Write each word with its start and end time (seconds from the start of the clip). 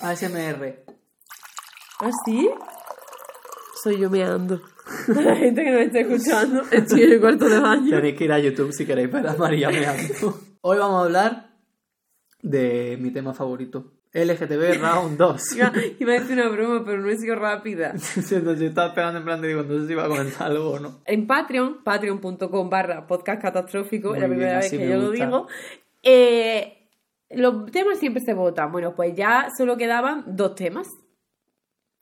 ASMR. 0.00 0.84
¿Ah, 2.00 2.10
sí? 2.24 2.50
Soy 3.82 3.98
yo 3.98 4.10
meando. 4.10 4.60
La 5.08 5.36
gente 5.36 5.64
que 5.64 5.70
nos 5.70 5.80
está 5.82 6.00
escuchando, 6.00 6.62
estoy 6.70 7.02
en 7.02 7.12
el 7.12 7.20
cuarto 7.20 7.48
de 7.48 7.58
baño. 7.58 7.90
Tenéis 7.90 8.16
que 8.16 8.24
ir 8.24 8.32
a 8.32 8.38
YouTube 8.38 8.72
si 8.72 8.86
queréis 8.86 9.10
ver 9.10 9.26
a 9.26 9.34
María 9.34 9.70
meando. 9.70 10.40
Hoy 10.60 10.78
vamos 10.78 11.00
a 11.00 11.04
hablar 11.04 11.50
de 12.42 12.96
mi 13.00 13.10
tema 13.10 13.34
favorito. 13.34 13.92
LGTB 14.12 14.80
Round 14.80 15.18
2. 15.18 15.52
Iba, 15.56 15.72
iba 15.98 16.12
a 16.12 16.20
decir 16.20 16.38
una 16.38 16.48
broma, 16.48 16.84
pero 16.84 17.02
no 17.02 17.10
he 17.10 17.16
sido 17.16 17.36
rápida. 17.36 17.90
Entonces 17.90 18.42
yo 18.42 18.66
estaba 18.66 18.88
esperando 18.88 19.18
en 19.18 19.24
plan 19.24 19.40
de 19.42 19.48
digo, 19.48 19.62
no 19.62 19.78
sé 19.78 19.86
si 19.86 19.92
iba 19.92 20.04
a 20.04 20.08
comentar 20.08 20.46
algo 20.50 20.70
o 20.70 20.78
no. 20.78 21.00
En 21.04 21.26
Patreon, 21.26 21.82
patreon.com 21.84 22.70
barra 22.70 23.06
podcast 23.06 23.42
catastrófico, 23.42 24.14
es 24.14 24.20
la 24.20 24.26
bien, 24.26 24.38
primera 24.38 24.58
vez 24.58 24.70
que 24.70 24.88
yo 24.88 24.96
lo 24.96 25.10
digo. 25.10 25.48
Eh, 26.02 26.75
los 27.30 27.70
temas 27.70 27.98
siempre 27.98 28.22
se 28.24 28.34
votan. 28.34 28.72
Bueno, 28.72 28.94
pues 28.94 29.14
ya 29.14 29.48
solo 29.56 29.76
quedaban 29.76 30.24
dos 30.26 30.54
temas. 30.54 30.88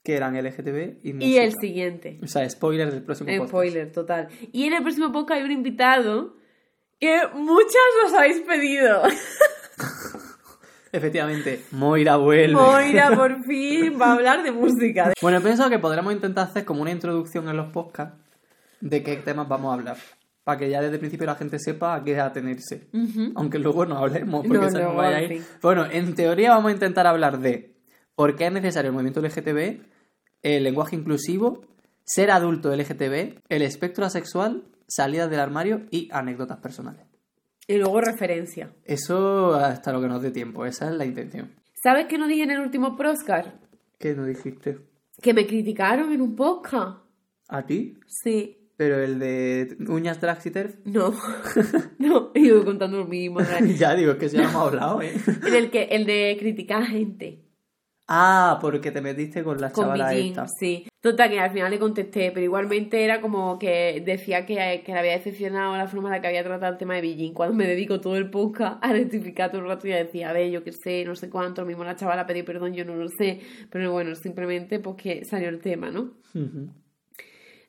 Que 0.02 0.16
eran 0.16 0.37
LGTB 0.37 0.98
y 1.02 1.12
música. 1.14 1.24
Y 1.24 1.38
el 1.38 1.52
siguiente. 1.59 2.19
O 2.23 2.27
sea, 2.27 2.48
spoiler 2.48 2.91
del 2.91 3.02
próximo 3.02 3.30
podcast. 3.30 3.48
Spoiler, 3.48 3.92
total. 3.92 4.28
Y 4.52 4.66
en 4.66 4.74
el 4.74 4.83
próximo 4.83 5.10
podcast 5.12 5.41
hay 5.41 5.45
un 5.47 5.52
invitado 5.52 6.37
que 7.00 7.20
muchas 7.34 7.83
nos 8.02 8.12
habéis 8.12 8.41
pedido. 8.41 9.02
Efectivamente, 10.92 11.64
Moira 11.72 12.16
vuelve. 12.16 12.55
Moira 12.55 13.16
por 13.16 13.45
fin 13.47 13.98
va 14.00 14.11
a 14.11 14.12
hablar 14.12 14.42
de 14.42 14.52
música. 14.52 15.12
Bueno, 15.20 15.38
he 15.38 15.41
pensado 15.41 15.69
que 15.69 15.78
podremos 15.78 16.12
intentar 16.12 16.47
hacer 16.47 16.64
como 16.64 16.83
una 16.83 16.92
introducción 16.92 17.48
en 17.48 17.56
los 17.56 17.72
podcasts 17.72 18.16
de 18.80 19.02
qué 19.02 19.16
temas 19.16 19.48
vamos 19.48 19.70
a 19.70 19.75
hablar. 19.75 19.97
Para 20.45 20.59
que 20.59 20.69
ya 20.69 20.80
desde 20.83 20.95
el 20.95 21.01
principio 21.01 21.27
la 21.27 21.34
gente 21.37 21.59
sepa 21.59 21.95
a 21.95 22.05
qué 22.05 22.21
atenerse. 22.21 22.89
Aunque 23.34 23.59
luego 23.59 23.87
no 23.87 23.97
hablemos, 23.97 24.47
porque 24.47 24.59
No, 24.59 24.70
se 24.70 24.73
nos 24.73 24.83
luego, 24.83 24.95
vaya 24.97 25.17
a 25.17 25.23
ir. 25.23 25.43
Bueno, 25.62 25.87
en 25.91 26.15
teoría 26.15 26.51
vamos 26.51 26.69
a 26.69 26.75
intentar 26.75 27.07
hablar 27.07 27.41
de 27.41 27.75
por 28.15 28.37
qué 28.37 28.47
es 28.47 28.53
necesario 28.53 28.91
el 28.91 28.93
movimiento 28.93 29.20
LGTB, 29.20 29.80
el 30.43 30.62
lenguaje 30.65 30.97
inclusivo, 30.97 31.62
ser 32.05 32.31
adulto 32.31 32.75
LGTB, 32.77 33.41
el 33.48 33.62
espectro 33.62 34.05
asexual, 34.05 34.64
salidas 34.86 35.31
del 35.31 35.41
armario 35.41 35.86
y 35.91 36.09
anécdotas 36.12 36.58
personales. 36.58 37.06
Y 37.67 37.79
luego 37.79 38.03
referencia. 38.03 38.75
Eso 38.84 39.55
hasta 39.55 39.92
lo 39.92 40.03
que 40.03 40.08
nos 40.08 40.20
dé 40.20 40.31
tiempo, 40.31 40.67
esa 40.67 40.91
es 40.91 40.95
la 40.97 41.06
intención. 41.06 41.53
¿Sabes 41.83 42.06
qué 42.06 42.19
no 42.19 42.29
dije 42.29 42.42
en 42.42 42.51
el 42.51 42.61
último 42.61 42.97
Proscar? 42.97 43.58
¿Qué 43.98 44.14
nos 44.14 44.27
dijiste? 44.27 44.79
Que 45.23 45.33
me 45.33 45.47
criticaron 45.47 46.12
en 46.12 46.20
un 46.20 46.36
podcast. 46.36 46.98
¿A 47.48 47.64
ti? 47.64 47.98
Sí. 48.06 48.64
Pero 48.77 48.98
el 49.03 49.19
de 49.19 49.77
uñas 49.89 50.20
drags 50.20 50.47
y 50.47 50.50
terf. 50.50 50.77
No. 50.84 51.12
no. 51.98 52.33
Yo 52.34 52.64
contando 52.64 52.98
lo 52.98 53.06
mismo. 53.06 53.41
ya 53.78 53.94
digo, 53.94 54.12
es 54.12 54.19
que 54.19 54.28
ya 54.28 54.42
lo 54.42 54.48
hemos 54.48 54.62
hablado, 54.69 55.03
¿eh? 55.03 55.12
en 55.47 55.55
el 55.55 55.70
que 55.70 55.84
el 55.84 56.06
de 56.06 56.36
criticar 56.39 56.83
a 56.83 56.86
gente. 56.86 57.41
Ah, 58.06 58.58
porque 58.61 58.91
te 58.91 59.00
metiste 59.00 59.42
con 59.42 59.58
la 59.58 59.70
Con 59.72 59.84
chavala 59.84 60.11
Beijing, 60.11 60.30
esta. 60.33 60.47
sí. 60.47 60.86
Total, 61.00 61.30
que 61.30 61.39
al 61.41 61.50
final 61.52 61.70
le 61.70 61.78
contesté, 61.78 62.33
pero 62.33 62.45
igualmente 62.45 63.02
era 63.02 63.20
como 63.22 63.58
que 63.58 64.02
decía 64.05 64.45
que, 64.45 64.83
que 64.84 64.92
le 64.92 64.98
había 64.98 65.12
decepcionado 65.12 65.75
la 65.77 65.86
forma 65.86 66.08
en 66.08 66.12
la 66.17 66.20
que 66.20 66.28
había 66.28 66.45
tratado 66.45 66.72
el 66.72 66.78
tema 66.78 66.97
de 66.97 67.00
Beijing. 67.00 67.33
Cuando 67.33 67.55
me 67.55 67.67
dedico 67.67 68.00
todo 68.02 68.17
el 68.17 68.28
podcast 68.28 68.77
a 68.84 68.92
rectificar 68.92 69.50
todo 69.50 69.62
el 69.62 69.69
rato 69.69 69.89
y 69.89 69.92
a 69.92 69.97
decir, 70.05 70.25
a 70.27 70.34
ver, 70.34 70.50
yo 70.50 70.62
qué 70.62 70.72
sé, 70.72 71.05
no 71.06 71.14
sé 71.14 71.30
cuánto, 71.30 71.62
lo 71.62 71.67
mismo 71.67 71.83
la 71.84 71.97
chavala 71.97 72.27
pidió 72.27 72.45
perdón, 72.45 72.75
yo 72.75 72.84
no 72.84 72.95
lo 72.95 73.08
sé. 73.08 73.41
Pero 73.70 73.91
bueno, 73.92 74.14
simplemente 74.17 74.80
porque 74.80 75.25
salió 75.25 75.48
el 75.48 75.61
tema, 75.61 75.91
¿no? 75.91 76.12
Ujú. 76.34 76.69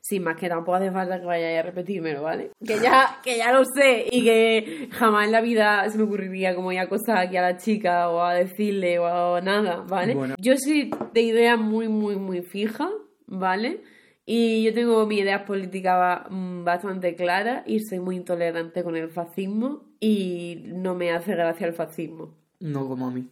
Sin 0.08 0.22
más 0.22 0.38
que 0.38 0.48
tampoco 0.48 0.76
hace 0.76 0.92
falta 0.92 1.20
que 1.20 1.26
vayáis 1.26 1.58
a 1.58 1.64
repetírmelo, 1.64 2.22
¿vale? 2.22 2.52
Que 2.64 2.80
ya, 2.80 3.20
que 3.24 3.38
ya 3.38 3.52
lo 3.52 3.64
sé 3.66 4.06
y 4.12 4.24
que 4.24 4.88
jamás 4.92 5.26
en 5.26 5.32
la 5.32 5.42
vida 5.42 5.90
se 5.90 5.98
me 5.98 6.04
ocurriría 6.04 6.54
como 6.54 6.72
ir 6.72 6.78
a 6.78 6.84
acosar 6.84 7.18
aquí 7.18 7.38
a 7.38 7.42
la 7.42 7.58
chica 7.58 8.08
o 8.12 8.22
a 8.22 8.36
decirle 8.36 9.00
o 9.00 9.36
a 9.36 9.42
nada, 9.42 9.84
¿vale? 9.90 10.14
Bueno. 10.14 10.36
Yo 10.38 10.54
soy 10.58 10.92
de 11.12 11.22
idea 11.22 11.58
muy, 11.58 11.88
muy, 11.88 12.18
muy 12.18 12.44
fija, 12.44 12.88
¿vale? 13.26 13.82
Y 14.28 14.64
yo 14.64 14.76
tengo 14.76 15.08
mi 15.08 15.18
idea 15.18 15.44
política 15.44 16.28
mm, 16.30 16.64
bastante 16.64 17.16
clara 17.16 17.64
y 17.66 17.80
soy 17.80 18.00
muy 18.00 18.18
intolerante 18.18 18.84
con 18.84 18.96
el 18.96 19.10
fascismo 19.10 19.86
y 20.00 20.66
no 20.68 20.94
me 20.94 21.14
hace 21.14 21.32
gracia 21.32 21.66
el 21.66 21.74
fascismo. 21.74 22.36
No 22.60 22.88
como 22.88 23.08
a 23.08 23.12
mí. 23.12 23.28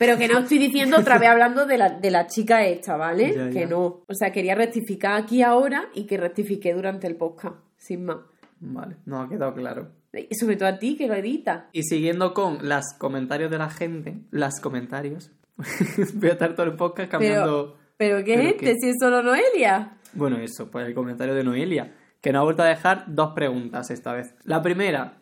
Pero 0.00 0.16
que 0.16 0.28
no 0.28 0.38
estoy 0.38 0.56
diciendo 0.56 0.96
otra 0.98 1.18
vez 1.18 1.28
hablando 1.28 1.66
de 1.66 1.76
la, 1.76 1.90
de 1.90 2.10
la 2.10 2.26
chica 2.26 2.64
esta, 2.64 2.96
¿vale? 2.96 3.34
Ya, 3.36 3.50
que 3.50 3.66
no. 3.66 4.02
O 4.08 4.14
sea, 4.14 4.32
quería 4.32 4.54
rectificar 4.54 5.20
aquí 5.20 5.42
ahora 5.42 5.90
y 5.94 6.06
que 6.06 6.16
rectifiqué 6.16 6.72
durante 6.72 7.06
el 7.06 7.16
podcast, 7.16 7.56
sin 7.76 8.06
más. 8.06 8.16
Vale, 8.60 8.96
no 9.04 9.20
ha 9.20 9.28
quedado 9.28 9.52
claro. 9.52 9.90
Y 10.14 10.34
sobre 10.36 10.56
todo 10.56 10.70
a 10.70 10.78
ti, 10.78 10.96
que 10.96 11.06
lo 11.06 11.12
editas. 11.12 11.64
Y 11.72 11.82
siguiendo 11.82 12.32
con 12.32 12.66
los 12.66 12.94
comentarios 12.96 13.50
de 13.50 13.58
la 13.58 13.68
gente, 13.68 14.22
las 14.30 14.58
comentarios, 14.58 15.32
voy 16.14 16.30
a 16.30 16.32
estar 16.32 16.54
todo 16.54 16.64
el 16.64 16.76
podcast 16.76 17.10
cambiando... 17.10 17.76
¿Pero 17.98 18.24
qué 18.24 18.36
¿Pero 18.36 18.40
es 18.40 18.54
este? 18.54 18.64
qué? 18.64 18.74
Si 18.80 18.88
es 18.88 18.96
solo 18.98 19.22
Noelia. 19.22 19.98
Bueno, 20.14 20.38
eso, 20.38 20.70
pues 20.70 20.86
el 20.86 20.94
comentario 20.94 21.34
de 21.34 21.44
Noelia, 21.44 21.92
que 22.22 22.32
nos 22.32 22.40
ha 22.40 22.44
vuelto 22.44 22.62
a 22.62 22.68
dejar 22.68 23.04
dos 23.06 23.32
preguntas 23.34 23.90
esta 23.90 24.14
vez. 24.14 24.34
La 24.44 24.62
primera, 24.62 25.19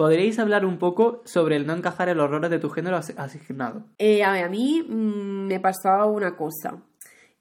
¿podríais 0.00 0.38
hablar 0.38 0.64
un 0.64 0.78
poco 0.78 1.20
sobre 1.26 1.56
el 1.56 1.66
no 1.66 1.74
encajar 1.74 2.08
en 2.08 2.16
los 2.16 2.30
roles 2.30 2.48
de 2.50 2.58
tu 2.58 2.70
género 2.70 2.96
as- 2.96 3.12
asignado? 3.18 3.84
Eh, 3.98 4.24
a 4.24 4.32
ver, 4.32 4.44
a 4.44 4.48
mí 4.48 4.82
mm, 4.88 5.46
me 5.46 5.60
pasaba 5.60 6.06
una 6.06 6.36
cosa. 6.36 6.78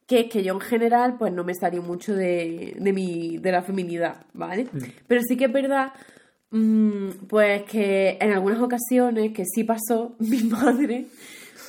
Que 0.06 0.20
es 0.22 0.30
que 0.30 0.44
yo 0.44 0.56
en 0.56 0.60
general, 0.60 1.16
pues 1.18 1.32
no 1.32 1.46
me 1.46 1.54
salí 1.54 1.80
mucho 1.80 2.14
de, 2.14 2.76
de, 2.78 2.92
mi, 2.92 3.38
de 3.38 3.52
la 3.54 3.62
feminidad, 3.62 4.26
¿vale? 4.34 4.68
Pero 5.08 5.22
sí 5.22 5.38
que 5.38 5.46
es 5.46 5.54
verdad, 5.54 5.94
mm, 6.52 7.10
pues 7.30 7.64
que 7.64 8.18
en 8.20 8.32
algunas 8.34 8.60
ocasiones, 8.62 9.32
que 9.32 9.46
sí 9.46 9.64
pasó, 9.64 10.16
mi 10.20 10.44
madre 10.44 11.06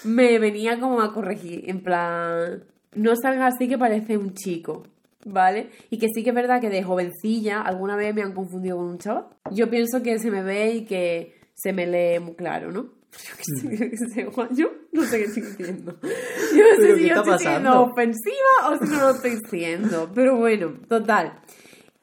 me 0.02 0.40
venía 0.40 0.80
como 0.80 1.02
a 1.02 1.14
corregir, 1.14 1.70
en 1.70 1.82
plan, 1.84 2.64
no 2.96 3.14
salgas 3.14 3.54
así 3.54 3.68
que 3.68 3.78
parece 3.78 4.16
un 4.18 4.34
chico, 4.34 4.82
¿vale? 5.24 5.70
Y 5.90 5.98
que 5.98 6.08
sí 6.14 6.22
que 6.22 6.30
es 6.30 6.34
verdad 6.34 6.60
que 6.60 6.70
de 6.70 6.82
jovencilla 6.82 7.60
alguna 7.60 7.96
vez 7.96 8.14
me 8.14 8.22
han 8.22 8.32
confundido 8.32 8.76
con 8.76 8.86
un 8.86 8.98
chaval. 8.98 9.26
Yo 9.50 9.68
pienso 9.70 10.02
que 10.02 10.18
se 10.18 10.30
me 10.30 10.42
ve 10.42 10.74
y 10.74 10.84
que 10.84 11.40
se 11.54 11.72
me 11.72 11.86
lee 11.86 12.20
muy 12.20 12.34
claro, 12.34 12.72
¿no? 12.72 13.00
Yo 13.12 13.36
qué 13.36 13.96
sé, 13.96 14.24
no 14.92 15.02
sé 15.04 15.18
qué 15.18 15.24
estoy 15.24 15.42
diciendo. 15.42 15.98
Yo 16.02 16.64
no 16.64 16.76
sé 16.76 16.80
¿Pero 16.80 16.96
si 16.96 17.08
yo 17.08 17.14
estoy 17.16 17.38
siendo 17.38 17.82
ofensiva 17.82 18.68
o 18.68 18.78
si 18.78 18.90
no 18.90 19.00
lo 19.00 19.10
estoy 19.10 19.38
siendo. 19.48 20.12
Pero 20.14 20.36
bueno, 20.36 20.74
total. 20.88 21.40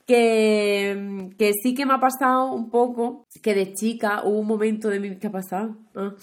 Que, 0.06 1.30
que 1.38 1.52
sí 1.62 1.74
que 1.74 1.86
me 1.86 1.94
ha 1.94 2.00
pasado 2.00 2.54
un 2.54 2.70
poco 2.70 3.26
que 3.44 3.54
de 3.54 3.74
chica 3.74 4.22
hubo 4.24 4.40
un 4.40 4.48
momento 4.48 4.88
de 4.90 5.00
mi... 5.02 5.18
¿Qué 5.18 5.28
ha 5.28 5.32
pasado? 5.32 5.76
Ah. 5.96 6.14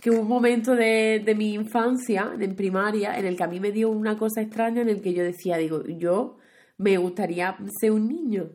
Que 0.00 0.10
hubo 0.10 0.20
un 0.20 0.28
momento 0.28 0.74
de, 0.74 1.22
de 1.24 1.34
mi 1.34 1.54
infancia, 1.54 2.32
en 2.38 2.56
primaria, 2.56 3.18
en 3.18 3.26
el 3.26 3.36
que 3.36 3.44
a 3.44 3.48
mí 3.48 3.60
me 3.60 3.72
dio 3.72 3.90
una 3.90 4.16
cosa 4.16 4.40
extraña 4.40 4.82
en 4.82 4.88
el 4.88 5.02
que 5.02 5.12
yo 5.12 5.22
decía, 5.22 5.56
digo, 5.58 5.84
yo 5.86 6.38
me 6.78 6.96
gustaría 6.96 7.56
ser 7.78 7.92
un 7.92 8.08
niño, 8.08 8.50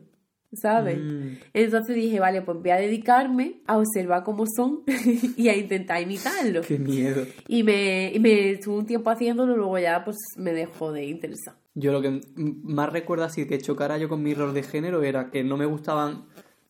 ¿sabes? 0.52 0.98
Mm. 0.98 1.36
Entonces 1.54 1.94
dije, 1.94 2.18
vale, 2.18 2.42
pues 2.42 2.58
voy 2.58 2.70
a 2.70 2.76
dedicarme 2.76 3.60
a 3.66 3.78
observar 3.78 4.24
cómo 4.24 4.44
son 4.46 4.82
y 5.36 5.48
a 5.48 5.56
intentar 5.56 6.02
imitarlos. 6.02 6.66
¡Qué 6.66 6.78
miedo! 6.78 7.24
Y 7.46 7.62
me, 7.62 8.12
y 8.12 8.18
me 8.18 8.50
estuve 8.50 8.78
un 8.78 8.86
tiempo 8.86 9.10
haciéndolo, 9.10 9.56
luego 9.56 9.78
ya 9.78 10.04
pues 10.04 10.16
me 10.36 10.52
dejó 10.52 10.92
de 10.92 11.04
interesar. 11.04 11.54
Yo 11.74 11.92
lo 11.92 12.02
que 12.02 12.20
más 12.34 12.92
recuerdo 12.92 13.24
así 13.24 13.46
que 13.46 13.58
chocara 13.58 13.98
yo 13.98 14.08
con 14.08 14.22
mi 14.22 14.34
rol 14.34 14.54
de 14.54 14.62
género 14.62 15.02
era 15.02 15.30
que 15.30 15.44
no 15.44 15.56
me 15.56 15.66
gustaban 15.66 16.24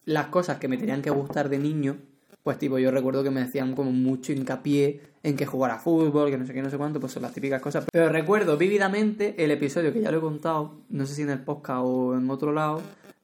las 0.04 0.26
cosas 0.26 0.58
que 0.58 0.68
me 0.68 0.76
tenían 0.76 1.00
que 1.00 1.10
gustar 1.10 1.48
de 1.48 1.58
niño. 1.58 1.96
Pues 2.46 2.58
tipo, 2.58 2.78
yo 2.78 2.92
recuerdo 2.92 3.24
que 3.24 3.30
me 3.32 3.40
hacían 3.40 3.74
como 3.74 3.90
mucho 3.90 4.32
hincapié 4.32 5.00
en 5.24 5.36
que 5.36 5.46
jugara 5.46 5.80
fútbol, 5.80 6.30
que 6.30 6.38
no 6.38 6.46
sé 6.46 6.54
qué, 6.54 6.62
no 6.62 6.70
sé 6.70 6.78
cuánto, 6.78 7.00
pues 7.00 7.12
son 7.12 7.24
las 7.24 7.32
típicas 7.32 7.60
cosas. 7.60 7.86
Pero 7.92 8.08
recuerdo 8.08 8.56
vívidamente 8.56 9.34
el 9.42 9.50
episodio 9.50 9.92
que 9.92 10.00
ya 10.00 10.12
lo 10.12 10.18
he 10.18 10.20
contado, 10.20 10.82
no 10.88 11.06
sé 11.06 11.16
si 11.16 11.22
en 11.22 11.30
el 11.30 11.40
podcast 11.40 11.80
o 11.82 12.14
en 12.14 12.30
otro 12.30 12.52
lado, 12.52 12.82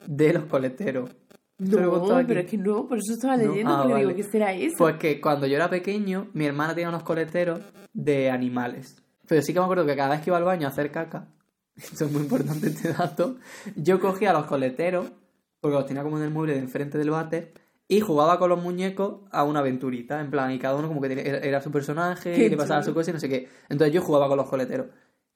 de 0.08 0.32
los 0.32 0.46
coleteros. 0.46 1.08
¿Te 1.56 1.64
lo 1.66 1.78
he 1.78 2.08
No, 2.08 2.26
pero 2.26 2.40
es 2.40 2.46
que 2.46 2.58
no, 2.58 2.88
por 2.88 2.98
eso 2.98 3.12
estaba 3.12 3.36
No, 3.36 3.44
leyendo, 3.44 3.72
ah, 3.72 3.82
pero 3.84 3.96
digo, 3.96 4.08
vale. 4.08 4.20
¿qué 4.20 4.28
será 4.28 4.52
eso? 4.54 4.74
Pues 4.76 4.96
que 4.96 5.20
cuando 5.20 5.46
yo 5.46 5.54
era 5.54 5.70
pequeño, 5.70 6.26
mi 6.32 6.44
hermana 6.46 6.74
tenía 6.74 6.88
unos 6.88 7.04
coleteros 7.04 7.60
de 7.92 8.28
animales. 8.28 9.04
Pero 9.28 9.40
sí 9.40 9.52
que 9.52 9.60
me 9.60 9.66
acuerdo 9.66 9.86
que 9.86 9.94
cada 9.94 10.10
vez 10.16 10.22
que 10.22 10.30
iba 10.30 10.36
al 10.36 10.42
baño 10.42 10.66
a 10.66 10.70
hacer 10.70 10.90
caca, 10.90 11.28
esto 11.76 12.06
es 12.06 12.10
muy 12.10 12.22
importante 12.22 12.66
este 12.66 12.92
dato, 12.92 13.36
yo 13.76 14.00
cogía 14.00 14.32
los 14.32 14.46
coleteros, 14.46 15.12
porque 15.60 15.76
los 15.76 15.86
tenía 15.86 16.02
como 16.02 16.18
en 16.18 16.25
el 16.25 16.30
mueble 16.30 16.54
de 16.54 16.58
enfrente 16.58 16.98
del 16.98 17.10
váter, 17.10 17.62
y 17.92 18.00
jugaba 18.00 18.38
con 18.38 18.48
los 18.48 18.62
muñecos 18.62 19.20
a 19.30 19.44
una 19.44 19.58
aventurita, 19.60 20.18
en 20.22 20.30
plan, 20.30 20.50
y 20.50 20.58
cada 20.58 20.76
uno 20.76 20.88
como 20.88 21.02
que 21.02 21.10
tenía- 21.10 21.24
era, 21.24 21.38
era 21.40 21.60
su 21.60 21.70
personaje, 21.70 22.34
y 22.34 22.48
le 22.48 22.56
pasaba 22.56 22.82
su 22.82 22.94
cosa 22.94 23.10
y 23.10 23.12
no 23.12 23.20
sé 23.20 23.28
qué. 23.28 23.48
Entonces 23.68 23.92
yo 23.92 24.00
jugaba 24.00 24.28
con 24.28 24.38
los 24.38 24.48
coleteros. 24.48 24.86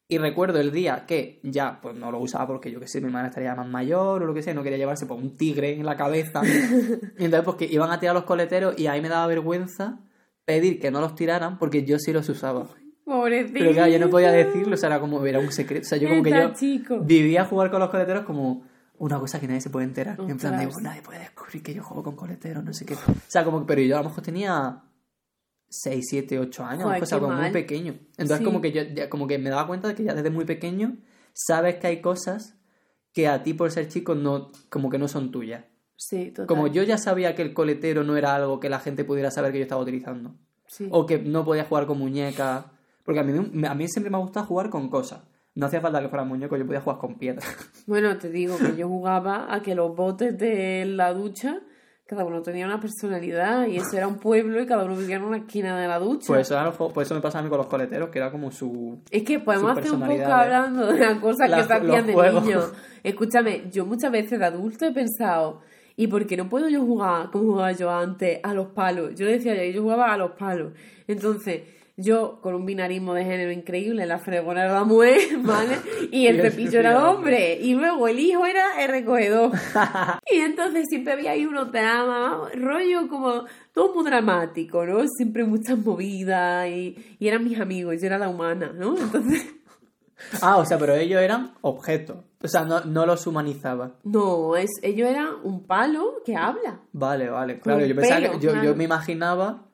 Y 0.09 0.17
recuerdo 0.17 0.59
el 0.59 0.73
día 0.73 1.05
que 1.07 1.39
ya, 1.43 1.81
pues 1.83 1.95
no 1.97 2.11
lo 2.11 2.19
usaba 2.19 2.47
porque 2.47 2.71
yo 2.71 2.81
que 2.81 2.87
sé, 2.89 3.01
mi 3.03 3.09
hermana 3.09 3.29
estaría 3.29 3.55
más 3.55 3.69
mayor 3.69 4.23
o 4.23 4.27
lo 4.27 4.33
que 4.33 4.43
sea, 4.43 4.55
no 4.55 4.63
quería 4.63 4.79
llevarse 4.79 5.05
pues, 5.05 5.21
un 5.21 5.37
tigre 5.37 5.75
en 5.75 5.85
la 5.85 5.99
cabeza. 5.99 6.41
y 7.19 7.25
entonces, 7.25 7.43
pues 7.45 7.57
que 7.59 7.67
iban 7.67 7.91
a 7.91 8.01
tirar 8.01 8.15
los 8.15 8.25
coleteros 8.25 8.79
y 8.79 8.87
ahí 8.87 9.03
me 9.03 9.11
daba 9.11 9.27
vergüenza 9.27 9.99
pedir 10.47 10.81
que 10.81 10.91
no 10.91 11.03
los 11.03 11.15
tiraran 11.15 11.59
porque 11.59 11.85
yo 11.85 11.99
sí 11.99 12.11
los 12.15 12.27
usaba. 12.31 12.69
Pobrecito. 13.05 13.53
Pero 13.59 13.73
claro, 13.73 13.93
yo 13.93 13.99
no 13.99 14.09
podía 14.09 14.33
decirlo, 14.33 14.75
o 14.75 14.77
sea, 14.79 14.89
era 14.89 15.01
como, 15.01 15.27
era 15.27 15.41
un 15.41 15.53
secreto. 15.53 15.85
O 15.85 15.89
sea, 15.89 15.99
yo 15.99 16.09
como 16.09 16.23
que 16.23 16.31
yo 16.31 16.55
chico. 16.55 17.01
vivía 17.01 17.43
a 17.43 17.45
jugar 17.45 17.71
con 17.71 17.81
los 17.81 17.91
coleteros 17.91 18.25
como 18.25 18.65
una 18.99 19.19
cosa 19.19 19.39
que 19.41 19.47
nadie 19.47 19.61
se 19.61 19.71
puede 19.71 19.87
enterar. 19.87 20.19
En 20.21 20.37
plan, 20.39 20.59
de, 20.59 20.67
Ostras. 20.67 20.73
"Pues 20.73 20.83
nadie 20.85 21.03
puede 21.03 21.19
descubrir 21.21 21.63
que 21.63 21.75
yo 21.75 21.83
juego 21.83 22.03
con 22.03 22.17
coleteros, 22.17 22.65
no 22.65 22.73
sé 22.73 22.85
qué. 22.87 22.95
O 22.95 22.99
sea, 23.29 23.45
como 23.45 23.61
que, 23.61 23.67
pero 23.67 23.83
yo 23.83 23.97
a 23.97 24.03
lo 24.03 24.09
mejor 24.09 24.23
tenía 24.25 24.83
6, 25.69 26.05
7, 26.09 26.39
8 26.39 26.65
años, 26.65 26.85
Joder, 26.85 27.03
o 27.03 27.07
sea, 27.07 27.19
como 27.19 27.33
muy 27.33 27.43
mal. 27.43 27.53
pequeño. 27.53 27.93
Entonces 28.17 28.39
Sí. 28.39 28.45
como 28.45 28.61
que 28.61 28.73
yo 28.73 28.83
ya- 28.83 29.11
como 29.11 29.27
que 29.27 29.39
me 29.39 29.51
daba 29.51 29.67
cuenta 29.67 29.89
de 29.89 29.95
que 29.95 30.05
ya 30.05 30.15
desde 30.15 30.31
muy 30.31 30.45
pequeño 30.45 30.97
sabes 31.33 31.77
que 31.77 31.87
hay 31.89 32.01
cosas 32.01 32.55
que 33.13 33.29
a 33.29 33.43
ti 33.43 33.55
por 33.55 33.71
ser 33.71 33.89
chico 33.89 34.15
no 34.15 34.53
como 34.71 34.91
que 34.91 34.99
no 34.99 35.09
son 35.09 35.31
tuyas. 35.31 35.65
Sí, 35.97 36.31
total. 36.31 36.47
Como 36.47 36.67
yo 36.69 36.83
ya 36.83 36.99
sabía 36.99 37.35
que 37.35 37.43
el 37.43 37.55
coletero 37.55 38.05
no 38.05 38.17
era 38.17 38.35
algo 38.35 38.61
que 38.61 38.69
la 38.69 38.79
gente 38.81 39.05
pudiera 39.05 39.31
saber 39.31 39.53
que 39.53 39.59
yo 39.59 39.63
estaba 39.63 39.81
utilizando. 39.83 40.37
Sí. 40.67 40.89
O 40.91 41.07
que 41.07 41.19
no 41.19 41.45
podía 41.45 41.65
jugar 41.65 41.87
con 41.87 41.99
muñecas. 41.99 42.67
Porque 43.05 43.21
a 43.21 43.23
mí, 43.23 43.67
a 43.67 43.75
mí 43.75 43.89
siempre 43.89 44.11
me 44.11 44.17
ha 44.17 44.21
gustado 44.21 44.47
jugar 44.47 44.69
con 44.69 44.89
cosas. 44.91 45.23
No 45.57 45.67
hacía 45.67 45.81
falta 45.81 46.03
que 46.03 46.09
fuera 46.11 46.23
muñeco, 46.23 46.57
yo 46.59 46.67
podía 46.67 46.83
jugar 46.83 46.99
con 46.99 47.19
piedras. 47.19 47.45
Bueno, 47.87 48.19
te 48.19 48.31
digo 48.31 48.59
que 48.59 48.77
yo 48.77 48.89
jugaba 48.89 49.53
a 49.55 49.63
que 49.63 49.75
los 49.75 49.95
botes 49.95 50.37
de 50.37 50.85
la 50.85 51.15
ducha, 51.15 51.61
cada 52.05 52.25
uno 52.25 52.43
tenía 52.43 52.67
una 52.67 52.81
personalidad 52.81 53.67
y 53.67 53.77
eso 53.77 53.97
era 53.97 54.09
un 54.09 54.17
pueblo 54.17 54.61
y 54.61 54.67
cada 54.67 54.85
uno 54.85 54.97
vivía 54.97 55.17
en 55.17 55.23
una 55.23 55.39
esquina 55.39 55.81
de 55.81 55.87
la 55.89 55.99
ducha. 55.99 56.27
Pues 56.27 56.51
eso, 56.51 56.63
los 56.63 56.93
pues 56.93 57.07
eso 57.07 57.15
me 57.15 57.21
pasaba 57.21 57.41
a 57.41 57.43
mí 57.45 57.49
con 57.49 57.59
los 57.59 57.69
coleteros, 57.69 58.11
que 58.11 58.19
era 58.19 58.31
como 58.31 58.51
su... 58.51 58.99
Es 59.11 59.23
que 59.23 59.39
podemos 59.39 59.79
hacer 59.79 59.93
un 59.93 60.01
poco 60.01 60.13
¿eh? 60.13 60.25
hablando 60.25 60.93
de 60.93 60.99
las 60.99 61.19
cosas 61.21 61.49
que 61.49 61.63
se 61.63 61.73
hacían 61.73 62.07
de 62.07 62.13
juegos. 62.13 62.45
niño. 62.45 62.61
Escúchame, 63.03 63.71
yo 63.71 63.87
muchas 63.87 64.11
veces 64.11 64.39
de 64.39 64.45
adulto 64.45 64.85
he 64.85 64.93
pensado, 64.93 65.61
¿y 65.97 66.09
por 66.09 66.27
qué 66.27 66.37
no 66.37 66.49
puedo 66.49 66.69
yo 66.69 66.85
jugar 66.85 67.31
como 67.31 67.53
jugaba 67.53 67.73
yo 67.73 67.91
antes 67.91 68.41
a 68.43 68.53
los 68.53 68.69
palos? 68.73 69.15
Yo 69.15 69.27
decía, 69.27 69.55
yo 69.71 69.81
jugaba 69.81 70.13
a 70.13 70.19
los 70.19 70.33
palos. 70.33 70.73
Entonces, 71.07 71.63
yo 71.97 72.41
con 72.43 72.55
un 72.55 72.67
binarismo 72.67 73.15
de 73.15 73.25
género 73.25 73.53
increíble, 73.53 74.05
la 74.05 74.19
fregona 74.19 74.65
era 74.65 74.75
la 74.75 74.85
mujer, 74.85 75.39
¿vale? 75.41 75.77
Y 76.13 76.27
el 76.27 76.41
cepillo 76.43 76.81
era 76.81 77.11
hombre. 77.11 77.59
Y 77.61 77.75
luego 77.75 78.07
el 78.09 78.19
hijo 78.19 78.45
era 78.45 78.83
el 78.83 78.89
recogedor. 78.89 79.53
y 80.31 80.37
entonces 80.37 80.87
siempre 80.89 81.15
había 81.15 81.33
ahí 81.33 81.47
unos 81.47 81.73
dramas, 81.73 82.53
rollo 82.55 83.09
como 83.09 83.45
todo 83.73 83.95
muy 83.95 84.05
dramático, 84.05 84.85
¿no? 84.85 85.05
Siempre 85.09 85.45
muchas 85.45 85.79
movidas 85.79 86.69
y, 86.69 87.17
y 87.19 87.29
eran 87.29 87.45
mis 87.45 87.59
amigos, 87.59 88.01
yo 88.01 88.07
era 88.07 88.19
la 88.19 88.29
humana, 88.29 88.73
¿no? 88.75 88.97
Entonces... 88.99 89.55
Ah, 90.41 90.57
o 90.57 90.65
sea, 90.65 90.79
pero 90.79 90.95
ellos 90.95 91.21
eran 91.21 91.53
objetos. 91.61 92.19
O 92.43 92.49
sea, 92.49 92.65
no, 92.65 92.81
no 92.85 93.07
los 93.07 93.27
humanizaba. 93.27 93.93
No, 94.05 94.57
es, 94.57 94.71
ellos 94.83 95.09
eran 95.09 95.29
un 95.43 95.67
palo 95.67 96.23
que 96.25 96.37
habla. 96.37 96.81
Vale, 96.93 97.29
vale, 97.29 97.59
claro. 97.59 97.85
Yo 97.85 97.95
pensaba 97.95 98.21
pelo, 98.21 98.33
que 98.33 98.39
yo, 98.41 98.53
claro. 98.53 98.67
yo 98.67 98.77
me 98.77 98.85
imaginaba 98.85 99.67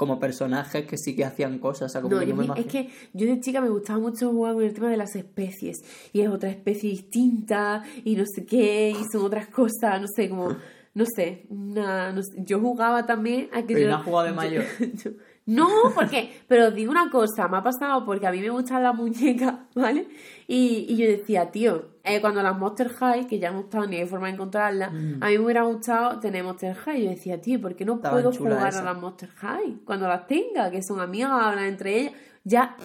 como 0.00 0.18
personajes 0.18 0.86
que 0.86 0.96
sí 0.96 1.14
que 1.14 1.26
hacían 1.26 1.58
cosas. 1.58 1.90
O 1.90 1.92
sea, 1.92 2.00
como 2.00 2.14
No, 2.14 2.20
que 2.22 2.26
yo 2.28 2.34
me 2.34 2.38
me- 2.38 2.44
es 2.58 2.64
imagino- 2.64 2.70
que 2.72 2.90
yo 3.12 3.26
de 3.26 3.38
chica 3.40 3.60
me 3.60 3.68
gustaba 3.68 3.98
mucho 3.98 4.30
jugar 4.32 4.54
con 4.54 4.62
el 4.64 4.72
tema 4.72 4.88
de 4.88 4.96
las 4.96 5.14
especies. 5.14 5.76
Y 6.14 6.22
es 6.22 6.30
otra 6.30 6.48
especie 6.48 6.88
distinta 6.88 7.82
y 8.02 8.16
no 8.16 8.24
sé 8.26 8.46
qué, 8.46 8.90
y 8.98 9.04
son 9.12 9.26
otras 9.26 9.48
cosas, 9.48 10.00
no 10.00 10.06
sé, 10.16 10.30
como, 10.30 10.56
no 10.94 11.04
sé, 11.14 11.44
una, 11.50 12.12
no 12.12 12.22
sé. 12.22 12.30
yo 12.46 12.60
jugaba 12.60 13.04
también 13.04 13.50
a 13.52 13.60
que 13.66 13.74
Pero 13.74 13.90
yo... 13.90 13.98
no 13.98 14.02
jugado 14.02 14.24
de 14.24 14.30
yo- 14.30 14.36
mayor. 14.36 14.64
yo- 15.04 15.10
no, 15.56 15.68
porque, 15.94 16.42
pero 16.48 16.68
os 16.68 16.74
digo 16.74 16.90
una 16.90 17.10
cosa, 17.10 17.48
me 17.48 17.56
ha 17.58 17.62
pasado 17.62 18.04
porque 18.04 18.26
a 18.26 18.32
mí 18.32 18.40
me 18.40 18.50
gustan 18.50 18.82
las 18.82 18.94
muñecas, 18.94 19.54
¿vale? 19.74 20.08
Y, 20.46 20.86
y 20.88 20.96
yo 20.96 21.06
decía, 21.06 21.50
tío, 21.50 21.90
eh, 22.04 22.20
cuando 22.20 22.42
las 22.42 22.56
Monster 22.58 22.88
High, 22.88 23.26
que 23.26 23.38
ya 23.38 23.50
no 23.50 23.60
estaban 23.60 23.90
ni 23.90 23.96
hay 23.96 24.06
forma 24.06 24.26
de 24.28 24.34
encontrarlas, 24.34 24.92
Mm. 24.92 25.22
a 25.22 25.26
mí 25.28 25.38
me 25.38 25.44
hubiera 25.44 25.62
gustado 25.62 26.18
tener 26.20 26.42
Monster 26.44 26.74
High. 26.74 27.04
Yo 27.04 27.10
decía, 27.10 27.40
tío, 27.40 27.60
¿por 27.60 27.74
qué 27.76 27.84
no 27.84 27.94
Estaban 27.96 28.22
puedo 28.22 28.32
jugar 28.36 28.74
a 28.74 28.82
las 28.82 28.98
Monster 28.98 29.28
High? 29.28 29.80
Cuando 29.84 30.08
las 30.08 30.26
tenga, 30.26 30.70
que 30.70 30.82
son 30.82 31.00
amigas, 31.00 31.30
hablan 31.32 31.64
entre 31.64 32.00
ellas. 32.00 32.12
Ya 32.44 32.76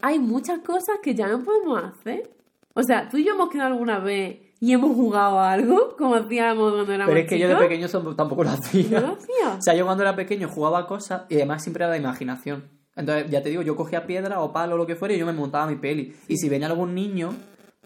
hay 0.00 0.18
muchas 0.18 0.60
cosas 0.60 0.98
que 1.02 1.14
ya 1.14 1.26
no 1.28 1.42
podemos 1.42 1.82
hacer. 1.82 2.30
O 2.74 2.82
sea, 2.82 3.08
tú 3.08 3.16
y 3.16 3.24
yo 3.24 3.34
hemos 3.34 3.48
quedado 3.50 3.72
alguna 3.72 3.98
vez 3.98 4.38
y 4.66 4.72
hemos 4.72 4.94
jugado 4.94 5.38
a 5.38 5.52
algo, 5.52 5.94
como 5.98 6.14
hacíamos 6.14 6.72
cuando 6.72 6.92
éramos 6.92 7.10
Pero 7.12 7.20
es 7.24 7.28
que 7.28 7.38
yo 7.38 7.48
de 7.48 7.56
pequeño 7.56 7.86
tampoco 8.16 8.44
lo 8.44 8.50
hacía. 8.50 9.00
¿No 9.00 9.06
lo 9.08 9.12
hacía? 9.14 9.56
O 9.58 9.62
sea, 9.62 9.74
yo 9.74 9.84
cuando 9.84 10.02
era 10.02 10.16
pequeño 10.16 10.48
jugaba 10.48 10.78
a 10.80 10.86
cosas 10.86 11.22
y 11.28 11.34
además 11.34 11.62
siempre 11.62 11.84
era 11.84 11.92
de 11.92 11.98
imaginación. 11.98 12.64
Entonces, 12.96 13.30
ya 13.30 13.42
te 13.42 13.50
digo, 13.50 13.60
yo 13.62 13.76
cogía 13.76 14.06
piedra 14.06 14.40
o 14.40 14.52
palo 14.52 14.74
o 14.76 14.78
lo 14.78 14.86
que 14.86 14.94
fuera 14.96 15.12
y 15.14 15.18
yo 15.18 15.26
me 15.26 15.32
montaba 15.32 15.66
mi 15.66 15.76
peli. 15.76 16.14
Y 16.28 16.36
si 16.38 16.48
venía 16.48 16.68
algún 16.68 16.94
niño, 16.94 17.34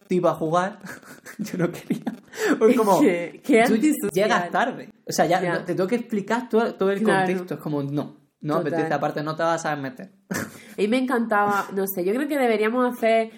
te 0.07 0.15
iba 0.15 0.31
a 0.31 0.35
jugar, 0.35 0.79
yo 1.39 1.59
no 1.59 1.71
quería. 1.73 2.05
Porque 2.59 2.77
como, 2.77 3.01
Qué- 3.01 3.41
qué 3.45 3.65
tú 3.67 3.77
llegas 4.13 4.51
tarde. 4.51 4.91
O 5.07 5.13
sea, 5.13 5.27
ya, 5.27 5.65
te 5.65 5.75
tengo 5.75 5.89
que 5.89 5.97
explicar 5.97 6.49
todo, 6.49 6.75
todo 6.75 6.91
el 6.93 7.03
Claro. 7.03 7.27
contexto. 7.27 7.55
Es 7.55 7.61
como, 7.61 7.83
no, 7.83 8.19
no 8.41 8.55
Total. 8.59 8.73
apetece. 8.75 8.95
Aparte, 8.95 9.23
no 9.23 9.35
te 9.35 9.43
vas 9.43 9.65
a 9.67 9.75
meter. 9.77 10.13
A 10.31 10.81
mí 10.81 10.87
me 10.89 10.99
encantaba, 10.99 11.67
no 11.75 11.85
sé, 11.93 12.05
yo 12.05 12.15
creo 12.15 12.29
que 12.29 12.39
deberíamos 12.39 12.95
hacer, 12.97 13.31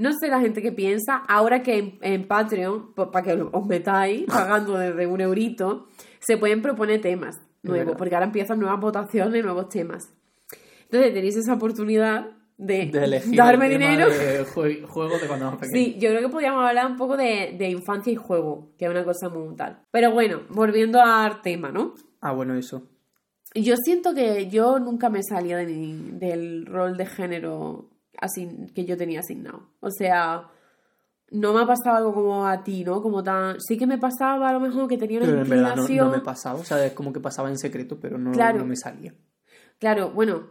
no 0.00 0.12
sé 0.12 0.28
la 0.28 0.40
gente 0.40 0.62
que 0.62 0.72
piensa, 0.72 1.16
ahora 1.28 1.62
que 1.62 1.78
en, 1.78 1.98
en 2.02 2.26
Patreon, 2.26 2.94
para 2.94 3.22
que 3.22 3.40
os 3.40 3.66
metáis, 3.66 4.24
pagando 4.26 4.76
desde 4.78 5.06
un 5.06 5.20
eurito, 5.20 5.86
se 6.18 6.36
pueden 6.36 6.62
proponer 6.62 7.00
temas 7.00 7.40
nuevos, 7.62 7.94
porque 7.96 8.14
ahora 8.14 8.26
empiezan 8.26 8.58
nuevas 8.58 8.80
votaciones, 8.80 9.44
nuevos 9.44 9.68
temas. 9.68 10.12
Entonces 10.84 11.12
tenéis 11.14 11.36
esa 11.36 11.54
oportunidad 11.54 12.30
de, 12.56 12.86
De 12.86 13.04
elegir 13.04 13.36
darme 13.36 13.66
el 13.66 13.72
dinero. 13.78 14.08
de 14.10 14.44
jue- 14.44 14.84
juegos 14.86 15.20
de 15.20 15.26
cuando. 15.28 15.58
Sí, 15.72 15.96
yo 15.98 16.10
creo 16.10 16.20
que 16.22 16.28
podríamos 16.28 16.64
hablar 16.66 16.86
un 16.90 16.96
poco 16.96 17.16
de, 17.16 17.54
de 17.58 17.70
infancia 17.70 18.12
y 18.12 18.16
juego, 18.16 18.72
que 18.78 18.84
es 18.86 18.90
una 18.90 19.04
cosa 19.04 19.28
muy 19.28 19.54
tal. 19.56 19.80
Pero 19.90 20.10
bueno, 20.10 20.40
volviendo 20.50 21.00
al 21.00 21.40
tema, 21.42 21.70
¿no? 21.70 21.94
Ah, 22.20 22.32
bueno, 22.32 22.54
eso. 22.54 22.82
Yo 23.54 23.74
siento 23.76 24.14
que 24.14 24.48
yo 24.48 24.78
nunca 24.78 25.08
me 25.10 25.22
salía 25.22 25.56
de 25.56 25.66
mi- 25.66 26.10
del 26.18 26.66
rol 26.66 26.96
de 26.96 27.06
género 27.06 27.88
así 28.20 28.48
que 28.74 28.84
yo 28.84 28.96
tenía 28.96 29.20
asignado. 29.20 29.70
O 29.80 29.90
sea, 29.90 30.48
no 31.30 31.52
me 31.52 31.62
ha 31.62 31.66
pasado 31.66 31.96
algo 31.96 32.14
como 32.14 32.46
a 32.46 32.62
ti, 32.62 32.84
¿no? 32.84 33.02
Como 33.02 33.22
tan... 33.22 33.60
Sí 33.60 33.78
que 33.78 33.86
me 33.86 33.98
pasaba 33.98 34.48
a 34.48 34.52
lo 34.52 34.60
mejor 34.60 34.88
que 34.88 34.98
tenía 34.98 35.18
una 35.18 35.26
Pero 35.26 35.42
en 35.42 35.48
verdad 35.48 35.76
no, 35.76 36.10
me 36.10 36.20
pasaba. 36.20 36.58
O 36.58 36.64
sea, 36.64 36.84
es 36.84 36.92
como 36.92 37.12
que 37.12 37.20
pasaba 37.20 37.48
en 37.48 37.58
secreto, 37.58 37.98
pero 38.00 38.18
no, 38.18 38.32
Claro. 38.32 38.58
no 38.58 38.64
me 38.66 38.76
salía. 38.76 39.14
Claro, 39.78 40.10
bueno, 40.10 40.48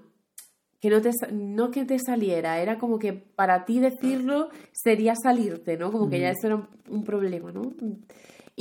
que 0.79 0.89
no 0.89 1.01
te 1.01 1.11
no 1.31 1.71
que 1.71 1.85
te 1.85 1.99
saliera, 1.99 2.59
era 2.59 2.79
como 2.79 2.99
que 2.99 3.13
para 3.13 3.65
ti 3.65 3.79
decirlo 3.79 4.49
sería 4.71 5.13
salirte, 5.15 5.77
¿no? 5.77 5.91
Como 5.91 6.09
que 6.09 6.19
ya 6.21 6.29
eso 6.29 6.47
era 6.47 6.55
un, 6.55 6.67
un 6.89 7.03
problema, 7.03 7.51
¿no? 7.51 7.73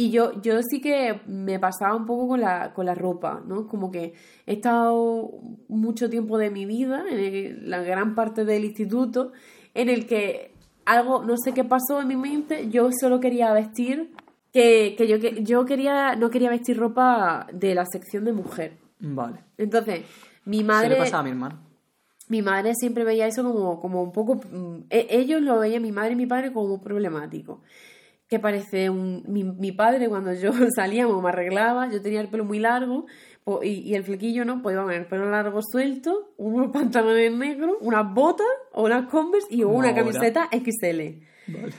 Y 0.01 0.11
yo, 0.11 0.41
yo 0.43 0.61
sí 0.63 0.81
que 0.81 1.21
me 1.27 1.59
pasaba 1.59 1.97
un 1.97 2.07
poco 2.07 2.29
con 2.29 2.41
la, 2.41 2.73
con 2.73 2.87
la 2.87 2.95
ropa, 2.95 3.43
¿no? 3.45 3.67
Como 3.67 3.91
que 3.91 4.15
he 4.47 4.53
estado 4.55 5.29
mucho 5.69 6.09
tiempo 6.09 6.39
de 6.39 6.51
mi 6.51 6.67
vida, 6.67 7.05
en 7.11 7.19
el- 7.19 7.69
la 7.71 7.83
gran 7.83 8.15
parte 8.15 8.45
del 8.45 8.65
instituto, 8.65 9.33
en 9.75 9.89
el 9.89 10.07
que 10.07 10.53
algo, 10.85 11.25
no 11.25 11.35
sé 11.37 11.53
qué 11.53 11.65
pasó 11.65 12.01
en 12.01 12.07
mi 12.09 12.17
mente, 12.17 12.69
yo 12.71 12.91
solo 12.93 13.19
quería 13.19 13.53
vestir, 13.53 14.13
que, 14.53 14.95
que 14.97 15.09
yo, 15.09 15.19
que 15.19 15.43
yo 15.43 15.65
quería, 15.65 16.15
no 16.15 16.31
quería 16.31 16.51
vestir 16.51 16.77
ropa 16.79 17.49
de 17.53 17.75
la 17.75 17.85
sección 17.85 18.25
de 18.25 18.33
mujer. 18.33 18.73
Vale. 19.01 19.39
Entonces, 19.59 20.03
mi 20.45 20.59
Se 20.59 20.65
madre, 20.65 20.89
le 20.91 20.97
pasaba 20.97 21.21
a 21.21 21.25
mi 21.25 21.31
hermano. 21.31 21.59
mi 22.29 22.41
madre 22.41 22.73
siempre 22.75 23.03
veía 23.05 23.27
eso 23.27 23.43
como, 23.43 23.81
como 23.81 24.03
un 24.03 24.13
poco, 24.13 24.37
mm, 24.37 24.85
e- 24.91 25.09
ellos 25.11 25.43
lo 25.43 25.59
veían, 25.59 25.83
mi 25.83 25.91
madre 25.93 26.13
y 26.13 26.17
mi 26.17 26.27
padre, 26.27 26.53
como 26.53 26.81
problemático. 26.81 27.61
Que 28.29 28.39
parece 28.39 28.91
un, 28.91 29.23
mi, 29.27 29.43
mi 29.45 29.73
padre 29.73 30.09
cuando 30.09 30.33
yo 30.35 30.53
salíamos 30.75 31.23
me 31.23 31.31
arreglaba, 31.31 31.91
yo 31.91 32.01
tenía 32.03 32.21
el 32.21 32.29
pelo 32.29 32.45
muy 32.45 32.59
largo 32.59 33.07
po- 33.45 33.63
y, 33.65 33.81
y 33.81 33.95
el 33.95 34.05
flequillo 34.05 34.45
no, 34.45 34.61
pues 34.63 34.75
iba 34.75 34.85
con 34.85 34.93
el 34.93 35.07
pelo 35.07 35.31
largo 35.31 35.61
suelto, 35.63 36.35
unos 36.37 36.71
pantalones 36.73 37.33
negros, 37.33 37.77
unas 37.81 38.13
botas 38.13 38.47
o 38.73 38.85
unas 38.85 39.09
converse 39.11 39.49
y 39.51 39.65
una 39.65 39.95
camiseta 39.95 40.49
XL. 40.53 41.27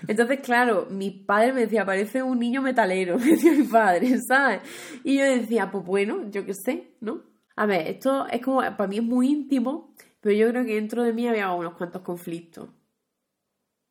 Entonces, 0.07 0.39
claro, 0.39 0.87
mi 0.89 1.11
padre 1.11 1.53
me 1.53 1.61
decía, 1.61 1.85
parece 1.85 2.23
un 2.23 2.39
niño 2.39 2.63
metalero, 2.63 3.17
me 3.19 3.25
decía 3.25 3.51
mi 3.51 3.63
padre, 3.65 4.17
¿sabes? 4.27 4.61
Y 5.03 5.19
yo 5.19 5.25
decía, 5.25 5.69
pues 5.69 5.85
bueno, 5.85 6.27
yo 6.31 6.43
qué 6.47 6.55
sé, 6.55 6.95
¿no? 7.01 7.21
A 7.55 7.67
ver, 7.67 7.87
esto 7.87 8.25
es 8.31 8.41
como, 8.41 8.61
para 8.61 8.87
mí 8.87 8.97
es 8.97 9.03
muy 9.03 9.27
íntimo, 9.29 9.93
pero 10.21 10.33
yo 10.35 10.49
creo 10.49 10.65
que 10.65 10.73
dentro 10.73 11.03
de 11.03 11.13
mí 11.13 11.27
había 11.27 11.51
unos 11.51 11.75
cuantos 11.75 12.01
conflictos. 12.01 12.69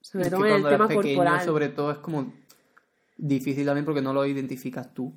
Sobre 0.01 0.25
Es 0.27 0.31
todo 0.33 0.47
en 0.47 0.55
el 0.55 0.69
tema 0.69 0.89
pequeño, 0.89 1.17
corporal. 1.17 1.45
sobre 1.45 1.69
todo, 1.69 1.91
es 1.93 1.99
como 1.99 2.33
difícil 3.19 3.67
también 3.67 3.85
porque 3.85 4.01
no 4.01 4.13
lo 4.15 4.25
identificas 4.25 4.95
tú. 4.95 5.13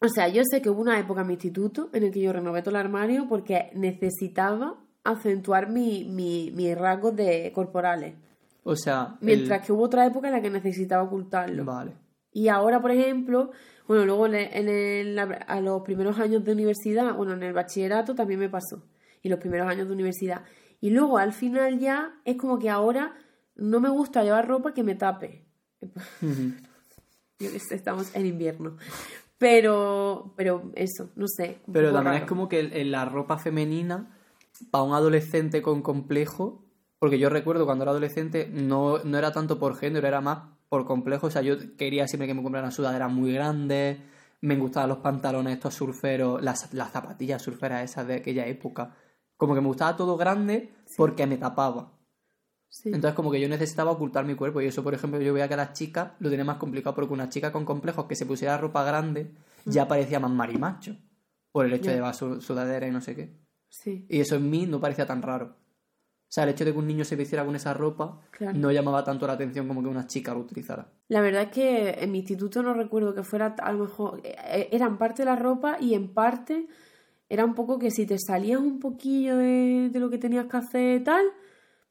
O 0.00 0.08
sea, 0.08 0.28
yo 0.28 0.42
sé 0.44 0.60
que 0.60 0.68
hubo 0.68 0.82
una 0.82 0.98
época 1.00 1.22
en 1.22 1.28
mi 1.28 1.32
instituto 1.34 1.88
en 1.94 2.02
el 2.02 2.10
que 2.10 2.20
yo 2.20 2.32
renové 2.32 2.60
todo 2.60 2.70
el 2.70 2.76
armario 2.76 3.26
porque 3.28 3.70
necesitaba 3.74 4.78
acentuar 5.04 5.70
mi, 5.70 6.04
mi, 6.04 6.50
mis 6.54 6.76
rasgos 6.76 7.16
de 7.16 7.50
corporales. 7.54 8.14
O 8.64 8.76
sea, 8.76 9.16
el- 9.20 9.26
Mientras 9.26 9.64
que 9.64 9.72
hubo 9.72 9.84
otra 9.84 10.04
época 10.04 10.26
en 10.28 10.34
la 10.34 10.42
que 10.42 10.50
necesitaba 10.50 11.02
ocultarlo. 11.04 11.64
Vale. 11.64 11.92
Y 12.32 12.48
ahora, 12.48 12.82
por 12.82 12.90
ejemplo, 12.90 13.52
bueno, 13.88 14.04
luego 14.04 14.26
en 14.26 14.34
el- 14.34 14.48
en 14.52 14.68
el- 14.68 15.18
a 15.46 15.60
los 15.62 15.80
primeros 15.82 16.18
años 16.18 16.44
de 16.44 16.52
universidad, 16.52 17.14
bueno, 17.14 17.32
en 17.32 17.42
el 17.44 17.52
bachillerato 17.54 18.14
también 18.14 18.40
me 18.40 18.50
pasó. 18.50 18.84
Y 19.22 19.28
los 19.30 19.38
primeros 19.38 19.66
años 19.68 19.86
de 19.86 19.94
universidad. 19.94 20.42
Y 20.80 20.90
luego 20.90 21.16
al 21.16 21.32
final 21.32 21.78
ya 21.78 22.20
es 22.24 22.36
como 22.36 22.58
que 22.58 22.68
ahora 22.68 23.14
no 23.54 23.80
me 23.80 23.88
gusta 23.88 24.22
llevar 24.24 24.46
ropa 24.46 24.74
que 24.74 24.82
me 24.82 24.94
tape. 24.96 25.46
Sé, 26.20 26.52
estamos 27.70 28.14
en 28.14 28.26
invierno. 28.26 28.76
Pero, 29.38 30.32
pero 30.36 30.70
eso, 30.74 31.10
no 31.14 31.26
sé. 31.28 31.58
Pero 31.70 31.92
también 31.92 32.14
raro. 32.14 32.24
es 32.24 32.28
como 32.28 32.48
que 32.48 32.60
en 32.60 32.90
la 32.90 33.04
ropa 33.04 33.38
femenina, 33.38 34.16
para 34.70 34.84
un 34.84 34.94
adolescente 34.94 35.60
con 35.60 35.82
complejo, 35.82 36.64
porque 36.98 37.18
yo 37.18 37.28
recuerdo 37.28 37.66
cuando 37.66 37.84
era 37.84 37.90
adolescente, 37.90 38.48
no, 38.50 38.98
no 39.04 39.18
era 39.18 39.32
tanto 39.32 39.58
por 39.58 39.76
género, 39.76 40.06
era 40.06 40.22
más 40.22 40.56
por 40.68 40.86
complejo. 40.86 41.26
O 41.26 41.30
sea, 41.30 41.42
yo 41.42 41.76
quería 41.76 42.08
siempre 42.08 42.26
que 42.26 42.34
me 42.34 42.42
compraran 42.42 42.72
sudaderas 42.72 43.12
muy 43.12 43.32
grandes, 43.32 43.98
me 44.40 44.56
gustaban 44.56 44.88
los 44.88 44.98
pantalones 44.98 45.54
estos 45.54 45.74
surferos, 45.74 46.42
las, 46.42 46.72
las 46.72 46.92
zapatillas 46.92 47.42
surferas 47.42 47.82
esas 47.82 48.06
de 48.06 48.16
aquella 48.16 48.46
época, 48.46 48.94
Como 49.36 49.54
que 49.54 49.60
me 49.60 49.66
gustaba 49.66 49.96
todo 49.96 50.16
grande 50.16 50.72
porque 50.96 51.26
me 51.26 51.36
tapaba. 51.36 51.92
Sí. 52.82 52.90
Entonces 52.90 53.14
como 53.14 53.30
que 53.30 53.40
yo 53.40 53.48
necesitaba 53.48 53.90
ocultar 53.90 54.24
mi 54.26 54.34
cuerpo 54.34 54.60
y 54.60 54.66
eso, 54.66 54.82
por 54.82 54.92
ejemplo, 54.92 55.18
yo 55.20 55.32
veía 55.32 55.48
que 55.48 55.54
a 55.54 55.56
las 55.56 55.72
chicas 55.72 56.12
lo 56.18 56.28
tenía 56.28 56.44
más 56.44 56.58
complicado 56.58 56.94
porque 56.94 57.14
una 57.14 57.28
chica 57.30 57.50
con 57.50 57.64
complejos 57.64 58.04
que 58.06 58.14
se 58.16 58.26
pusiera 58.26 58.58
ropa 58.58 58.84
grande 58.84 59.30
ya 59.64 59.88
parecía 59.88 60.20
más 60.20 60.30
marimacho 60.30 60.96
por 61.52 61.64
el 61.64 61.72
hecho 61.72 61.90
de 61.90 61.96
llevar 61.96 62.14
su- 62.14 62.40
sudadera 62.42 62.86
y 62.86 62.90
no 62.90 63.00
sé 63.00 63.16
qué. 63.16 63.34
sí, 63.70 64.04
Y 64.10 64.20
eso 64.20 64.36
en 64.36 64.50
mí 64.50 64.66
no 64.66 64.78
parecía 64.78 65.06
tan 65.06 65.22
raro. 65.22 65.56
O 66.28 66.28
sea, 66.28 66.44
el 66.44 66.50
hecho 66.50 66.64
de 66.66 66.72
que 66.72 66.78
un 66.78 66.86
niño 66.86 67.04
se 67.04 67.16
vistiera 67.16 67.44
con 67.46 67.56
esa 67.56 67.72
ropa 67.72 68.20
claro. 68.32 68.58
no 68.58 68.70
llamaba 68.72 69.02
tanto 69.04 69.26
la 69.26 69.32
atención 69.34 69.66
como 69.68 69.82
que 69.82 69.88
una 69.88 70.06
chica 70.06 70.34
lo 70.34 70.40
utilizara. 70.40 70.86
La 71.08 71.20
verdad 71.22 71.44
es 71.44 71.50
que 71.50 71.90
en 72.02 72.12
mi 72.12 72.18
instituto 72.18 72.62
no 72.62 72.74
recuerdo 72.74 73.14
que 73.14 73.22
fuera 73.22 73.54
a 73.58 73.72
lo 73.72 73.84
mejor. 73.84 74.20
eh, 74.24 74.68
Era 74.70 74.86
en 74.86 74.98
parte 74.98 75.24
la 75.24 75.36
ropa 75.36 75.78
y 75.80 75.94
en 75.94 76.12
parte 76.12 76.66
era 77.28 77.44
un 77.44 77.54
poco 77.54 77.78
que 77.78 77.90
si 77.90 78.04
te 78.06 78.18
salías 78.18 78.60
un 78.60 78.80
poquillo 78.80 79.36
de, 79.38 79.88
de 79.90 79.98
lo 80.00 80.10
que 80.10 80.18
tenías 80.18 80.46
que 80.46 80.56
hacer 80.58 81.00
y 81.00 81.04
tal, 81.04 81.24
mm, 81.24 81.30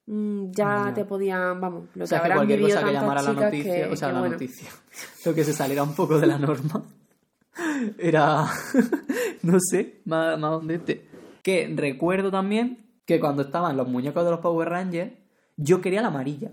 ya 0.07 0.85
Ya. 0.87 0.93
te 0.93 1.05
podían, 1.05 1.59
vamos, 1.59 1.85
lo 1.95 2.03
O 2.03 2.07
sea, 2.07 2.19
que 2.19 2.27
que 2.27 2.33
habrán 2.33 2.37
cualquier 2.37 2.59
vivido 2.59 2.77
cosa 2.77 2.87
que 2.87 2.93
llamara 2.93 3.21
la 3.21 3.33
noticia, 3.33 3.73
que, 3.73 3.93
o 3.93 3.95
sea, 3.95 4.07
que 4.07 4.13
la 4.13 4.19
bueno. 4.19 4.33
noticia, 4.33 4.69
lo 5.25 5.33
que 5.33 5.43
se 5.43 5.53
saliera 5.53 5.83
un 5.83 5.95
poco 5.95 6.19
de 6.19 6.27
la 6.27 6.37
norma, 6.37 6.83
era, 7.97 8.45
no 9.43 9.57
sé, 9.59 10.01
más, 10.05 10.39
más 10.39 10.51
donde 10.51 10.75
este. 10.75 11.07
Que 11.41 11.71
recuerdo 11.75 12.31
también 12.31 12.85
que 13.05 13.19
cuando 13.19 13.43
estaban 13.43 13.77
los 13.77 13.87
muñecos 13.87 14.25
de 14.25 14.31
los 14.31 14.39
Power 14.39 14.69
Rangers, 14.69 15.11
yo 15.57 15.79
quería 15.81 16.01
la 16.01 16.07
amarilla. 16.07 16.51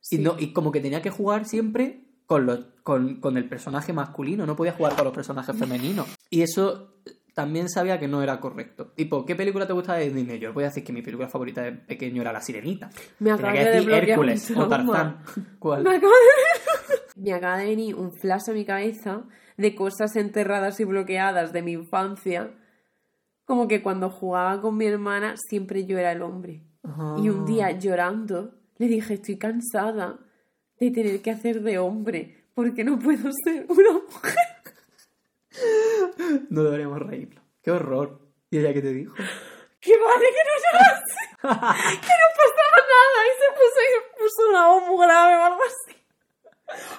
Sí. 0.00 0.16
Y, 0.16 0.18
no, 0.18 0.36
y 0.38 0.52
como 0.52 0.72
que 0.72 0.80
tenía 0.80 1.00
que 1.00 1.10
jugar 1.10 1.46
siempre 1.46 2.04
con, 2.26 2.44
los, 2.44 2.60
con, 2.82 3.20
con 3.20 3.36
el 3.38 3.48
personaje 3.48 3.92
masculino, 3.92 4.44
no 4.44 4.56
podía 4.56 4.72
jugar 4.72 4.94
con 4.94 5.04
los 5.04 5.14
personajes 5.14 5.56
femeninos. 5.56 6.06
Y 6.28 6.42
eso 6.42 6.96
también 7.34 7.68
sabía 7.68 7.98
que 7.98 8.08
no 8.08 8.22
era 8.22 8.40
correcto. 8.40 8.92
Tipo, 8.94 9.24
¿qué 9.24 9.34
película 9.34 9.66
te 9.66 9.72
gusta 9.72 9.94
de 9.94 10.10
Disney? 10.10 10.38
Yo 10.38 10.52
voy 10.52 10.64
a 10.64 10.68
decir 10.68 10.84
que 10.84 10.92
mi 10.92 11.02
película 11.02 11.28
favorita 11.28 11.62
de 11.62 11.72
pequeño 11.72 12.20
era 12.22 12.32
La 12.32 12.40
Sirenita. 12.40 12.90
Me 13.18 13.30
acaba 13.30 13.52
de 13.52 13.64
decir 13.64 13.90
Hércules 13.90 14.50
o. 14.56 14.68
Tarzán. 14.68 15.18
¿Cuál? 15.58 15.82
Me 15.82 15.96
acaba 15.96 16.12
de... 16.12 17.20
Me 17.22 17.32
acaba 17.32 17.58
de 17.58 17.66
venir 17.66 17.94
un 17.94 18.12
flash 18.12 18.50
a 18.50 18.52
mi 18.52 18.64
cabeza 18.64 19.24
de 19.56 19.74
cosas 19.74 20.16
enterradas 20.16 20.80
y 20.80 20.84
bloqueadas 20.84 21.52
de 21.52 21.62
mi 21.62 21.72
infancia. 21.72 22.54
Como 23.44 23.68
que 23.68 23.82
cuando 23.82 24.10
jugaba 24.10 24.60
con 24.60 24.76
mi 24.76 24.86
hermana 24.86 25.34
siempre 25.36 25.84
yo 25.84 25.98
era 25.98 26.12
el 26.12 26.22
hombre. 26.22 26.64
Y 27.18 27.28
un 27.28 27.44
día 27.44 27.70
llorando 27.70 28.54
le 28.78 28.88
dije, 28.88 29.14
estoy 29.14 29.36
cansada 29.38 30.18
de 30.80 30.90
tener 30.90 31.22
que 31.22 31.30
hacer 31.30 31.62
de 31.62 31.78
hombre 31.78 32.46
porque 32.54 32.82
no 32.82 32.98
puedo 32.98 33.30
ser 33.44 33.66
una 33.68 33.92
mujer. 33.92 34.34
No 36.50 36.62
deberíamos 36.64 36.98
reírlo. 37.00 37.40
¡Qué 37.62 37.70
horror! 37.70 38.20
¿Y 38.50 38.58
ella 38.58 38.72
qué 38.72 38.82
te 38.82 38.92
dijo? 38.92 39.14
Que 39.80 39.96
vale 39.98 40.26
que 40.26 40.44
no 40.44 40.54
llorase, 40.64 41.22
que 41.42 42.12
no 42.20 42.28
pasaba 42.36 42.78
nada 42.92 43.18
y 43.26 43.32
se 43.38 43.48
puso, 43.52 43.78
y 43.80 43.90
se 43.92 44.18
puso 44.22 44.48
una 44.50 44.68
voz 44.68 44.82
muy 44.86 45.06
grave 45.06 45.36
o 45.36 45.44
algo 45.44 45.60
así. 45.64 45.96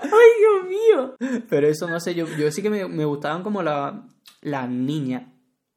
Ay, 0.02 0.10
Dios 0.40 0.66
mío. 0.68 1.16
Pero 1.50 1.68
eso 1.68 1.88
no 1.88 2.00
sé, 2.00 2.14
yo, 2.14 2.26
yo 2.38 2.52
sí 2.52 2.62
que 2.62 2.70
me, 2.70 2.88
me 2.88 3.06
gustaban 3.06 3.42
como 3.44 3.64
la- 3.64 4.04
las 4.42 4.70
niñas. 4.70 5.24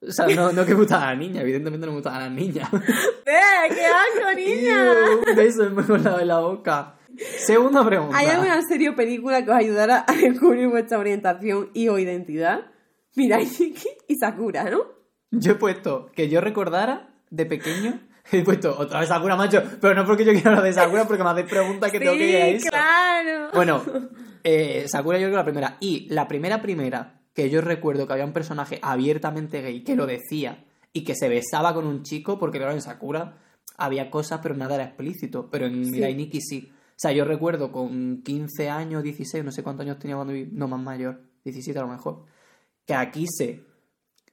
O 0.02 0.10
sea, 0.12 0.26
no, 0.26 0.52
no 0.52 0.64
que 0.66 0.72
me 0.72 0.80
gustaban 0.80 1.08
las 1.10 1.18
niñas, 1.18 1.42
evidentemente 1.42 1.86
no 1.86 1.92
me 1.92 1.98
gustaban 1.98 2.20
las 2.22 2.30
niñas. 2.32 2.68
¡Eh, 2.72 3.68
qué 3.74 3.86
asco, 3.86 4.32
niña! 4.36 4.84
Iu, 4.84 5.18
Un 5.30 5.36
beso 5.36 5.64
en 5.64 5.74
con 5.74 6.02
la 6.02 6.18
de 6.18 6.24
la 6.26 6.40
boca. 6.40 6.94
Segunda 7.38 7.84
pregunta. 7.86 8.16
¿Hay 8.18 8.26
alguna 8.26 8.60
serie 8.62 8.90
o 8.90 8.96
película 8.96 9.42
que 9.44 9.50
os 9.50 9.56
ayudara 9.56 10.04
a 10.06 10.12
descubrir 10.12 10.68
vuestra 10.68 10.98
orientación 10.98 11.70
y 11.72 11.88
o 11.88 11.98
identidad? 11.98 12.66
Mira, 13.16 13.40
Iki 13.40 13.74
y 14.08 14.14
Sakura, 14.16 14.70
¿no? 14.70 14.78
Yo 15.30 15.52
he 15.52 15.56
puesto 15.56 16.10
que 16.14 16.28
yo 16.28 16.40
recordara 16.40 17.14
de 17.30 17.46
pequeño. 17.46 18.00
He 18.32 18.42
puesto 18.42 18.76
otra 18.76 19.00
vez 19.00 19.08
Sakura, 19.08 19.36
macho. 19.36 19.62
Pero 19.80 19.94
no 19.94 20.04
porque 20.04 20.24
yo 20.24 20.32
quiera 20.32 20.50
hablar 20.50 20.64
de 20.64 20.72
Sakura, 20.72 21.06
porque 21.06 21.22
me 21.22 21.30
hacéis 21.30 21.46
preguntas 21.48 21.92
que 21.92 22.00
tengo 22.00 22.14
que 22.14 22.28
ir 22.28 22.36
a 22.36 22.48
eso. 22.48 22.66
claro. 22.70 23.48
Bueno, 23.54 23.82
eh, 24.42 24.84
Sakura 24.88 25.18
yo 25.18 25.26
creo 25.26 25.30
que 25.30 25.36
la 25.36 25.44
primera. 25.44 25.76
Y 25.80 26.08
la 26.12 26.26
primera 26.26 26.60
primera 26.60 27.20
que 27.34 27.50
yo 27.50 27.60
recuerdo 27.60 28.06
que 28.06 28.12
había 28.14 28.24
un 28.24 28.32
personaje 28.32 28.80
abiertamente 28.82 29.62
gay 29.62 29.84
que 29.84 29.94
lo 29.94 30.06
decía 30.06 30.64
y 30.92 31.04
que 31.04 31.14
se 31.14 31.28
besaba 31.28 31.72
con 31.74 31.86
un 31.86 32.02
chico, 32.02 32.36
porque 32.38 32.58
claro, 32.58 32.72
en 32.72 32.80
Sakura 32.82 33.38
había 33.76 34.10
cosas, 34.10 34.40
pero 34.42 34.56
nada 34.56 34.74
era 34.74 34.84
explícito. 34.84 35.48
Pero 35.50 35.66
en 35.66 35.84
Sí. 35.84 35.90
Mirai 35.92 36.14
Nikki 36.16 36.40
sí. 36.40 36.72
O 36.72 36.98
sea, 36.98 37.12
yo 37.12 37.24
recuerdo 37.24 37.70
con 37.70 38.22
15 38.24 38.70
años, 38.70 39.02
16, 39.04 39.44
no 39.44 39.52
sé 39.52 39.62
cuántos 39.62 39.84
años 39.86 39.98
tenía 40.00 40.16
cuando 40.16 40.32
vi, 40.32 40.48
no 40.50 40.66
más 40.66 40.80
mayor, 40.80 41.20
17 41.44 41.78
a 41.78 41.82
lo 41.82 41.88
mejor, 41.88 42.24
que 42.86 42.94
aquí 42.94 43.26
se, 43.28 43.64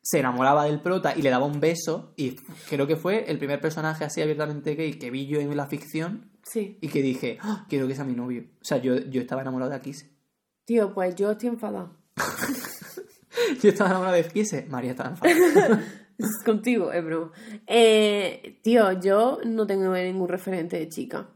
se 0.01 0.19
enamoraba 0.19 0.65
del 0.65 0.79
prota 0.81 1.13
y 1.17 1.21
le 1.21 1.29
daba 1.29 1.45
un 1.45 1.59
beso, 1.59 2.13
y 2.15 2.35
creo 2.69 2.87
que 2.87 2.95
fue 2.95 3.29
el 3.31 3.37
primer 3.39 3.59
personaje 3.59 4.05
así 4.05 4.21
abiertamente 4.21 4.75
gay 4.75 4.93
que 4.93 5.09
vi 5.11 5.25
yo 5.27 5.39
en 5.39 5.55
la 5.57 5.67
ficción 5.67 6.29
Sí. 6.43 6.77
y 6.81 6.87
que 6.89 7.01
dije, 7.01 7.37
"Ah, 7.41 7.65
quiero 7.69 7.87
que 7.87 7.95
sea 7.95 8.03
mi 8.05 8.13
novio. 8.15 8.45
O 8.61 8.65
sea, 8.65 8.77
yo, 8.77 8.97
yo 8.97 9.21
estaba 9.21 9.41
enamorado 9.41 9.71
de 9.71 9.77
Akise. 9.77 10.11
Tío, 10.65 10.93
pues 10.93 11.15
yo 11.15 11.31
estoy 11.31 11.49
enfadada. 11.49 11.91
Yo 13.61 13.69
estaba 13.69 13.89
enamorado 13.89 14.15
de 14.15 14.21
Akise, 14.21 14.65
María 14.69 14.91
estaba 14.91 15.09
enfadada. 15.09 15.83
Contigo, 16.45 16.91
es 16.93 17.03
broma. 17.03 17.31
Eh, 17.65 18.59
tío, 18.61 18.91
yo 19.01 19.39
no 19.45 19.65
tengo 19.65 19.91
ningún 19.93 20.29
referente 20.29 20.77
de 20.77 20.87
chica. 20.87 21.29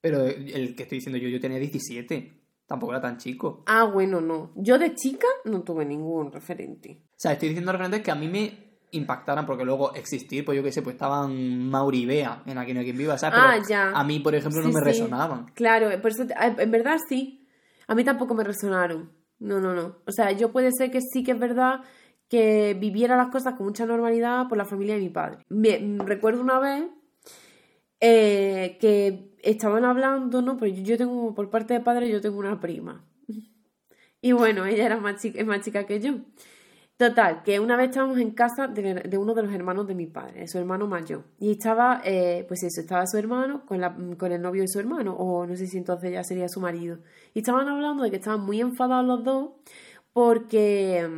Pero 0.00 0.24
el 0.24 0.76
que 0.76 0.84
estoy 0.84 0.98
diciendo 0.98 1.18
yo, 1.18 1.28
yo 1.28 1.40
tenía 1.40 1.58
17. 1.58 2.37
Tampoco 2.68 2.92
era 2.92 3.00
tan 3.00 3.16
chico. 3.16 3.64
Ah, 3.66 3.84
bueno, 3.84 4.20
no. 4.20 4.52
Yo 4.54 4.78
de 4.78 4.94
chica 4.94 5.26
no 5.46 5.62
tuve 5.62 5.86
ningún 5.86 6.30
referente. 6.30 7.02
O 7.06 7.14
sea, 7.16 7.32
estoy 7.32 7.48
diciendo 7.48 7.72
referentes 7.72 8.02
que 8.02 8.10
a 8.10 8.14
mí 8.14 8.28
me 8.28 8.68
impactaran 8.90 9.46
porque 9.46 9.64
luego 9.64 9.94
existir, 9.94 10.44
pues 10.44 10.56
yo 10.56 10.62
qué 10.62 10.70
sé, 10.70 10.82
pues 10.82 10.94
estaban 10.94 11.70
Mauri 11.70 12.02
y 12.02 12.06
Bea 12.06 12.42
en 12.44 12.58
Aquí 12.58 12.74
no 12.74 12.80
hay 12.80 12.84
quien 12.84 12.98
viva, 12.98 13.16
¿sabes? 13.16 13.38
Ah, 13.42 13.52
Pero 13.54 13.68
ya. 13.68 13.90
A 13.90 14.04
mí, 14.04 14.20
por 14.20 14.34
ejemplo, 14.34 14.60
no 14.60 14.68
me 14.68 14.80
sí. 14.80 14.84
resonaban. 14.84 15.46
Claro, 15.54 15.88
por 16.02 16.10
eso 16.10 16.26
ah, 16.36 16.54
en 16.58 16.70
verdad 16.70 16.98
sí. 17.08 17.48
A 17.86 17.94
mí 17.94 18.04
tampoco 18.04 18.34
me 18.34 18.44
resonaron. 18.44 19.12
No, 19.38 19.60
no, 19.60 19.72
no. 19.72 19.96
O 20.06 20.12
sea, 20.12 20.32
yo 20.32 20.52
puede 20.52 20.70
ser 20.70 20.90
que 20.90 21.00
sí 21.00 21.24
que 21.24 21.32
es 21.32 21.38
verdad 21.38 21.80
que 22.28 22.76
viviera 22.78 23.16
las 23.16 23.28
cosas 23.28 23.54
con 23.54 23.64
mucha 23.64 23.86
normalidad 23.86 24.46
por 24.46 24.58
la 24.58 24.66
familia 24.66 24.94
de 24.94 25.00
mi 25.00 25.08
padre. 25.08 25.38
Me, 25.48 25.78
recuerdo 26.04 26.42
una 26.42 26.58
vez 26.58 26.84
eh, 28.00 28.76
que 28.78 29.27
estaban 29.42 29.84
hablando, 29.84 30.42
¿no? 30.42 30.56
Pero 30.56 30.74
yo, 30.74 30.96
tengo, 30.96 31.34
por 31.34 31.50
parte 31.50 31.74
de 31.74 31.80
padre, 31.80 32.08
yo 32.10 32.20
tengo 32.20 32.38
una 32.38 32.60
prima. 32.60 33.04
Y 34.20 34.32
bueno, 34.32 34.66
ella 34.66 34.84
era 34.86 34.98
más 34.98 35.22
chica, 35.22 35.44
más 35.44 35.60
chica 35.60 35.86
que 35.86 36.00
yo. 36.00 36.16
Total, 36.96 37.44
que 37.44 37.60
una 37.60 37.76
vez 37.76 37.90
estábamos 37.90 38.18
en 38.18 38.32
casa 38.32 38.66
de, 38.66 38.94
de 38.94 39.18
uno 39.18 39.32
de 39.32 39.44
los 39.44 39.52
hermanos 39.52 39.86
de 39.86 39.94
mi 39.94 40.06
padre, 40.06 40.40
de 40.40 40.48
su 40.48 40.58
hermano 40.58 40.88
mayor. 40.88 41.24
Y 41.38 41.52
estaba, 41.52 42.02
eh, 42.04 42.44
pues 42.48 42.64
eso, 42.64 42.80
estaba 42.80 43.06
su 43.06 43.16
hermano 43.18 43.64
con, 43.66 43.80
la, 43.80 43.96
con 44.18 44.32
el 44.32 44.42
novio 44.42 44.62
de 44.62 44.68
su 44.68 44.80
hermano, 44.80 45.14
o 45.14 45.46
no 45.46 45.54
sé 45.54 45.68
si 45.68 45.78
entonces 45.78 46.10
ya 46.10 46.24
sería 46.24 46.48
su 46.48 46.60
marido. 46.60 46.98
Y 47.34 47.38
estaban 47.38 47.68
hablando 47.68 48.02
de 48.02 48.10
que 48.10 48.16
estaban 48.16 48.40
muy 48.40 48.60
enfadados 48.60 49.06
los 49.06 49.22
dos 49.22 49.50
porque 50.12 51.08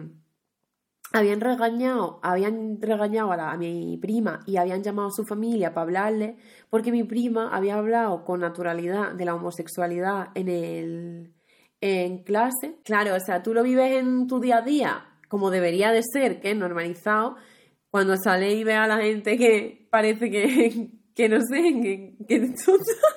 habían 1.12 1.40
regañado, 1.40 2.20
habían 2.22 2.80
regañado 2.80 3.32
a, 3.32 3.56
mi 3.56 3.96
prima 3.98 4.40
y 4.46 4.56
habían 4.56 4.82
llamado 4.82 5.08
a 5.08 5.12
su 5.12 5.24
familia 5.24 5.74
para 5.74 5.84
hablarle, 5.84 6.36
porque 6.70 6.92
mi 6.92 7.04
prima 7.04 7.54
había 7.54 7.76
hablado 7.76 8.24
con 8.24 8.40
naturalidad 8.40 9.12
de 9.12 9.24
la 9.24 9.34
homosexualidad 9.34 10.28
en 10.34 10.48
el 10.48 11.34
en 11.80 12.22
clase. 12.24 12.78
Claro, 12.84 13.14
o 13.14 13.20
sea, 13.20 13.42
tú 13.42 13.54
lo 13.54 13.62
vives 13.62 13.92
en 13.92 14.26
tu 14.26 14.38
día 14.40 14.58
a 14.58 14.62
día 14.62 15.06
como 15.30 15.50
debería 15.52 15.92
de 15.92 16.02
ser, 16.02 16.40
que 16.40 16.50
es 16.50 16.56
normalizado, 16.56 17.36
cuando 17.88 18.16
sale 18.16 18.52
y 18.52 18.64
ve 18.64 18.74
a 18.74 18.88
la 18.88 18.98
gente 18.98 19.38
que 19.38 19.86
parece 19.88 20.28
que, 20.28 20.90
que 21.20 21.28
no 21.28 21.38
sé, 21.40 21.62
que, 21.82 22.14
que, 22.26 22.54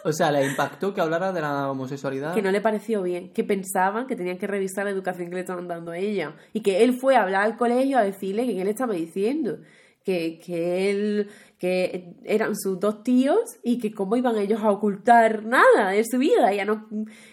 O 0.04 0.12
sea, 0.12 0.30
le 0.32 0.46
impactó 0.46 0.94
que 0.94 1.00
hablara 1.00 1.32
de 1.32 1.40
la 1.40 1.72
homosexualidad. 1.72 2.34
que 2.34 2.42
no 2.42 2.52
le 2.52 2.60
pareció 2.60 3.02
bien, 3.02 3.32
que 3.32 3.46
pensaban 3.46 4.08
que 4.08 4.18
tenían 4.18 4.38
que 4.38 4.46
revisar 4.48 4.84
la 4.84 4.92
educación 4.92 5.30
que 5.30 5.36
le 5.36 5.42
estaban 5.42 5.70
dando 5.70 5.92
a 5.92 5.98
ella. 5.98 6.36
Y 6.52 6.60
que 6.62 6.84
él 6.84 6.98
fue 7.00 7.16
a 7.16 7.24
hablar 7.24 7.44
al 7.44 7.56
colegio 7.56 7.98
a 7.98 8.04
decirle 8.04 8.46
que 8.46 8.56
qué 8.56 8.66
le 8.66 8.72
estaba 8.72 8.94
diciendo. 8.94 9.60
Que, 10.04 10.38
que 10.46 10.92
él, 10.92 11.30
que 11.58 12.14
eran 12.26 12.58
sus 12.58 12.78
dos 12.78 13.04
tíos 13.04 13.40
y 13.64 13.78
que 13.80 13.94
cómo 13.94 14.18
iban 14.18 14.38
ellos 14.38 14.60
a 14.62 14.70
ocultar 14.70 15.46
nada 15.46 15.92
de 15.92 16.04
su 16.04 16.18
vida. 16.18 16.52
Ella 16.52 16.66
no, 16.66 16.90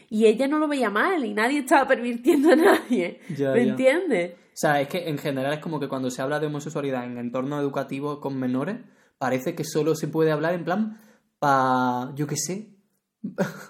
y 0.08 0.26
ella 0.26 0.46
no 0.46 0.60
lo 0.60 0.68
veía 0.68 0.88
mal 0.88 1.24
y 1.24 1.34
nadie 1.34 1.58
estaba 1.58 1.88
pervirtiendo 1.88 2.52
a 2.52 2.54
nadie. 2.56 3.18
Ya, 3.36 3.50
¿Me 3.50 3.64
ya. 3.66 3.70
entiendes? 3.72 4.34
O 4.34 4.56
sea, 4.60 4.80
es 4.80 4.86
que 4.86 5.08
en 5.08 5.18
general 5.18 5.54
es 5.54 5.58
como 5.58 5.80
que 5.80 5.88
cuando 5.88 6.10
se 6.12 6.22
habla 6.22 6.38
de 6.38 6.46
homosexualidad 6.46 7.04
en 7.06 7.18
entorno 7.18 7.58
educativo 7.58 8.20
con 8.20 8.38
menores, 8.38 8.76
parece 9.20 9.54
que 9.54 9.62
solo 9.64 9.94
se 9.94 10.08
puede 10.08 10.32
hablar 10.32 10.54
en 10.54 10.64
plan 10.64 10.98
pa... 11.38 12.12
yo 12.16 12.26
qué 12.26 12.36
sé. 12.36 12.70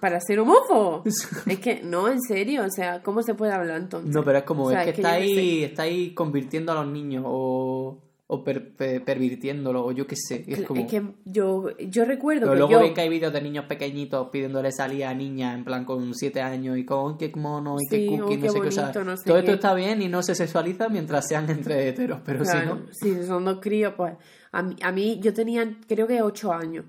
Para 0.00 0.20
ser 0.20 0.38
homófobo. 0.38 1.02
es 1.46 1.58
que, 1.58 1.82
no, 1.82 2.08
en 2.08 2.20
serio, 2.20 2.64
o 2.64 2.70
sea, 2.70 3.02
¿cómo 3.02 3.22
se 3.22 3.34
puede 3.34 3.52
hablar 3.52 3.78
entonces? 3.80 4.14
No, 4.14 4.22
pero 4.24 4.38
es 4.38 4.44
como, 4.44 4.64
O 4.66 4.70
sea, 4.70 4.84
es 4.84 4.86
que, 4.86 4.92
que 4.94 5.00
estáis, 5.02 5.34
qué 5.34 5.64
estáis 5.64 6.12
convirtiendo 6.14 6.70
a 6.70 6.76
los 6.76 6.86
niños 6.86 7.24
o, 7.26 8.00
o 8.28 8.44
per- 8.44 8.76
per- 8.76 9.04
pervirtiéndolo 9.04 9.84
o 9.84 9.90
yo 9.90 10.06
qué 10.06 10.14
sé. 10.14 10.44
Es 10.46 10.62
como... 10.62 10.80
Es 10.80 10.86
que 10.88 11.02
yo, 11.24 11.76
yo 11.80 12.04
recuerdo 12.04 12.42
Pero 12.42 12.52
que 12.52 12.58
luego 12.58 12.72
yo... 12.74 12.78
ven 12.80 12.94
que 12.94 13.00
hay 13.00 13.08
vídeos 13.08 13.32
de 13.32 13.40
niños 13.42 13.64
pequeñitos 13.64 14.28
pidiéndole 14.30 14.70
salir 14.70 15.04
a 15.04 15.12
niñas 15.14 15.56
en 15.56 15.64
plan 15.64 15.84
con 15.84 16.14
7 16.14 16.40
años 16.40 16.78
y 16.78 16.84
con 16.84 17.18
qué 17.18 17.32
mono 17.34 17.74
y 17.80 17.88
qué 17.88 17.96
Sí, 17.96 18.06
cookie, 18.06 18.22
oh, 18.22 18.36
no 18.36 18.40
qué 18.40 18.48
sé 18.50 18.60
qué. 18.60 18.68
O 18.68 18.70
sea, 18.70 18.82
bonito, 18.84 19.04
no 19.04 19.16
sé 19.16 19.24
todo 19.26 19.38
esto 19.38 19.50
qué. 19.50 19.54
está 19.56 19.74
bien 19.74 20.00
y 20.00 20.06
no 20.06 20.22
se 20.22 20.36
sexualiza 20.36 20.88
mientras 20.88 21.26
sean 21.26 21.50
entre 21.50 21.88
heteros, 21.88 22.20
pero 22.24 22.44
Claro, 22.44 22.78
si 22.92 23.10
no. 23.10 23.18
si 23.20 23.26
son 23.26 23.44
dos 23.44 23.58
críos, 23.60 23.94
pues 23.96 24.14
A 24.52 24.62
mí, 24.62 24.76
a 24.82 24.92
mí 24.92 25.20
yo 25.22 25.32
tenía, 25.32 25.64
creo 25.86 26.06
que 26.06 26.22
ocho 26.22 26.52
años. 26.52 26.84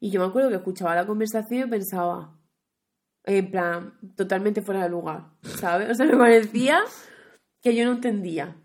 Y 0.00 0.10
yo 0.10 0.20
me 0.20 0.26
acuerdo 0.26 0.48
que 0.50 0.56
escuchaba 0.56 0.94
la 0.94 1.06
conversación 1.06 1.68
y 1.68 1.70
pensaba, 1.70 2.38
en 3.24 3.50
plan, 3.50 3.94
totalmente 4.16 4.62
fuera 4.62 4.82
de 4.82 4.90
lugar, 4.90 5.30
¿sabes? 5.42 5.88
O 5.90 5.94
sea, 5.94 6.06
me 6.06 6.16
parecía 6.16 6.80
que 7.62 7.74
yo 7.74 7.84
no 7.84 7.92
entendía. 7.92 8.56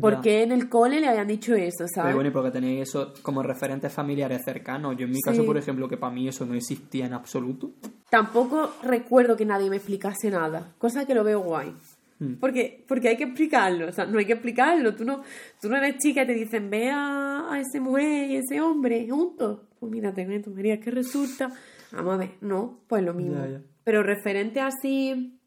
¿Por 0.00 0.20
qué 0.20 0.42
en 0.42 0.50
el 0.50 0.68
cole 0.68 0.98
le 0.98 1.06
habían 1.06 1.28
dicho 1.28 1.54
eso, 1.54 1.86
¿sabes? 1.86 2.06
Pero 2.08 2.16
bueno, 2.16 2.30
y 2.30 2.32
porque 2.32 2.50
tenéis 2.50 2.88
eso 2.88 3.12
como 3.22 3.40
referentes 3.44 3.92
familiares 3.92 4.42
cercanos. 4.44 4.96
Yo 4.96 5.04
en 5.04 5.12
mi 5.12 5.20
caso, 5.20 5.42
Sí. 5.42 5.46
por 5.46 5.56
ejemplo, 5.56 5.88
que 5.88 5.96
para 5.96 6.12
mí 6.12 6.26
eso 6.26 6.44
no 6.44 6.54
existía 6.54 7.06
en 7.06 7.12
absoluto. 7.12 7.70
Tampoco 8.10 8.72
recuerdo 8.82 9.36
que 9.36 9.44
nadie 9.46 9.70
me 9.70 9.76
explicase 9.76 10.28
nada, 10.28 10.74
cosa 10.78 11.06
que 11.06 11.14
lo 11.14 11.22
veo 11.22 11.38
guay. 11.38 11.72
Hmm. 12.18 12.34
Porque, 12.34 12.84
porque 12.88 13.08
hay 13.08 13.16
que 13.16 13.24
explicarlo, 13.24 13.88
o 13.88 13.92
sea, 13.92 14.06
no 14.06 14.18
hay 14.18 14.24
que 14.24 14.32
explicarlo. 14.32 14.94
Tú 14.94 15.04
no, 15.04 15.22
tú 15.60 15.68
no 15.68 15.76
eres 15.76 15.98
chica 15.98 16.22
y 16.22 16.26
te 16.26 16.34
dicen, 16.34 16.70
ve 16.70 16.90
a, 16.90 17.52
a 17.52 17.60
ese 17.60 17.80
mujer 17.80 18.30
y 18.30 18.36
ese 18.36 18.60
hombre 18.60 19.06
juntos. 19.08 19.60
Pues 19.78 19.92
mira, 19.92 20.12
te 20.14 20.24
cuento, 20.24 20.50
María, 20.50 20.80
que 20.80 20.90
resulta. 20.90 21.50
Vamos 21.92 22.14
a 22.14 22.16
ver, 22.16 22.30
no, 22.40 22.80
pues 22.88 23.02
lo 23.02 23.14
mismo. 23.14 23.36
Ya, 23.36 23.48
ya. 23.48 23.62
Pero 23.84 24.02
referente 24.02 24.60
así 24.60 25.38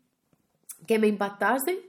que 0.88 0.98
me 1.00 1.08
impactase, 1.08 1.80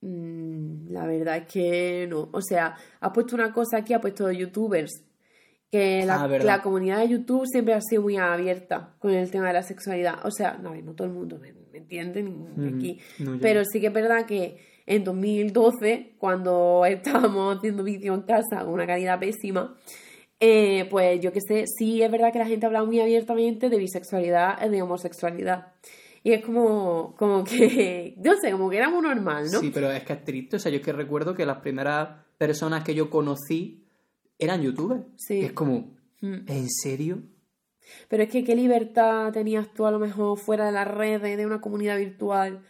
mm, 0.00 0.88
la 0.90 1.06
verdad 1.06 1.36
es 1.38 1.46
que 1.46 2.06
no. 2.08 2.28
O 2.32 2.40
sea, 2.42 2.74
has 3.00 3.12
puesto 3.12 3.34
una 3.34 3.52
cosa 3.52 3.78
aquí, 3.78 3.94
has 3.94 4.00
puesto 4.00 4.30
youtubers. 4.32 5.05
Que 5.70 6.06
la, 6.06 6.22
Ah, 6.22 6.28
la 6.28 6.62
comunidad 6.62 6.98
de 7.00 7.08
YouTube 7.08 7.44
siempre 7.46 7.74
ha 7.74 7.80
sido 7.80 8.02
muy 8.02 8.16
abierta 8.16 8.94
con 8.98 9.12
el 9.12 9.30
tema 9.30 9.48
de 9.48 9.54
la 9.54 9.62
sexualidad. 9.62 10.24
O 10.24 10.30
sea, 10.30 10.58
no, 10.62 10.74
no 10.74 10.94
todo 10.94 11.08
el 11.08 11.12
mundo 11.12 11.38
me, 11.38 11.52
me 11.52 11.78
entiende 11.78 12.22
ni 12.22 12.68
aquí. 12.68 13.00
No. 13.18 13.38
Pero 13.40 13.64
sí 13.64 13.80
que 13.80 13.88
es 13.88 13.92
verdad 13.92 14.26
que 14.26 14.58
en 14.86 15.04
2012, 15.04 16.14
cuando 16.18 16.84
estábamos 16.88 17.56
haciendo 17.56 17.82
vídeo 17.82 18.14
en 18.14 18.22
casa 18.22 18.64
con 18.64 18.74
una 18.74 18.86
calidad 18.86 19.18
pésima, 19.18 19.76
eh, 20.38 20.86
pues 20.90 21.20
yo 21.20 21.32
que 21.32 21.40
sé, 21.40 21.64
sí 21.66 22.02
es 22.02 22.10
verdad 22.10 22.32
que 22.32 22.38
la 22.38 22.46
gente 22.46 22.66
hablaba 22.66 22.86
muy 22.86 23.00
abiertamente 23.00 23.68
de 23.68 23.78
bisexualidad 23.78 24.64
y 24.64 24.68
de 24.68 24.82
homosexualidad. 24.82 25.72
Y 26.22 26.32
es 26.32 26.44
como, 26.44 27.14
como 27.16 27.44
que, 27.44 28.14
no 28.24 28.34
sé, 28.36 28.50
como 28.52 28.68
que 28.68 28.76
era 28.76 28.90
muy 28.90 29.02
normal, 29.02 29.46
¿no? 29.50 29.60
Sí, 29.60 29.70
pero 29.72 29.90
es 29.90 30.02
que 30.04 30.12
es 30.12 30.24
triste. 30.24 30.56
O 30.56 30.58
sea, 30.58 30.70
yo 30.70 30.78
es 30.78 30.84
que 30.84 30.92
recuerdo 30.92 31.34
que 31.34 31.46
las 31.46 31.58
primeras 31.58 32.24
personas 32.36 32.84
que 32.84 32.94
yo 32.94 33.08
conocí 33.10 33.85
eran 34.38 34.62
youtubers. 34.62 35.02
Sí. 35.16 35.40
Es 35.40 35.52
como, 35.52 35.94
Mm. 36.22 36.46
¿en 36.48 36.68
serio? 36.70 37.18
Pero 38.08 38.22
es 38.22 38.30
que 38.30 38.42
qué 38.42 38.56
libertad 38.56 39.32
tenías 39.32 39.72
tú 39.74 39.84
a 39.86 39.90
lo 39.90 39.98
mejor 39.98 40.38
fuera 40.38 40.64
de 40.66 40.72
las 40.72 40.88
redes, 40.88 41.36
de 41.36 41.46
una 41.46 41.60
comunidad 41.60 41.98
virtual, 41.98 42.62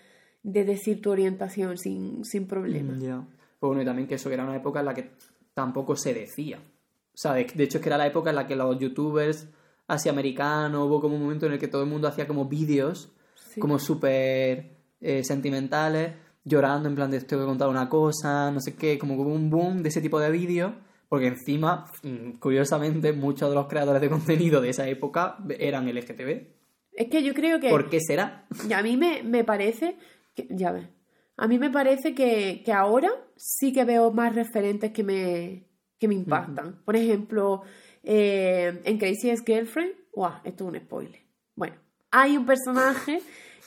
de 0.42 0.64
decir 0.64 1.00
tu 1.00 1.10
orientación 1.10 1.78
sin, 1.78 2.24
sin 2.24 2.46
problema. 2.46 2.92
Mm, 2.94 3.00
Ya. 3.00 3.26
Pues 3.58 3.68
bueno, 3.68 3.82
y 3.82 3.84
también 3.84 4.06
que 4.08 4.16
eso 4.16 4.28
que 4.28 4.34
era 4.34 4.44
una 4.44 4.56
época 4.56 4.80
en 4.80 4.86
la 4.86 4.94
que 4.94 5.10
tampoco 5.54 5.96
se 5.96 6.12
decía. 6.12 6.58
O 6.58 7.16
sea, 7.18 7.32
de, 7.32 7.42
hecho 7.42 7.78
es 7.78 7.82
que 7.82 7.88
era 7.88 7.96
la 7.96 8.06
época 8.06 8.30
en 8.30 8.36
la 8.36 8.46
que 8.46 8.56
los 8.56 8.78
youtubers 8.78 9.48
así 9.86 10.08
americanos, 10.08 10.86
hubo 10.86 11.00
como 11.00 11.14
un 11.16 11.22
momento 11.22 11.46
en 11.46 11.52
el 11.52 11.58
que 11.58 11.68
todo 11.68 11.82
el 11.84 11.88
mundo 11.88 12.08
hacía 12.08 12.26
como 12.26 12.44
vídeos 12.46 13.12
Sí. 13.54 13.60
como 13.60 13.78
súper 13.78 14.76
eh, 15.00 15.22
sentimentales, 15.24 16.12
llorando 16.44 16.88
en 16.88 16.94
plan 16.94 17.10
de 17.10 17.20
tengo 17.22 17.42
que 17.42 17.46
contar 17.48 17.68
una 17.68 17.88
cosa, 17.88 18.50
no 18.50 18.60
sé 18.60 18.74
qué, 18.74 18.98
como 18.98 19.16
como 19.16 19.32
un 19.34 19.48
boom 19.48 19.82
de 19.82 19.88
ese 19.88 20.00
tipo 20.02 20.18
de 20.20 20.30
vídeos, 20.30 20.72
porque 21.08 21.28
encima, 21.28 21.86
mm, 22.02 22.38
curiosamente, 22.38 23.12
muchos 23.12 23.48
de 23.48 23.54
los 23.54 23.66
creadores 23.66 24.02
de 24.02 24.08
contenido 24.08 24.60
de 24.60 24.70
esa 24.70 24.88
época 24.88 25.38
eran 25.58 25.88
LGTB. 25.88 26.46
Es 26.92 27.08
que 27.08 27.22
yo 27.22 27.34
creo 27.34 27.60
que... 27.60 27.68
¿Por 27.68 27.88
qué 27.88 28.00
será? 28.00 28.46
Y 28.68 28.72
a 28.72 28.82
mí 28.82 28.96
me, 28.96 29.22
me 29.22 29.44
parece, 29.44 29.96
que, 30.34 30.46
ya 30.50 30.72
ves, 30.72 30.88
a 31.36 31.46
mí 31.46 31.58
me 31.58 31.70
parece 31.70 32.14
que, 32.14 32.62
que 32.64 32.72
ahora 32.72 33.10
sí 33.36 33.72
que 33.72 33.84
veo 33.84 34.10
más 34.10 34.34
referentes 34.34 34.92
que 34.92 35.04
me, 35.04 35.66
que 35.98 36.08
me 36.08 36.14
impactan. 36.14 36.82
Por 36.84 36.96
ejemplo, 36.96 37.62
eh, 38.02 38.80
en 38.84 38.98
Crazy 38.98 39.30
Ex 39.30 39.42
Girlfriend, 39.44 39.92
¡guau! 40.12 40.32
Esto 40.44 40.64
es 40.64 40.74
un 40.74 40.80
spoiler. 40.80 41.20
Bueno, 41.54 41.76
hay 42.10 42.36
un 42.36 42.46
personaje 42.46 43.20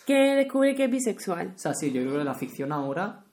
que 0.06 0.36
descubre 0.36 0.76
que 0.76 0.86
es 0.86 0.92
bisexual. 0.92 1.54
O 1.56 1.60
sea, 1.60 1.76
sí, 1.76 1.92
yo 1.92 2.02
creo 2.02 2.18
que 2.18 2.24
la 2.24 2.34
ficción 2.34 2.72
ahora 2.72 3.26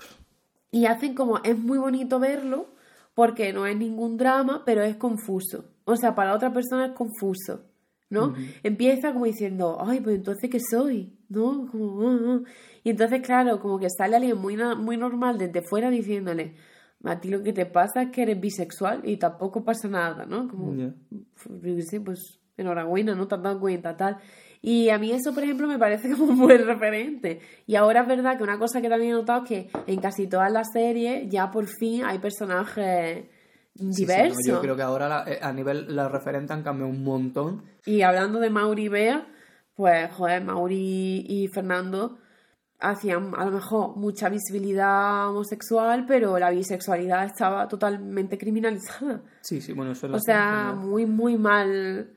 Y 0.70 0.84
hacen 0.84 1.14
como, 1.14 1.38
es 1.42 1.58
muy 1.58 1.78
bonito 1.78 2.18
verlo 2.18 2.75
porque 3.16 3.50
no 3.54 3.66
es 3.66 3.74
ningún 3.78 4.18
drama, 4.18 4.62
pero 4.66 4.82
es 4.82 4.94
confuso. 4.96 5.64
O 5.86 5.96
sea, 5.96 6.14
para 6.14 6.34
otra 6.34 6.52
persona 6.52 6.84
es 6.86 6.92
confuso, 6.92 7.62
¿no? 8.10 8.34
Empieza 8.62 9.14
como 9.14 9.24
diciendo, 9.24 9.78
ay, 9.80 10.00
pues 10.00 10.16
entonces, 10.16 10.50
¿qué 10.50 10.60
soy? 10.60 11.14
¿No? 11.30 11.66
Como, 11.70 12.06
ah, 12.06 12.18
ah. 12.26 12.40
Y 12.84 12.90
entonces, 12.90 13.22
claro, 13.22 13.58
como 13.58 13.78
que 13.78 13.88
sale 13.88 14.16
alguien 14.16 14.36
muy, 14.36 14.58
muy 14.76 14.98
normal 14.98 15.38
desde 15.38 15.62
fuera 15.62 15.88
diciéndole, 15.88 16.56
a 17.04 17.18
ti 17.18 17.30
lo 17.30 17.42
que 17.42 17.54
te 17.54 17.64
pasa 17.64 18.02
es 18.02 18.10
que 18.10 18.22
eres 18.22 18.38
bisexual 18.38 19.00
y 19.08 19.16
tampoco 19.16 19.64
pasa 19.64 19.88
nada, 19.88 20.26
¿no? 20.26 20.46
Como, 20.46 20.74
Ya. 20.74 20.92
yo 21.10 21.74
qué 21.74 21.82
sé, 21.82 22.00
pues 22.00 22.20
enhorabuena, 22.58 23.14
no 23.14 23.26
te 23.28 23.34
has 23.34 23.42
dado 23.42 23.58
cuenta, 23.60 23.96
tal. 23.96 24.18
Y 24.68 24.90
a 24.90 24.98
mí 24.98 25.12
eso, 25.12 25.32
por 25.32 25.44
ejemplo, 25.44 25.68
me 25.68 25.78
parece 25.78 26.10
como 26.16 26.24
un 26.32 26.38
buen 26.40 26.66
referente. 26.66 27.40
Y 27.68 27.76
ahora 27.76 28.00
es 28.00 28.08
verdad 28.08 28.36
que 28.36 28.42
una 28.42 28.58
cosa 28.58 28.80
que 28.82 28.88
también 28.88 29.12
he 29.12 29.14
notado 29.14 29.44
es 29.44 29.48
que 29.48 29.70
en 29.86 30.00
casi 30.00 30.26
todas 30.26 30.50
las 30.50 30.72
series 30.72 31.28
ya 31.30 31.52
por 31.52 31.66
fin 31.68 32.04
hay 32.04 32.18
personajes 32.18 33.26
Sí, 33.76 33.92
sí, 33.92 34.02
diversos. 34.02 34.38
no, 34.44 34.54
yo 34.54 34.60
creo 34.60 34.74
que 34.74 34.82
ahora 34.82 35.06
la- 35.08 35.24
eh, 35.30 35.38
a 35.40 35.52
nivel 35.52 35.94
los 35.94 36.10
referentes 36.10 36.50
han 36.50 36.62
cambiado 36.64 36.90
un 36.90 37.04
montón. 37.04 37.62
Y 37.84 38.02
hablando 38.02 38.40
de 38.40 38.50
Mauri 38.50 38.84
y 38.86 38.88
Bea, 38.88 39.26
pues, 39.76 40.10
joder, 40.14 40.42
Mauri 40.42 41.24
y 41.28 41.46
Fernando 41.48 42.18
hacían 42.80 43.34
a 43.36 43.44
lo 43.44 43.52
mejor 43.52 43.96
mucha 43.96 44.28
visibilidad 44.30 45.28
homosexual, 45.28 46.06
pero 46.08 46.38
la 46.38 46.50
bisexualidad 46.50 47.24
estaba 47.26 47.68
totalmente 47.68 48.36
criminalizada. 48.36 49.22
Sí, 49.42 49.60
sí, 49.60 49.72
bueno, 49.74 49.92
eso 49.92 50.06
es 50.08 50.12
O 50.14 50.18
sea, 50.20 50.72
muy, 50.76 51.06
muy 51.06 51.36
mal 51.38 52.10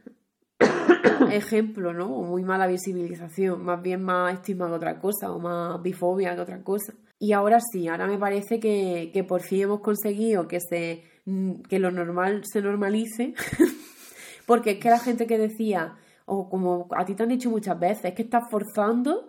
ejemplo, 1.31 1.93
¿no? 1.93 2.13
O 2.15 2.23
muy 2.23 2.43
mala 2.43 2.67
visibilización, 2.67 3.63
más 3.63 3.81
bien 3.81 4.03
más 4.03 4.33
estigma 4.33 4.67
que 4.67 4.73
otra 4.73 4.99
cosa, 4.99 5.31
o 5.31 5.39
más 5.39 5.81
bifobia 5.81 6.35
que 6.35 6.41
otra 6.41 6.61
cosa. 6.63 6.93
Y 7.19 7.33
ahora 7.33 7.59
sí, 7.71 7.87
ahora 7.87 8.07
me 8.07 8.17
parece 8.17 8.59
que, 8.59 9.11
que 9.13 9.23
por 9.23 9.41
fin 9.41 9.61
hemos 9.63 9.81
conseguido 9.81 10.47
que, 10.47 10.59
se, 10.61 11.03
mm, 11.25 11.61
que 11.69 11.79
lo 11.79 11.91
normal 11.91 12.43
se 12.45 12.61
normalice, 12.61 13.33
porque 14.45 14.71
es 14.71 14.77
que 14.79 14.89
la 14.89 14.99
gente 14.99 15.27
que 15.27 15.37
decía, 15.37 15.95
o 16.25 16.49
como 16.49 16.87
a 16.95 17.05
ti 17.05 17.15
te 17.15 17.23
han 17.23 17.29
dicho 17.29 17.49
muchas 17.49 17.79
veces, 17.79 18.05
es 18.05 18.13
que 18.13 18.23
estás 18.23 18.43
forzando 18.49 19.27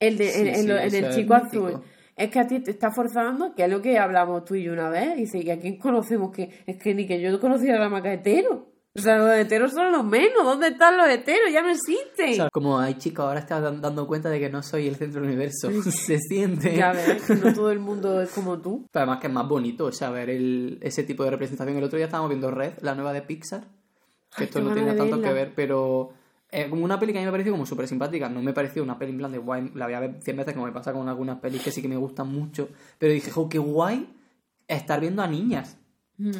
el 0.00 0.16
de, 0.18 0.28
Sí, 0.28 0.40
en, 0.40 0.46
en 0.48 0.54
sí, 0.62 0.66
lo- 0.68 0.78
en 0.78 0.86
eso 0.86 0.96
el 0.98 1.04
es 1.04 1.14
chico 1.16 1.34
mítico. 1.34 1.66
azul. 1.66 1.82
Es 2.16 2.30
que 2.30 2.38
a 2.38 2.46
ti 2.46 2.60
te 2.60 2.70
está 2.70 2.92
forzando, 2.92 3.54
que 3.56 3.64
es 3.64 3.70
lo 3.70 3.82
que 3.82 3.98
hablamos 3.98 4.44
tú 4.44 4.54
y 4.54 4.62
yo 4.62 4.72
una 4.72 4.88
vez. 4.88 5.16
Dice, 5.16 5.38
¿y 5.38 5.50
a 5.50 5.58
quién 5.58 5.78
conocemos 5.78 6.30
que.? 6.30 6.62
Es 6.64 6.76
que 6.80 6.94
ni 6.94 7.06
que 7.08 7.20
yo 7.20 7.40
conociera 7.40 7.78
la 7.80 7.88
maca 7.88 8.12
hetero. 8.12 8.68
O 8.96 9.00
sea, 9.00 9.18
los 9.18 9.28
heteros 9.36 9.72
son 9.72 9.90
los 9.90 10.04
menos. 10.04 10.44
¿Dónde 10.44 10.68
están 10.68 10.96
los 10.96 11.08
heteros? 11.08 11.50
Ya 11.52 11.62
no 11.62 11.68
existen. 11.70 12.30
O 12.30 12.34
sea, 12.34 12.50
como 12.50 12.78
hay 12.78 12.94
chicos 12.94 13.24
ahora 13.26 13.40
están 13.40 13.62
dan- 13.62 13.80
dando 13.80 14.06
cuenta 14.06 14.30
de 14.30 14.38
que 14.38 14.48
no 14.48 14.62
soy 14.62 14.86
el 14.86 14.94
centro 14.96 15.20
del 15.20 15.30
universo. 15.30 15.68
Se 15.90 16.18
siente. 16.20 16.76
Ya 16.76 16.92
ves, 16.92 17.28
no 17.42 17.52
todo 17.52 17.72
el 17.72 17.80
mundo 17.80 18.22
es 18.22 18.30
como 18.30 18.58
tú. 18.60 18.86
Pero 18.92 19.02
además 19.02 19.20
que 19.20 19.26
es 19.26 19.32
más 19.32 19.48
bonito, 19.48 19.86
o 19.86 19.92
sea, 19.92 20.10
ver 20.10 20.30
el, 20.30 20.78
ese 20.80 21.02
tipo 21.02 21.24
de 21.24 21.30
representación. 21.32 21.76
El 21.76 21.82
otro 21.84 21.96
día 21.96 22.06
estábamos 22.06 22.28
viendo 22.30 22.50
Red, 22.52 22.74
la 22.82 22.94
nueva 22.94 23.12
de 23.12 23.22
Pixar. 23.22 23.62
Que 24.36 24.42
Ay, 24.42 24.44
esto 24.44 24.60
no 24.60 24.72
tiene 24.74 24.94
tanto 24.94 25.20
que 25.20 25.32
ver, 25.32 25.52
pero 25.56 26.10
eh, 26.52 26.68
como 26.70 26.84
una 26.84 26.98
peli 27.00 27.12
que 27.12 27.18
a 27.18 27.22
mí 27.22 27.26
me 27.26 27.32
pareció 27.32 27.52
como 27.52 27.66
súper 27.66 27.88
simpática. 27.88 28.28
No 28.28 28.42
me 28.42 28.52
pareció 28.52 28.82
una 28.84 28.96
peli 28.96 29.10
en 29.10 29.18
plan 29.18 29.32
de 29.32 29.38
guay, 29.38 29.72
la 29.74 29.86
voy 29.86 29.94
a 29.94 30.00
ver 30.00 30.22
100 30.22 30.36
veces 30.36 30.54
como 30.54 30.66
me 30.66 30.72
pasa 30.72 30.92
con 30.92 31.08
algunas 31.08 31.38
pelis 31.40 31.62
que 31.62 31.72
sí 31.72 31.82
que 31.82 31.88
me 31.88 31.96
gustan 31.96 32.28
mucho. 32.28 32.68
Pero 32.98 33.12
dije, 33.12 33.30
jo, 33.32 33.48
qué 33.48 33.58
guay 33.58 34.08
estar 34.68 35.00
viendo 35.00 35.20
a 35.22 35.26
niñas 35.26 35.78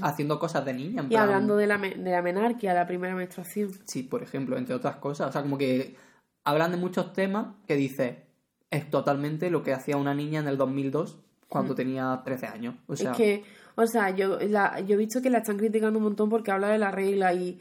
haciendo 0.03 0.39
cosas 0.39 0.65
de 0.65 0.73
niña. 0.75 1.01
en 1.01 1.07
Y 1.07 1.11
plan- 1.11 1.25
hablando 1.25 1.57
de 1.57 1.67
la, 1.67 1.79
de 1.79 2.11
la 2.11 2.23
menarquia, 2.23 2.75
la 2.75 2.87
primera 2.87 3.15
menstruación. 3.15 3.71
Sí, 3.87 4.03
por 4.03 4.23
ejemplo, 4.23 4.57
entre 4.57 4.75
otras 4.75 4.97
cosas. 4.97 5.29
O 5.29 5.33
sea, 5.33 5.43
como 5.43 5.59
que 5.59 5.97
hablan 6.45 6.71
de 6.71 6.77
muchos 6.77 7.13
temas 7.13 7.55
que 7.67 7.75
dice 7.77 8.25
es 8.71 8.91
totalmente 8.91 9.51
lo 9.51 9.63
que 9.63 9.73
hacía 9.73 9.97
una 9.97 10.15
niña 10.15 10.41
en 10.41 10.49
el 10.49 10.57
2002 10.57 11.19
cuando 11.49 11.75
tenía 11.75 12.21
13 12.25 12.47
años. 12.47 12.75
O 12.89 12.97
sea, 12.97 13.13
es 13.13 13.17
que, 13.17 13.45
o 13.77 13.87
sea, 13.87 14.11
yo, 14.11 14.39
la, 14.41 14.81
yo 14.81 14.95
he 14.95 14.99
visto 14.99 15.23
que 15.23 15.31
la 15.31 15.39
están 15.39 15.57
criticando 15.57 15.99
un 15.99 16.05
montón 16.05 16.29
porque 16.29 16.51
habla 16.51 16.69
de 16.69 16.79
la 16.79 16.91
regla 16.91 17.33
y. 17.35 17.59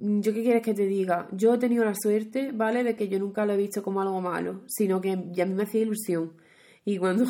mm, 0.00 0.20
¿Yo 0.20 0.32
qué 0.34 0.42
quieres 0.42 0.62
que 0.62 0.74
te 0.74 0.86
diga? 0.86 1.28
Yo 1.30 1.54
he 1.54 1.58
tenido 1.58 1.84
la 1.84 1.94
suerte, 1.94 2.50
¿vale? 2.52 2.82
De 2.82 2.96
que 2.96 3.08
yo 3.08 3.20
nunca 3.20 3.46
lo 3.46 3.52
he 3.52 3.56
visto 3.56 3.82
como 3.84 4.00
algo 4.02 4.20
malo, 4.20 4.62
sino 4.66 5.00
que 5.00 5.28
ya 5.30 5.44
a 5.44 5.46
mí 5.46 5.54
me 5.54 5.62
hacía 5.62 5.82
ilusión. 5.82 6.32
Y 6.84 6.98
cuando. 6.98 7.24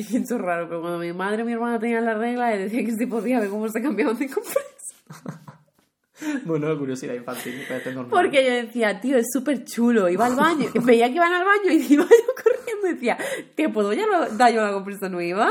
Es 0.00 0.30
raro, 0.30 0.68
pero 0.68 0.80
cuando 0.80 0.98
mi 0.98 1.12
madre 1.12 1.42
y 1.42 1.44
mi 1.46 1.52
hermana 1.52 1.78
tenían 1.78 2.04
la 2.04 2.14
regla, 2.14 2.50
les 2.50 2.70
decía 2.70 2.84
que 2.84 2.92
se 2.96 3.06
podía 3.06 3.40
ver 3.40 3.48
cómo 3.50 3.68
se 3.68 3.80
cambiaban 3.82 4.18
de 4.18 4.28
compresa. 4.28 4.60
bueno, 6.44 6.76
curiosidad 6.78 7.14
infantil 7.14 7.62
parece 7.68 7.92
normal. 7.94 8.10
Porque 8.10 8.44
yo 8.44 8.52
decía, 8.52 9.00
tío, 9.00 9.16
es 9.16 9.26
súper 9.32 9.64
chulo. 9.64 10.08
Iba 10.08 10.26
al 10.26 10.36
baño, 10.36 10.68
veía 10.84 11.08
que 11.08 11.14
iban 11.14 11.32
al 11.32 11.44
baño 11.44 11.70
y 11.72 11.86
iba 11.94 12.04
yo 12.04 12.34
corriendo 12.44 12.88
y 12.88 12.92
decía, 12.94 13.16
¿te 13.54 13.68
puedo 13.68 13.92
ya 13.92 14.06
lo- 14.06 14.28
dar 14.36 14.52
yo 14.52 14.62
la 14.62 14.72
compresa 14.72 15.08
nueva? 15.08 15.50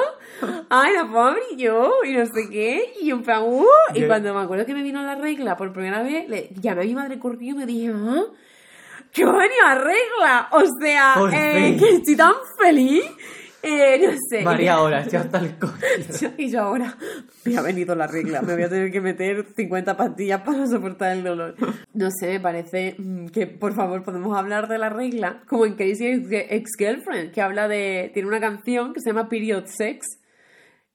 Ay, 0.70 0.94
la 0.94 1.06
puedo 1.10 1.24
abrir 1.26 1.58
yo 1.58 1.92
y 2.06 2.14
no 2.14 2.26
sé 2.26 2.50
qué. 2.52 2.94
Y 3.02 3.10
en 3.12 3.24
plan, 3.24 3.44
"Uh", 3.46 3.66
Y 3.96 4.04
cuando 4.04 4.34
me 4.34 4.42
acuerdo 4.42 4.66
que 4.66 4.74
me 4.74 4.84
vino 4.84 5.02
la 5.04 5.16
regla 5.16 5.58
por 5.58 5.74
primera 5.74 6.04
vez, 6.04 6.30
le 6.30 6.50
llamé 6.62 6.82
a 6.82 6.86
mi 6.86 6.94
madre 6.96 7.18
corriendo 7.20 7.64
y 7.64 7.66
me 7.66 7.72
dije, 7.72 7.92
¿ah? 7.96 8.24
¡Que 9.12 9.26
va 9.26 9.32
a 9.32 9.38
venir 9.40 9.58
la 9.66 9.76
regla! 9.76 10.50
O 10.52 10.62
sea, 10.80 11.16
eh, 11.34 11.76
que 11.80 11.96
estoy 11.96 12.16
tan 12.16 12.34
feliz 12.62 13.04
Eh, 13.62 14.00
no 14.02 14.14
sé. 14.30 14.44
María 14.44 14.74
ahora, 14.76 15.02
estoy 15.02 15.20
hasta 15.20 15.40
el 15.40 15.58
coño. 15.58 15.74
Y 16.38 16.50
yo 16.52 16.62
ahora, 16.62 16.98
me 17.46 17.58
ha 17.58 17.62
venido 17.62 17.96
la 17.96 18.08
regla, 18.08 18.42
me 18.42 18.54
voy 18.54 18.64
a 18.64 18.70
tener 18.70 18.92
que 18.92 19.02
meter 19.02 19.46
50 19.56 19.98
pastillas 19.98 20.42
para 20.42 20.66
soportar 20.68 21.18
el 21.18 21.24
dolor. 21.24 21.56
No 21.94 22.10
sé, 22.12 22.28
me 22.28 22.40
parece 22.40 22.96
mm, 22.98 23.28
que 23.28 23.48
por 23.48 23.74
favor 23.74 24.04
podemos 24.04 24.38
hablar 24.38 24.68
de 24.68 24.78
la 24.78 24.90
regla, 24.90 25.44
como 25.48 25.66
en 25.66 25.76
Crazy 25.76 26.06
Ex-Girlfriend, 26.32 27.32
que 27.32 27.42
habla 27.42 27.68
de. 27.68 28.12
Tiene 28.14 28.28
una 28.28 28.40
canción 28.40 28.94
que 28.94 29.02
se 29.02 29.10
llama 29.10 29.30
Period 29.30 29.66
Sex, 29.66 30.06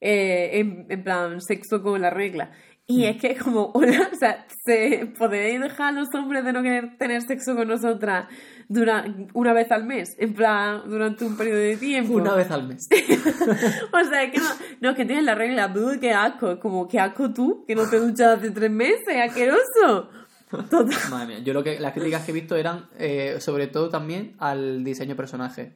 eh, 0.00 0.58
en, 0.60 0.86
en 0.88 1.04
plan, 1.04 1.40
sexo 1.40 1.82
con 1.82 2.00
la 2.00 2.10
regla. 2.10 2.50
Y 2.86 3.04
es 3.04 3.16
que 3.16 3.36
como, 3.36 3.70
o 3.74 3.82
sea, 4.18 4.46
se, 4.64 5.12
podéis 5.18 5.60
dejar 5.60 5.94
a 5.94 6.00
los 6.00 6.14
hombres 6.14 6.44
de 6.44 6.52
no 6.52 6.62
querer 6.62 6.98
tener 6.98 7.22
sexo 7.22 7.56
con 7.56 7.68
nosotras 7.68 8.26
dura, 8.68 9.04
una 9.32 9.52
vez 9.52 9.70
al 9.72 9.84
mes, 9.84 10.16
en 10.18 10.34
plan, 10.34 10.82
durante 10.86 11.24
un 11.24 11.36
periodo 11.36 11.58
de 11.58 11.76
tiempo. 11.76 12.14
Una 12.14 12.34
vez 12.34 12.50
al 12.50 12.66
mes. 12.66 12.88
o 13.92 14.04
sea, 14.08 14.22
es 14.22 14.32
que 14.32 14.38
no, 14.38 14.48
no, 14.80 14.90
es 14.90 14.96
que 14.96 15.04
tienes 15.04 15.24
la 15.24 15.34
regla, 15.34 15.68
"Buh, 15.68 15.98
qué 15.98 16.12
asco, 16.12 16.58
como, 16.60 16.86
qué 16.86 17.00
asco 17.00 17.32
tú, 17.32 17.64
que 17.66 17.74
no 17.74 17.88
te 17.88 17.98
duchas 17.98 18.38
hace 18.38 18.50
tres 18.50 18.70
meses, 18.70 19.16
asqueroso. 19.22 20.10
Total. 20.70 20.86
Madre 21.10 21.26
mía, 21.26 21.38
yo 21.40 21.52
lo 21.52 21.64
que 21.64 21.80
las 21.80 21.92
críticas 21.92 22.24
que 22.24 22.30
he 22.30 22.34
visto 22.34 22.56
eran 22.56 22.88
eh, 22.98 23.40
sobre 23.40 23.66
todo 23.66 23.88
también 23.88 24.34
al 24.38 24.84
diseño 24.84 25.16
personaje. 25.16 25.74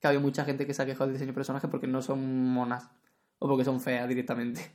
Que 0.00 0.08
había 0.08 0.20
mucha 0.20 0.44
gente 0.44 0.66
que 0.66 0.74
se 0.74 0.82
ha 0.82 0.86
quejado 0.86 1.06
del 1.06 1.14
diseño 1.14 1.34
personaje 1.34 1.68
porque 1.68 1.86
no 1.86 2.02
son 2.02 2.48
monas. 2.48 2.90
O 3.38 3.48
porque 3.48 3.64
son 3.64 3.80
feas 3.80 4.08
directamente. 4.08 4.72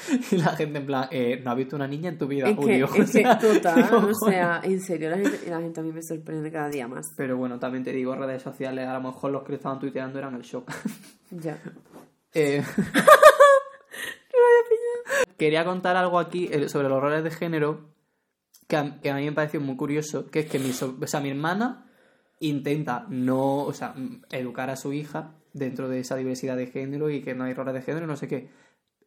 Y 0.30 0.36
la 0.36 0.56
gente 0.56 0.78
en 0.78 0.86
plan, 0.86 1.08
eh, 1.10 1.40
no 1.44 1.50
has 1.50 1.56
visto 1.56 1.76
una 1.76 1.86
niña 1.86 2.08
en 2.10 2.18
tu 2.18 2.26
vida, 2.26 2.48
Es 2.48 2.56
que, 2.56 2.62
Julio. 2.62 2.84
es 2.86 2.92
que 2.92 3.02
O 3.02 3.06
sea, 3.06 3.38
total, 3.38 3.74
digo, 3.90 4.08
o 4.10 4.30
sea, 4.30 4.60
en 4.64 4.80
serio, 4.80 5.10
la 5.10 5.16
gente, 5.18 5.40
la 5.50 5.60
gente 5.60 5.80
a 5.80 5.82
mí 5.82 5.92
me 5.92 6.02
sorprende 6.02 6.50
cada 6.50 6.68
día 6.68 6.88
más. 6.88 7.06
Pero 7.16 7.36
bueno, 7.36 7.58
también 7.58 7.84
te 7.84 7.92
digo, 7.92 8.14
redes 8.16 8.42
sociales, 8.42 8.86
a 8.88 8.94
lo 8.94 9.00
mejor 9.00 9.30
los 9.32 9.42
que 9.44 9.54
estaban 9.54 9.78
tuiteando 9.78 10.18
eran 10.18 10.34
el 10.34 10.42
shock. 10.42 10.70
Ya. 11.30 11.58
Eh, 12.34 12.62
Quería 15.36 15.64
contar 15.64 15.96
algo 15.96 16.18
aquí 16.18 16.48
eh, 16.52 16.68
sobre 16.68 16.88
los 16.88 17.00
roles 17.00 17.24
de 17.24 17.30
género 17.30 17.88
que 18.68 18.76
a, 18.76 19.00
que 19.00 19.10
a 19.10 19.16
mí 19.16 19.24
me 19.24 19.32
pareció 19.32 19.60
muy 19.60 19.76
curioso, 19.76 20.30
que 20.30 20.40
es 20.40 20.46
que 20.46 20.58
mi, 20.58 20.72
so- 20.72 20.96
o 21.00 21.06
sea, 21.06 21.20
mi 21.20 21.30
hermana 21.30 21.86
intenta 22.40 23.06
no, 23.08 23.64
o 23.64 23.72
sea, 23.72 23.92
mm, 23.96 24.22
educar 24.30 24.70
a 24.70 24.76
su 24.76 24.92
hija 24.92 25.34
dentro 25.52 25.88
de 25.88 26.00
esa 26.00 26.16
diversidad 26.16 26.56
de 26.56 26.66
género 26.68 27.10
y 27.10 27.22
que 27.22 27.34
no 27.34 27.44
hay 27.44 27.54
roles 27.54 27.74
de 27.74 27.82
género, 27.82 28.06
no 28.06 28.16
sé 28.16 28.28
qué. 28.28 28.50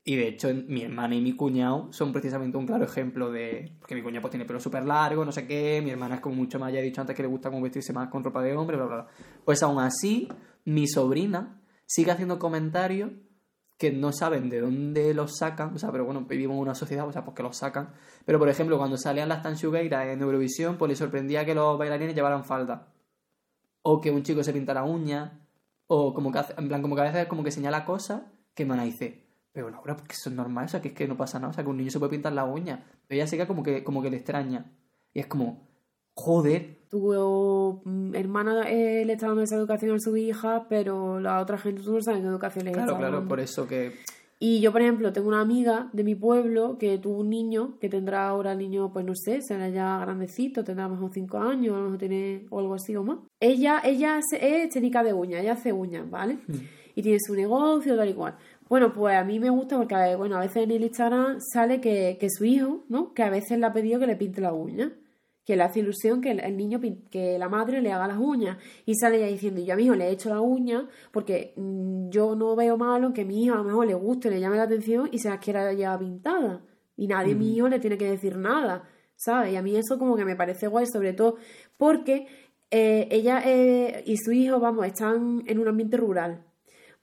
Y 0.07 0.15
de 0.17 0.27
hecho, 0.27 0.49
mi 0.67 0.83
hermana 0.83 1.15
y 1.15 1.21
mi 1.21 1.35
cuñado 1.35 1.91
son 1.91 2.11
precisamente 2.13 2.57
un 2.57 2.67
claro 2.67 2.83
ejemplo 2.85 3.31
de. 3.31 3.75
Porque 3.79 3.95
mi 3.95 4.03
cuñado 4.03 4.21
pues, 4.21 4.29
tiene 4.31 4.45
pelo 4.45 4.59
súper 4.59 4.85
largo, 4.85 5.25
no 5.25 5.31
sé 5.31 5.47
qué. 5.47 5.81
Mi 5.83 5.89
hermana 5.89 6.15
es 6.15 6.21
como 6.21 6.35
mucho 6.35 6.59
más, 6.59 6.71
ya 6.71 6.79
he 6.79 6.83
dicho 6.83 7.01
antes 7.01 7.15
que 7.15 7.23
le 7.23 7.27
gusta 7.27 7.49
como 7.49 7.63
vestirse 7.63 7.91
más 7.91 8.09
con 8.09 8.23
ropa 8.23 8.43
de 8.43 8.55
hombre, 8.55 8.77
bla, 8.77 8.85
bla, 8.85 8.95
bla. 8.97 9.07
Pues 9.43 9.63
aún 9.63 9.79
así, 9.79 10.29
mi 10.63 10.87
sobrina 10.87 11.59
sigue 11.87 12.11
haciendo 12.11 12.37
comentarios 12.37 13.11
que 13.79 13.91
no 13.91 14.13
saben 14.13 14.47
de 14.51 14.61
dónde 14.61 15.15
los 15.15 15.37
sacan. 15.37 15.73
O 15.73 15.79
sea, 15.79 15.91
pero 15.91 16.05
bueno, 16.05 16.21
vivimos 16.21 16.53
en 16.55 16.61
una 16.61 16.75
sociedad, 16.75 17.07
o 17.07 17.11
sea, 17.11 17.25
pues 17.25 17.35
que 17.35 17.41
los 17.41 17.57
sacan. 17.57 17.89
Pero 18.25 18.37
por 18.37 18.47
ejemplo, 18.47 18.77
cuando 18.77 18.97
salían 18.97 19.27
las 19.27 19.41
tanchugueiras 19.41 20.05
en 20.07 20.21
Eurovisión, 20.21 20.77
pues 20.77 20.89
le 20.89 20.95
sorprendía 20.95 21.45
que 21.45 21.55
los 21.55 21.79
bailarines 21.79 22.13
llevaran 22.13 22.45
falda. 22.45 22.93
O 23.81 23.99
que 24.01 24.11
un 24.11 24.21
chico 24.21 24.43
se 24.43 24.53
pintara 24.53 24.83
uñas. 24.83 25.31
O 25.87 26.13
como 26.13 26.31
que 26.31 26.37
hace- 26.39 26.53
en 26.59 26.67
plan, 26.67 26.83
como 26.83 26.93
que 26.95 27.01
a 27.01 27.05
veces 27.05 27.25
como 27.25 27.43
que 27.43 27.49
señala 27.51 27.85
cosas 27.85 28.21
que 28.53 28.65
Mana 28.65 28.83
dice, 28.83 29.24
pero 29.55 29.69
Laura, 29.69 29.95
porque 29.95 30.11
eso 30.11 30.29
es 30.29 30.35
normal, 30.35 30.65
o 30.65 30.67
sea, 30.67 30.81
que 30.81 30.89
es 30.89 30.93
que 30.93 31.07
no 31.07 31.15
pasa 31.15 31.39
nada, 31.39 31.51
o 31.51 31.53
sea, 31.53 31.63
que 31.63 31.69
un 31.69 31.77
niño 31.77 31.89
se 31.89 31.97
puede 31.97 32.11
pintar 32.11 32.33
la 32.33 32.43
uña. 32.43 32.83
Pero 33.07 33.21
ella 33.21 33.25
se 33.25 33.37
queda 33.37 33.47
como 33.47 33.63
que, 33.63 33.85
como 33.85 34.01
que 34.01 34.09
le 34.09 34.17
extraña. 34.17 34.65
Y 35.13 35.21
es 35.21 35.27
como, 35.27 35.65
joder, 36.13 36.79
Tu 36.89 37.81
mm, 37.85 38.15
hermana 38.15 38.69
eh, 38.69 39.05
le 39.05 39.13
está 39.13 39.27
dando 39.27 39.43
esa 39.43 39.55
educación 39.55 39.95
a 39.95 39.99
su 39.99 40.17
hija, 40.17 40.65
pero 40.67 41.21
la 41.21 41.39
otra 41.39 41.57
gente 41.57 41.81
tú 41.81 41.93
no 41.93 42.01
sabes 42.01 42.19
qué 42.19 42.27
educación 42.27 42.65
le 42.65 42.73
claro, 42.73 42.87
está 42.87 42.99
claro, 42.99 43.15
dando. 43.15 43.29
por 43.29 43.39
eso 43.39 43.65
que... 43.65 43.93
Y 44.37 44.59
yo, 44.59 44.73
por 44.73 44.81
ejemplo, 44.81 45.13
tengo 45.13 45.29
una 45.29 45.39
amiga 45.39 45.89
de 45.93 46.03
mi 46.03 46.15
pueblo 46.15 46.77
que 46.77 46.97
tuvo 46.97 47.19
un 47.19 47.29
niño 47.29 47.79
que 47.79 47.87
tendrá 47.87 48.27
ahora 48.27 48.51
el 48.51 48.57
niño, 48.57 48.91
pues 48.91 49.05
no 49.05 49.13
sé, 49.15 49.41
será 49.41 49.69
ya 49.69 49.97
grandecito, 49.99 50.65
tendrá 50.65 50.85
a 50.85 50.89
lo 50.89 50.95
mejor 50.95 51.11
5 51.13 51.37
años, 51.37 51.73
a 51.73 51.77
lo 51.77 51.83
mejor 51.85 51.99
tiene 51.99 52.45
o 52.49 52.59
algo 52.59 52.73
así 52.73 52.93
o 52.97 53.03
más. 53.03 53.19
Ella, 53.39 53.81
ella 53.85 54.19
es 54.19 54.69
técnica 54.69 55.01
de 55.01 55.13
uñas, 55.13 55.41
ella 55.41 55.53
hace 55.53 55.71
uñas, 55.71 56.09
¿vale? 56.09 56.39
Y 56.95 57.01
tiene 57.01 57.17
su 57.25 57.33
negocio, 57.33 57.95
tal 57.95 58.09
y 58.09 58.13
cual. 58.13 58.35
Bueno, 58.67 58.93
pues 58.93 59.15
a 59.15 59.23
mí 59.23 59.39
me 59.39 59.51
gusta 59.51 59.77
porque, 59.77 60.15
bueno, 60.15 60.37
a 60.37 60.39
veces 60.39 60.63
en 60.63 60.71
el 60.71 60.83
Instagram 60.83 61.39
sale 61.39 61.79
que, 61.79 62.17
que 62.19 62.29
su 62.31 62.45
hijo, 62.45 62.83
¿no? 62.89 63.13
Que 63.13 63.21
a 63.21 63.29
veces 63.29 63.59
le 63.59 63.65
ha 63.67 63.73
pedido 63.73 63.99
que 63.99 64.07
le 64.07 64.15
pinte 64.15 64.41
la 64.41 64.53
uña. 64.53 64.91
Que 65.45 65.55
le 65.55 65.61
hace 65.61 65.81
ilusión 65.81 66.21
que 66.21 66.31
el, 66.31 66.39
el 66.39 66.57
niño, 66.57 66.79
que 67.11 67.37
la 67.37 67.47
madre 67.47 67.79
le 67.81 67.91
haga 67.91 68.07
las 68.07 68.17
uñas. 68.17 68.57
Y 68.85 68.95
sale 68.95 69.17
ella 69.17 69.27
diciendo, 69.27 69.61
yo 69.61 69.73
a 69.73 69.75
mi 69.75 69.83
hijo 69.83 69.93
le 69.93 70.07
he 70.07 70.11
hecho 70.11 70.29
la 70.29 70.41
uña 70.41 70.89
porque 71.11 71.53
mm, 71.57 72.09
yo 72.09 72.35
no 72.35 72.55
veo 72.55 72.77
malo 72.77 73.13
que 73.13 73.23
mi 73.23 73.43
hijo 73.43 73.53
a 73.53 73.57
lo 73.57 73.63
mejor 73.63 73.85
le 73.85 73.93
guste, 73.93 74.31
le 74.31 74.39
llame 74.39 74.57
la 74.57 74.63
atención 74.63 75.09
y 75.11 75.19
se 75.19 75.29
las 75.29 75.39
quiera 75.39 75.71
ya 75.73 75.97
pintada. 75.99 76.63
Y 76.97 77.07
nadie, 77.07 77.35
mi 77.35 77.55
hijo, 77.55 77.67
le 77.69 77.79
tiene 77.79 77.97
que 77.99 78.09
decir 78.09 78.37
nada, 78.37 78.89
¿sabes? 79.15 79.53
Y 79.53 79.57
a 79.57 79.61
mí 79.61 79.75
eso 79.75 79.99
como 79.99 80.15
que 80.15 80.25
me 80.25 80.35
parece 80.35 80.67
guay, 80.67 80.87
sobre 80.87 81.13
todo 81.13 81.35
porque 81.77 82.27
eh, 82.71 83.07
ella 83.11 83.43
eh, 83.45 84.03
y 84.07 84.17
su 84.17 84.31
hijo, 84.31 84.59
vamos, 84.59 84.87
están 84.87 85.43
en 85.45 85.59
un 85.59 85.67
ambiente 85.67 85.97
rural. 85.97 86.43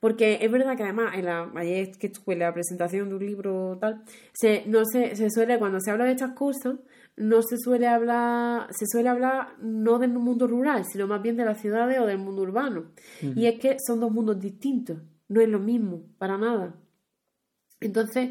Porque 0.03 0.39
es 0.43 0.51
verdad 0.51 0.77
que 0.77 0.83
además, 0.83 1.15
en 1.15 1.27
la, 1.27 1.49
ayer 1.55 1.93
que 1.97 2.09
estuve 2.09 2.33
en 2.33 2.41
la 2.41 2.53
presentación 2.53 3.09
de 3.09 3.15
un 3.15 3.25
libro 3.25 3.79
tal, 3.81 4.03
se, 4.33 4.65
no 4.67 4.85
se, 4.85 5.15
se 5.15 5.31
suele, 5.31 5.61
cuando 5.61 5.79
se 5.79 5.93
habla 5.93 6.07
de 6.07 6.11
estas 6.11 6.33
cosas, 6.33 6.75
no 7.17 7.41
se 7.41 7.57
suele 7.57 7.87
hablar, 7.87 8.67
se 8.73 8.87
suele 8.89 9.09
hablar 9.09 9.55
no 9.61 10.01
del 10.01 10.11
mundo 10.11 10.49
rural, 10.49 10.85
sino 10.87 11.07
más 11.07 11.23
bien 11.23 11.37
de 11.37 11.45
las 11.45 11.61
ciudades 11.61 12.01
o 12.01 12.07
del 12.07 12.19
mundo 12.19 12.43
urbano. 12.43 12.87
Y 13.21 13.47
es 13.47 13.61
que 13.61 13.77
son 13.79 14.01
dos 14.01 14.11
mundos 14.11 14.41
distintos, 14.41 14.99
no 15.29 15.41
es 15.41 15.49
lo 15.49 15.61
mismo, 15.61 16.03
para 16.19 16.37
nada. 16.37 16.75
Entonces, 17.79 18.31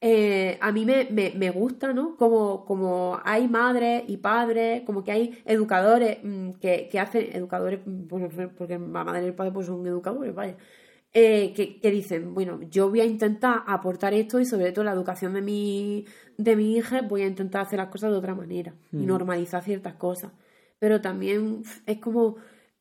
eh, 0.00 0.58
a 0.60 0.72
mí 0.72 0.84
me, 0.84 1.06
me, 1.08 1.34
me 1.36 1.50
gusta, 1.50 1.92
¿no? 1.92 2.16
Como, 2.16 2.64
como 2.64 3.20
hay 3.22 3.46
madres 3.46 4.02
y 4.08 4.16
padres, 4.16 4.82
como 4.82 5.04
que 5.04 5.12
hay 5.12 5.38
educadores 5.44 6.18
mm, 6.20 6.54
que, 6.54 6.88
que 6.90 6.98
hacen, 6.98 7.28
educadores, 7.32 7.78
bueno, 7.86 8.28
porque 8.58 8.76
la 8.76 9.04
madre 9.04 9.22
y 9.22 9.26
el 9.26 9.34
padre 9.34 9.52
pues 9.52 9.68
son 9.68 9.86
educadores, 9.86 10.34
vaya, 10.34 10.56
eh, 11.14 11.52
que, 11.54 11.78
que 11.78 11.90
dicen, 11.90 12.32
bueno, 12.32 12.60
yo 12.70 12.88
voy 12.88 13.00
a 13.00 13.04
intentar 13.04 13.62
aportar 13.66 14.14
esto 14.14 14.40
y 14.40 14.46
sobre 14.46 14.72
todo 14.72 14.84
la 14.84 14.92
educación 14.92 15.34
de 15.34 15.42
mi, 15.42 16.06
de 16.38 16.56
mi 16.56 16.76
hija, 16.76 17.02
voy 17.02 17.22
a 17.22 17.26
intentar 17.26 17.62
hacer 17.62 17.78
las 17.78 17.88
cosas 17.88 18.10
de 18.10 18.16
otra 18.16 18.34
manera 18.34 18.74
y 18.92 19.04
normalizar 19.04 19.62
ciertas 19.62 19.94
cosas. 19.94 20.32
Pero 20.78 21.00
también 21.00 21.62
es 21.86 21.98
como 21.98 22.36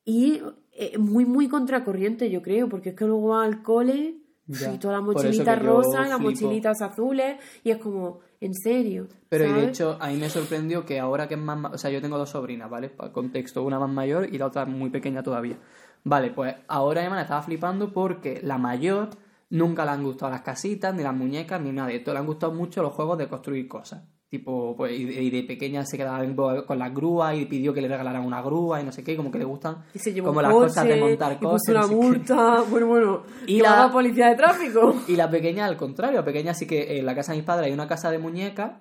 ir 0.06 0.44
eh, 0.72 0.98
muy, 0.98 1.26
muy 1.26 1.50
contracorriente, 1.50 2.30
yo 2.32 2.42
creo, 2.42 2.70
porque 2.70 2.90
es 2.90 2.96
que 2.96 3.06
luego 3.06 3.30
va 3.30 3.44
al 3.44 3.62
cole 3.62 4.16
Ya, 4.48 4.74
y 4.74 5.02
mochilitas 5.02 5.60
que 5.60 5.66
yo 5.66 5.72
rosas, 5.72 6.10
las 6.10 6.20
mochilitas 6.20 6.82
azules, 6.82 7.38
y 7.64 7.72
es 7.72 7.78
como, 7.78 8.22
en 8.40 8.54
serio. 8.54 9.08
Pero 9.28 9.46
y 9.46 9.52
de 9.52 9.68
hecho, 9.68 9.98
a 10.00 10.08
mí 10.08 10.18
me 10.18 10.30
sorprendió 10.30 10.86
que 10.86 11.00
ahora 11.00 11.28
que 11.28 11.36
es 11.36 11.40
más... 11.40 11.74
O 11.74 11.78
sea, 11.78 11.92
yo 11.92 12.02
tengo 12.02 12.18
dos 12.18 12.30
sobrinas, 12.30 12.70
¿vale? 12.70 12.90
Para 12.90 13.12
contexto, 13.12 13.64
una 13.64 13.78
más 13.78 13.90
mayor 13.90 14.34
y 14.34 14.38
la 14.38 14.48
otra 14.48 14.66
muy 14.66 14.90
pequeña 14.90 15.22
todavía. 15.22 15.58
Vale, 16.04 16.32
pues 16.32 16.56
ahora 16.68 17.02
mi 17.02 17.06
hermana 17.06 17.24
estaba 17.24 17.42
flipando 17.42 17.92
porque 17.94 18.40
la 18.44 18.58
mayor 18.58 19.10
nunca 19.50 19.86
le 19.86 19.92
han 19.92 20.04
gustado 20.04 20.32
las 20.32 20.42
casitas, 20.42 20.94
ni 20.96 21.04
las 21.04 21.14
muñecas, 21.16 21.62
ni 21.62 21.72
nada 21.72 21.90
de 21.90 21.98
esto. 21.98 22.14
Le 22.14 22.20
han 22.20 22.26
gustado 22.26 22.54
mucho 22.54 22.82
los 22.82 22.94
juegos 22.94 23.18
de 23.18 23.28
construir 23.28 23.68
cosas. 23.68 24.04
Tipo, 24.30 24.76
pues, 24.78 24.98
y 24.98 25.30
de, 25.30 25.44
pequeña 25.44 25.86
se 25.86 25.98
quedaba 25.98 26.26
con 26.66 26.80
las 26.80 26.94
grúas 26.96 27.36
y 27.36 27.46
pidió 27.48 27.74
que 27.74 27.82
le 27.82 27.90
regalaran 27.90 28.26
una 28.26 28.42
grúa 28.42 28.80
y 28.80 28.86
no 28.86 28.94
sé 28.94 29.04
qué, 29.04 29.18
como 29.18 29.30
que 29.30 29.38
le 29.38 29.44
gustan 29.44 29.84
Y 29.94 30.00
se 30.00 30.14
llevó 30.14 30.30
como 30.30 30.42
las 30.42 30.54
coche, 30.54 30.68
cosas 30.70 30.86
de 30.88 30.96
montar 30.96 31.34
y 31.34 31.36
cosas. 31.36 31.60
puso 31.66 31.72
una 31.74 31.82
no 31.82 31.88
sé 31.88 31.94
qué. 31.94 32.02
multa, 32.02 32.62
bueno, 32.70 32.88
bueno, 32.88 33.24
Y 33.46 33.60
la- 33.60 33.76
la 33.88 33.92
policía 33.92 34.28
de 34.30 34.36
tráfico. 34.36 34.96
Y 35.10 35.18
la 35.18 35.30
pequeña 35.30 35.66
al 35.66 35.76
contrario, 35.76 36.20
la 36.20 36.24
pequeña 36.26 36.54
sí 36.54 36.66
que 36.66 36.98
en 36.98 37.06
la 37.06 37.14
casa 37.14 37.34
de 37.34 37.40
mis 37.40 37.46
padres 37.46 37.68
hay 37.68 37.74
una 37.74 37.90
casa 37.90 38.10
de 38.10 38.20
muñecas. 38.20 38.72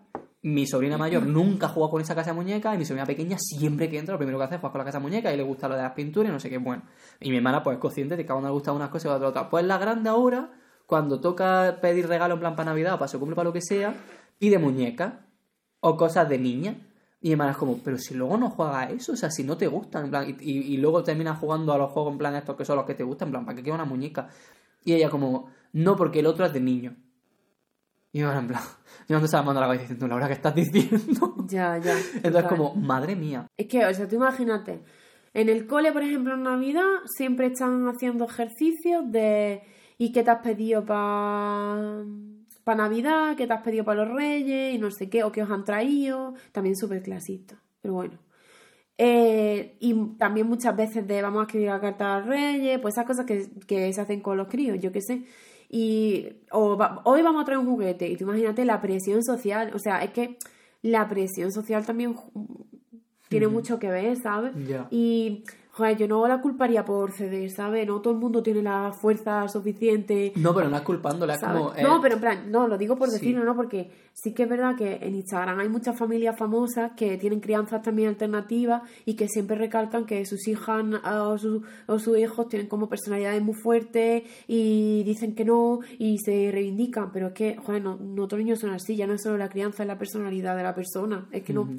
Mi 0.43 0.67
sobrina 0.67 0.97
mayor 0.97 1.27
nunca 1.27 1.69
juega 1.69 1.91
con 1.91 2.01
esa 2.01 2.15
casa 2.15 2.31
de 2.31 2.37
muñecas 2.37 2.75
y 2.75 2.79
mi 2.79 2.87
sobrina 2.87 3.05
pequeña 3.05 3.37
siempre 3.39 3.91
que 3.91 3.99
entra 3.99 4.15
lo 4.15 4.19
primero 4.19 4.39
que 4.39 4.45
hace 4.45 4.55
es 4.55 4.61
jugar 4.61 4.73
con 4.73 4.79
la 4.79 4.85
casa 4.87 4.99
de 4.99 5.03
muñecas 5.03 5.35
y 5.35 5.37
le 5.37 5.43
gusta 5.43 5.69
lo 5.69 5.77
de 5.77 5.83
las 5.83 5.93
pinturas 5.93 6.31
y 6.31 6.33
no 6.33 6.41
sé 6.41 6.49
qué, 6.49 6.57
bueno. 6.57 6.83
Y 7.21 7.29
mi 7.31 7.37
hermana 7.37 7.63
pues 7.63 7.75
es 7.77 7.81
consciente 7.81 8.17
de 8.17 8.25
que 8.25 8.33
a 8.33 8.35
una 8.35 8.49
le 8.49 8.55
gustan 8.55 8.75
unas 8.75 8.89
cosas 8.89 9.05
y 9.07 9.09
a 9.09 9.17
otra 9.17 9.29
otras. 9.29 9.47
Pues 9.51 9.67
la 9.67 9.77
grande 9.77 10.09
ahora, 10.09 10.51
cuando 10.87 11.21
toca 11.21 11.79
pedir 11.83 12.09
regalo 12.09 12.35
en 12.35 12.41
plan 12.41 12.57
para 12.57 12.71
Navidad 12.71 12.95
o 12.95 12.99
para 12.99 13.09
su 13.09 13.19
cumple 13.19 13.37
para 13.37 13.49
lo 13.49 13.53
que 13.53 13.61
sea, 13.61 13.95
pide 14.39 14.59
muñecas 14.59 15.13
o 15.81 15.97
cosas 15.99 16.27
de 16.29 16.39
niña. 16.39 16.87
Y 17.21 17.27
mi 17.29 17.33
hermana 17.33 17.51
es 17.51 17.59
como, 17.59 17.77
pero 17.85 17.99
si 17.99 18.15
luego 18.15 18.39
no 18.39 18.49
juega 18.49 18.81
a 18.81 18.91
eso, 18.91 19.13
o 19.13 19.17
sea, 19.17 19.31
si 19.31 19.45
no 19.45 19.59
te 19.59 19.67
gustan, 19.67 20.05
en 20.07 20.11
plan, 20.11 20.27
y, 20.41 20.43
y- 20.43 20.75
y 20.75 20.77
luego 20.79 21.05
terminas 21.05 21.39
jugando 21.39 21.75
a 21.75 21.77
los 21.79 21.91
juegos 21.93 22.13
en 22.13 22.19
plan 22.19 22.35
estos 22.35 22.57
que 22.57 22.65
son 22.65 22.77
los 22.77 22.87
que 22.87 22.95
te 22.95 23.05
gustan, 23.05 23.29
en 23.29 23.33
plan, 23.33 23.45
¿para 23.45 23.57
qué 23.57 23.63
quiero 23.63 23.75
una 23.75 23.85
muñeca? 23.85 24.29
Y 24.87 24.95
ella 24.95 25.11
como, 25.11 25.49
no, 25.75 25.97
porque 25.97 26.21
el 26.21 26.27
otro 26.27 26.47
es 26.47 26.53
de 26.55 26.61
niño. 26.61 26.97
Y 28.13 28.23
ahora 28.23 28.41
en 28.41 28.49
plan, 28.49 28.63
yo 29.09 29.17
no 29.17 29.21
te 29.21 29.27
estaba 29.27 29.43
mandando 29.45 29.61
la 29.61 29.67
cabeza 29.67 29.83
diciendo, 29.83 30.09
Laura, 30.09 30.27
¿qué 30.27 30.35
estás 30.35 30.55
diciendo? 30.55 31.37
Ya, 31.49 31.79
ya. 31.79 31.97
Entonces 32.23 32.45
como, 32.45 32.75
madre 32.75 33.17
mía. 33.17 33.47
Es 33.57 33.67
que, 33.67 33.85
o 33.85 33.93
sea, 33.93 34.07
tú 34.07 34.17
imagínate, 34.17 34.83
en 35.35 35.49
el 35.49 35.67
cole, 35.67 35.93
por 35.93 36.03
ejemplo, 36.03 36.35
en 36.35 36.43
Navidad, 36.43 36.89
siempre 37.07 37.47
están 37.47 37.89
haciendo 37.89 38.27
ejercicios 38.27 39.11
de 39.11 39.63
¿y 39.99 40.13
qué 40.13 40.23
te 40.23 40.31
has 40.31 40.43
pedido 40.43 40.85
para 40.85 42.05
pa 42.65 42.75
Navidad? 42.75 43.37
¿Qué 43.37 43.47
te 43.47 43.53
has 43.53 43.63
pedido 43.63 43.85
para 43.85 44.05
los 44.05 44.15
Reyes? 44.15 44.75
Y 44.75 44.79
no 44.79 44.91
sé 44.91 45.09
qué, 45.09 45.25
o 45.25 45.33
qué 45.33 45.43
os 45.43 45.51
han 45.51 45.65
traído. 45.65 46.35
También 46.53 46.77
súper 46.77 47.03
clasista, 47.03 47.61
pero 47.81 47.95
bueno. 47.95 48.19
Eh, 48.99 49.77
y 49.81 49.95
también 50.19 50.47
muchas 50.47 50.77
veces 50.77 51.07
de 51.09 51.23
vamos 51.23 51.41
a 51.41 51.43
escribir 51.45 51.69
la 51.69 51.81
carta 51.81 52.17
a 52.17 52.21
reyes, 52.21 52.79
pues 52.81 52.95
esas 52.95 53.07
cosas 53.07 53.25
que, 53.25 53.49
que 53.67 53.91
se 53.95 54.01
hacen 54.01 54.21
con 54.21 54.37
los 54.37 54.49
críos, 54.49 54.79
yo 54.79 54.93
qué 54.93 55.01
sé. 55.01 55.25
Y 55.73 56.29
o 56.51 56.77
hoy 57.05 57.23
vamos 57.23 57.43
a 57.43 57.45
traer 57.45 57.59
un 57.59 57.67
juguete 57.67 58.09
y 58.09 58.17
tú 58.17 58.25
imagínate 58.25 58.65
la 58.65 58.81
presión 58.81 59.23
social, 59.23 59.71
o 59.73 59.79
sea, 59.79 60.03
es 60.03 60.11
que 60.11 60.37
la 60.83 61.09
presión 61.09 61.53
social 61.53 61.87
también 61.87 62.17
tiene 63.29 63.47
mucho 63.47 63.79
que 63.79 63.89
ver, 63.89 64.17
¿sabes? 64.21 64.53
Y 64.91 65.45
joder, 65.81 65.97
yo 65.97 66.07
no 66.07 66.29
la 66.29 66.43
culparía 66.43 66.85
por 66.85 67.13
ceder, 67.13 67.51
¿sabes? 67.51 67.87
No 67.87 68.03
todo 68.03 68.13
el 68.13 68.21
mundo 68.21 68.43
tiene 68.43 68.63
la 68.63 68.93
fuerza 68.93 69.49
suficiente. 69.49 70.33
No, 70.37 70.55
pero 70.55 70.69
no 70.69 70.77
es 70.77 70.83
culpándola, 70.83 71.35
es 71.35 71.41
como. 71.41 71.73
No, 71.81 71.97
eh, 71.97 71.99
pero 72.03 72.17
en 72.17 72.21
plan, 72.21 72.51
no, 72.51 72.69
lo 72.69 72.77
digo 72.77 72.97
por 72.97 73.09
decirlo, 73.09 73.45
¿no? 73.45 73.57
Porque 73.57 73.91
sí 74.13 74.35
que 74.35 74.43
es 74.43 74.49
verdad 74.49 74.77
que 74.77 74.99
en 75.01 75.15
Instagram 75.15 75.59
hay 75.59 75.71
muchas 75.71 75.99
familias 75.99 76.37
famosas 76.39 76.93
que 76.97 77.17
tienen 77.17 77.41
crianzas 77.41 77.81
también 77.81 78.11
alternativas 78.11 78.83
y 79.07 79.15
que 79.15 79.27
siempre 79.27 79.57
recalcan 79.57 80.05
que 80.05 80.27
sus 80.27 80.47
hijas 80.49 80.85
o, 81.03 81.99
sus 81.99 82.19
hijos 82.19 82.49
tienen 82.49 82.69
como 82.69 82.87
personalidades 82.87 83.43
muy 83.43 83.55
fuertes 83.55 84.25
y 84.47 85.03
dicen 85.05 85.35
que 85.35 85.47
no 85.47 85.81
y 85.99 86.19
se 86.19 86.51
reivindican, 86.53 87.11
pero 87.11 87.29
es 87.29 87.33
que, 87.33 87.57
joder, 87.57 87.83
no, 87.83 87.97
no 87.97 88.29
todos 88.29 88.39
los 88.39 88.45
niños 88.45 88.59
son 88.59 88.71
así, 88.71 88.97
ya 88.97 89.07
no 89.07 89.15
es 89.15 89.23
solo 89.23 89.39
la 89.39 89.49
crianza, 89.49 89.83
es 89.83 89.87
la 89.87 89.97
personalidad 89.97 90.59
de 90.59 90.63
la 90.63 90.75
persona, 90.75 91.27
es 91.33 91.43
que 91.43 91.55
no. 91.55 91.71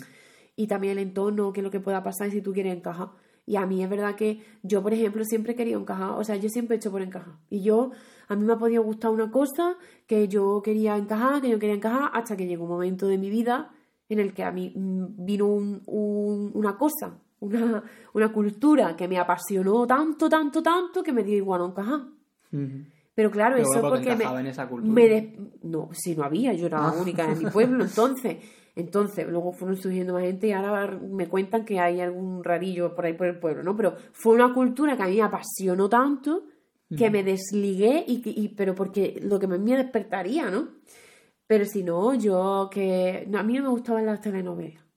Y 0.55 0.65
también 0.65 0.93
el 0.93 1.03
entorno, 1.03 1.53
qué 1.53 1.59
es 1.59 1.63
lo 1.63 1.69
que 1.69 1.79
pueda 1.79 2.01
pasar 2.01 2.31
si 2.31 2.41
tú 2.41 2.51
quieres 2.51 2.75
encajar. 2.75 3.09
Y 3.45 3.55
a 3.55 3.65
mí 3.65 3.83
es 3.83 3.89
verdad 3.89 4.15
que 4.15 4.43
yo, 4.63 4.81
por 4.81 4.93
ejemplo, 4.93 5.23
siempre 5.25 5.53
he 5.53 5.55
querido 5.55 5.79
encajar, 5.79 6.11
o 6.11 6.23
sea, 6.23 6.35
yo 6.35 6.49
siempre 6.49 6.75
he 6.75 6.77
hecho 6.77 6.91
por 6.91 7.01
encajar. 7.01 7.35
Y 7.49 7.61
yo, 7.61 7.91
a 8.27 8.35
mí 8.35 8.45
me 8.45 8.53
ha 8.53 8.57
podido 8.57 8.83
gustar 8.83 9.11
una 9.11 9.31
cosa 9.31 9.77
que 10.07 10.27
yo 10.27 10.61
quería 10.63 10.95
encajar, 10.95 11.41
que 11.41 11.49
yo 11.49 11.59
quería 11.59 11.75
encajar, 11.75 12.11
hasta 12.13 12.37
que 12.37 12.47
llegó 12.47 12.63
un 12.63 12.71
momento 12.71 13.07
de 13.07 13.17
mi 13.17 13.29
vida 13.29 13.71
en 14.09 14.19
el 14.19 14.33
que 14.33 14.43
a 14.43 14.51
mí 14.51 14.73
mm, 14.75 15.25
vino 15.25 15.47
un, 15.47 15.81
una 16.53 16.77
cosa, 16.77 17.17
una, 17.39 17.83
una, 18.13 18.31
cultura 18.31 18.95
que 18.95 19.07
me 19.07 19.17
apasionó 19.17 19.87
tanto, 19.87 20.29
tanto, 20.29 20.61
tanto, 20.61 21.01
que 21.01 21.13
me 21.13 21.23
dio 21.23 21.35
igual 21.35 21.61
no 21.61 21.67
encajar. 21.67 22.01
Pero 23.13 23.31
claro, 23.31 23.55
eso 23.55 23.75
es 23.75 23.81
porque 23.81 24.15
me, 24.15 24.25
en 24.25 24.47
esa 24.47 24.65
me 24.67 25.35
no, 25.63 25.89
si 25.93 26.15
no 26.15 26.23
había, 26.23 26.53
yo 26.53 26.65
era 26.65 26.81
la 26.81 26.91
única 26.91 27.31
en 27.31 27.39
mi 27.39 27.45
pueblo, 27.45 27.83
entonces 27.85 28.37
entonces, 28.75 29.27
luego 29.27 29.51
fueron 29.51 29.77
surgiendo 29.77 30.13
más 30.13 30.23
gente 30.23 30.47
y 30.47 30.51
ahora 30.51 30.97
me 30.97 31.27
cuentan 31.27 31.65
que 31.65 31.79
hay 31.79 31.99
algún 31.99 32.43
rarillo 32.43 32.95
por 32.95 33.05
ahí 33.05 33.13
por 33.13 33.27
el 33.27 33.39
pueblo, 33.39 33.63
¿no? 33.63 33.75
Pero 33.75 33.95
fue 34.13 34.33
una 34.33 34.53
cultura 34.53 34.95
que 34.95 35.03
a 35.03 35.07
mí 35.07 35.15
me 35.17 35.23
apasionó 35.23 35.89
tanto 35.89 36.47
que 36.97 37.09
me 37.09 37.23
desligué 37.23 38.03
y, 38.05 38.21
y, 38.25 38.49
pero 38.49 38.75
porque 38.75 39.17
lo 39.21 39.39
que 39.39 39.47
me 39.47 39.57
despertaría, 39.57 40.49
¿no? 40.49 40.69
Pero 41.47 41.63
si 41.63 41.83
no, 41.83 42.13
yo 42.15 42.69
que 42.71 43.29
a 43.33 43.43
mí 43.43 43.53
no 43.53 43.63
me 43.63 43.69
gustaban 43.69 44.05
las 44.05 44.19
telenovelas 44.19 44.90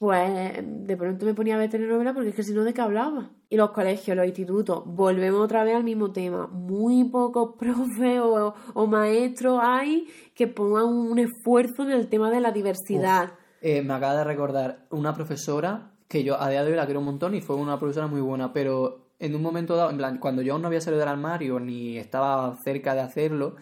pues 0.00 0.64
de 0.64 0.96
pronto 0.96 1.26
me 1.26 1.34
ponía 1.34 1.56
a 1.56 1.58
ver 1.58 1.68
telenovela 1.68 2.14
porque 2.14 2.30
es 2.30 2.34
que 2.34 2.42
si 2.42 2.54
no, 2.54 2.64
¿de 2.64 2.72
qué 2.72 2.80
hablaba? 2.80 3.32
Y 3.50 3.58
los 3.58 3.72
colegios, 3.72 4.16
los 4.16 4.24
institutos, 4.24 4.82
volvemos 4.86 5.42
otra 5.42 5.62
vez 5.62 5.76
al 5.76 5.84
mismo 5.84 6.10
tema. 6.10 6.46
Muy 6.46 7.04
pocos 7.10 7.54
profes 7.58 8.18
o, 8.18 8.86
maestros 8.86 9.60
hay 9.62 10.08
que 10.34 10.46
pongan 10.46 10.86
un 10.86 11.18
esfuerzo 11.18 11.82
en 11.82 11.90
el 11.90 12.08
tema 12.08 12.30
de 12.30 12.40
la 12.40 12.50
diversidad. 12.50 13.34
Eh, 13.60 13.82
me 13.82 13.92
acaba 13.92 14.16
de 14.16 14.24
recordar 14.24 14.86
una 14.88 15.12
profesora 15.14 15.90
que 16.08 16.24
yo 16.24 16.40
a 16.40 16.48
día 16.48 16.64
de 16.64 16.70
hoy 16.70 16.76
la 16.76 16.86
quiero 16.86 17.00
un 17.00 17.06
montón 17.06 17.34
y 17.34 17.42
fue 17.42 17.56
una 17.56 17.78
profesora 17.78 18.06
muy 18.06 18.22
buena, 18.22 18.54
pero 18.54 19.10
en 19.18 19.34
un 19.34 19.42
momento 19.42 19.76
dado, 19.76 19.90
en 19.90 19.98
plan, 19.98 20.16
cuando 20.16 20.40
yo 20.40 20.54
aún 20.54 20.62
no 20.62 20.68
había 20.68 20.80
salido 20.80 21.00
del 21.00 21.10
armario 21.10 21.60
ni 21.60 21.98
estaba 21.98 22.56
cerca 22.64 22.94
de 22.94 23.02
hacerlo, 23.02 23.56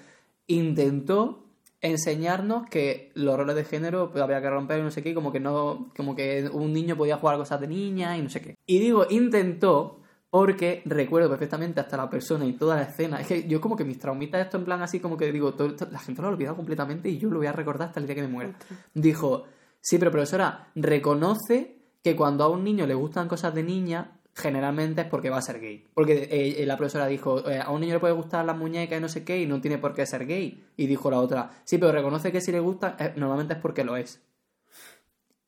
intentó 0.46 1.47
enseñarnos 1.80 2.68
que 2.68 3.12
los 3.14 3.36
roles 3.36 3.56
de 3.56 3.64
género 3.64 4.10
pues, 4.10 4.22
había 4.22 4.40
que 4.40 4.50
romper 4.50 4.80
y 4.80 4.82
no 4.82 4.90
sé 4.90 5.02
qué, 5.02 5.14
como 5.14 5.30
que 5.30 5.40
no, 5.40 5.90
como 5.96 6.14
que 6.16 6.48
un 6.52 6.72
niño 6.72 6.96
podía 6.96 7.18
jugar 7.18 7.36
cosas 7.36 7.60
de 7.60 7.68
niña 7.68 8.16
y 8.16 8.22
no 8.22 8.30
sé 8.30 8.40
qué. 8.40 8.54
Y 8.66 8.78
digo, 8.78 9.06
intentó 9.08 10.00
porque 10.30 10.82
recuerdo 10.84 11.30
perfectamente 11.30 11.80
hasta 11.80 11.96
la 11.96 12.10
persona 12.10 12.44
y 12.44 12.52
toda 12.52 12.76
la 12.76 12.82
escena. 12.82 13.20
Es 13.20 13.26
que 13.26 13.48
yo 13.48 13.60
como 13.60 13.76
que 13.76 13.84
mis 13.84 13.98
traumitas 13.98 14.44
esto 14.44 14.58
en 14.58 14.64
plan 14.64 14.82
así 14.82 15.00
como 15.00 15.16
que 15.16 15.30
digo, 15.32 15.54
todo, 15.54 15.74
la 15.90 15.98
gente 15.98 16.20
lo 16.20 16.28
ha 16.28 16.30
olvidado 16.32 16.56
completamente 16.56 17.08
y 17.08 17.18
yo 17.18 17.30
lo 17.30 17.38
voy 17.38 17.46
a 17.46 17.52
recordar 17.52 17.88
hasta 17.88 18.00
el 18.00 18.06
día 18.06 18.16
que 18.16 18.22
me 18.22 18.28
muera. 18.28 18.54
Dijo, 18.94 19.44
sí, 19.80 19.98
pero 19.98 20.10
profesora, 20.10 20.70
reconoce 20.74 21.78
que 22.02 22.14
cuando 22.14 22.44
a 22.44 22.48
un 22.48 22.62
niño 22.64 22.86
le 22.86 22.94
gustan 22.94 23.28
cosas 23.28 23.54
de 23.54 23.62
niña, 23.62 24.17
generalmente 24.38 25.02
es 25.02 25.06
porque 25.08 25.30
va 25.30 25.38
a 25.38 25.42
ser 25.42 25.60
gay. 25.60 25.84
Porque 25.94 26.28
eh, 26.30 26.64
la 26.64 26.76
profesora 26.76 27.06
dijo, 27.06 27.48
eh, 27.50 27.60
a 27.60 27.70
un 27.70 27.80
niño 27.80 27.94
le 27.94 28.00
puede 28.00 28.14
gustar 28.14 28.44
las 28.44 28.56
muñecas 28.56 28.98
y 28.98 29.00
no 29.02 29.08
sé 29.08 29.24
qué, 29.24 29.40
y 29.40 29.46
no 29.46 29.60
tiene 29.60 29.78
por 29.78 29.94
qué 29.94 30.06
ser 30.06 30.26
gay. 30.26 30.64
Y 30.76 30.86
dijo 30.86 31.10
la 31.10 31.20
otra, 31.20 31.50
sí, 31.64 31.78
pero 31.78 31.92
reconoce 31.92 32.30
que 32.32 32.40
si 32.40 32.52
le 32.52 32.60
gusta, 32.60 32.96
eh, 32.98 33.12
normalmente 33.16 33.54
es 33.54 33.60
porque 33.60 33.84
lo 33.84 33.96
es. 33.96 34.22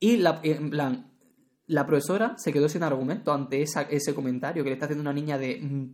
Y 0.01 0.17
la, 0.17 0.41
en 0.43 0.71
plan, 0.71 1.11
la 1.67 1.87
profesora 1.87 2.35
se 2.37 2.53
quedó 2.53 2.69
sin 2.69 2.83
argumento 2.83 3.33
ante 3.33 3.63
esa, 3.63 3.83
ese 3.83 4.15
comentario 4.15 4.65
que 4.65 4.71
le 4.71 4.75
está 4.75 4.87
haciendo 4.87 5.03
una 5.03 5.13
niña 5.13 5.39
de 5.39 5.93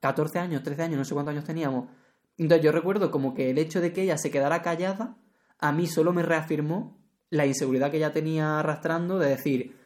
14 0.00 0.38
mm, 0.38 0.42
años, 0.42 0.62
13 0.62 0.82
años, 0.82 0.98
no 0.98 1.04
sé 1.04 1.14
cuántos 1.14 1.32
años 1.32 1.44
teníamos. 1.44 1.88
Entonces 2.36 2.64
yo 2.64 2.72
recuerdo 2.72 3.10
como 3.10 3.32
que 3.32 3.50
el 3.50 3.58
hecho 3.58 3.80
de 3.80 3.92
que 3.92 4.02
ella 4.02 4.18
se 4.18 4.30
quedara 4.30 4.60
callada, 4.60 5.16
a 5.58 5.72
mí 5.72 5.86
solo 5.86 6.12
me 6.12 6.22
reafirmó 6.22 6.98
la 7.30 7.46
inseguridad 7.46 7.90
que 7.90 7.96
ella 7.98 8.12
tenía 8.12 8.58
arrastrando 8.58 9.18
de 9.18 9.30
decir, 9.30 9.76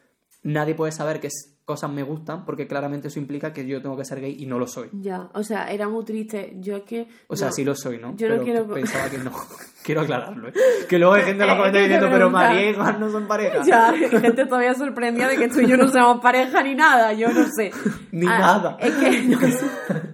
nadie 0.43 0.75
puede 0.75 0.91
saber 0.91 1.19
que 1.19 1.27
es 1.27 1.58
cosas 1.69 1.91
me 1.91 2.01
gustan, 2.01 2.45
porque 2.45 2.65
claramente 2.65 3.09
eso 3.09 3.19
implica 3.19 3.53
que 3.53 3.63
yo 3.63 3.79
tengo 3.79 3.95
que 3.95 4.03
ser 4.03 4.19
gay 4.19 4.35
y 4.39 4.47
no 4.47 4.57
lo 4.57 4.65
soy. 4.65 4.89
Ya, 4.91 5.29
o 5.35 5.43
sea, 5.43 5.69
era 5.71 5.87
muy 5.87 6.03
triste. 6.03 6.55
Yo 6.55 6.77
es 6.77 6.81
que. 6.81 7.07
O 7.27 7.35
sea, 7.35 7.51
sí 7.51 7.63
lo 7.63 7.75
soy, 7.75 7.99
¿no? 7.99 8.15
Yo 8.15 8.27
no 8.27 8.41
quiero. 8.41 8.67
Pensaba 8.67 9.07
que 9.07 9.19
no. 9.19 9.31
quiero 9.83 10.01
aclararlo, 10.01 10.47
¿eh? 10.47 10.53
Que 10.89 10.97
luego 10.97 11.13
hay 11.13 11.25
gente 11.25 11.43
en 11.43 11.47
los 11.47 11.57
comentarios 11.59 11.89
diciendo, 11.89 12.09
pero 12.11 12.31
María 12.31 12.71
y 12.71 12.73
Juan 12.73 12.99
no 12.99 13.11
son 13.11 13.27
pareja. 13.27 13.61
Ya, 13.69 13.93
gente 13.93 14.47
todavía 14.47 14.73
sorprendida 14.73 15.27
de 15.27 15.37
que 15.37 15.47
tú 15.47 15.59
y 15.59 15.67
yo 15.67 15.77
no 15.77 15.87
seamos 15.89 16.21
pareja 16.21 16.63
ni 16.63 16.73
nada, 16.73 17.13
yo 17.13 17.31
no 17.31 17.45
sé. 17.55 17.69
ni 18.11 18.25
ah, 18.25 18.39
nada. 18.39 18.77
Es 18.79 18.95
que. 18.95 19.21
No 19.27 19.39
sé. 19.39 20.08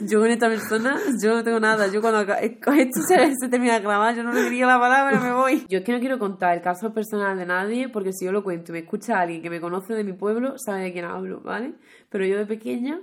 Yo 0.00 0.20
con 0.20 0.30
esta 0.30 0.48
persona, 0.48 0.98
yo 1.22 1.34
no 1.34 1.44
tengo 1.44 1.60
nada. 1.60 1.86
Yo 1.88 2.00
cuando 2.00 2.20
esto 2.20 3.00
se, 3.06 3.32
se, 3.40 3.48
termina 3.48 3.74
de 3.74 3.80
grabar, 3.80 4.14
yo 4.14 4.22
no 4.22 4.32
le 4.32 4.42
diría 4.42 4.66
la 4.66 4.78
palabra, 4.78 5.20
me 5.20 5.32
voy. 5.32 5.64
Yo 5.68 5.78
es 5.78 5.84
que 5.84 5.92
no 5.92 6.00
quiero 6.00 6.18
contar 6.18 6.56
el 6.56 6.62
caso 6.62 6.92
personal 6.92 7.36
de 7.38 7.46
nadie, 7.46 7.88
porque 7.88 8.12
si 8.12 8.24
yo 8.24 8.32
lo 8.32 8.42
cuento 8.42 8.72
y 8.72 8.74
me 8.74 8.78
escucha 8.80 9.20
alguien 9.20 9.42
que 9.42 9.50
me 9.50 9.60
conoce 9.60 9.94
de 9.94 10.04
mi 10.04 10.12
pueblo, 10.12 10.54
sabe 10.58 10.84
de 10.84 10.92
quién 10.92 11.04
hablo, 11.04 11.40
¿vale? 11.40 11.74
Pero 12.10 12.26
yo 12.26 12.36
de 12.36 12.46
pequeña 12.46 13.00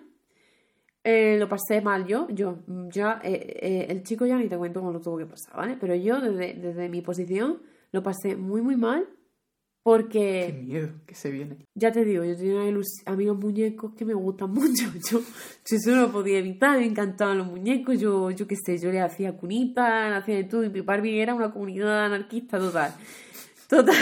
eh, 1.03 1.37
lo 1.39 1.47
pasé 1.49 1.81
mal 1.81 2.05
yo. 2.05 2.27
Yo, 2.29 2.59
ya, 2.91 3.19
eh, 3.23 3.57
eh, 3.61 3.85
el 3.89 4.03
chico 4.03 4.25
ya 4.25 4.37
ni 4.37 4.47
te 4.47 4.57
cuento 4.57 4.79
cómo 4.79 4.91
lo 4.91 4.99
tuvo 4.99 5.17
que 5.17 5.25
pasar, 5.25 5.55
¿vale? 5.55 5.77
Pero 5.79 5.95
yo 5.95 6.19
desde, 6.19 6.53
desde 6.53 6.89
mi 6.89 7.01
posición 7.01 7.61
lo 7.91 8.03
pasé 8.03 8.35
muy, 8.35 8.61
muy 8.61 8.75
mal 8.75 9.07
porque. 9.83 10.53
Qué 10.55 10.61
miedo 10.61 10.89
que 11.05 11.15
se 11.15 11.31
viene. 11.31 11.57
Ya 11.75 11.91
te 11.91 12.05
digo, 12.05 12.23
yo 12.23 12.35
tenía 12.35 12.61
amigos 13.05 13.37
muñecos 13.37 13.93
que 13.95 14.05
me 14.05 14.13
gustan 14.13 14.51
mucho. 14.53 14.85
Yo, 15.09 15.19
yo 15.19 15.75
eso 15.77 15.91
no 15.91 16.01
lo 16.01 16.11
podía 16.11 16.39
evitar, 16.39 16.77
me 16.77 16.85
encantaban 16.85 17.37
los 17.37 17.47
muñecos. 17.47 17.99
Yo, 17.99 18.31
yo 18.31 18.47
qué 18.47 18.55
sé, 18.55 18.77
yo 18.77 18.91
le 18.91 19.01
hacía 19.01 19.35
cunitas, 19.37 20.09
le 20.09 20.15
hacía 20.15 20.35
de 20.35 20.43
todo. 20.43 20.63
Y 20.63 20.69
mi 20.69 20.81
Barbie 20.81 21.21
era 21.21 21.33
una 21.33 21.51
comunidad 21.51 22.05
anarquista 22.05 22.59
total. 22.59 22.93
Total, 23.67 23.95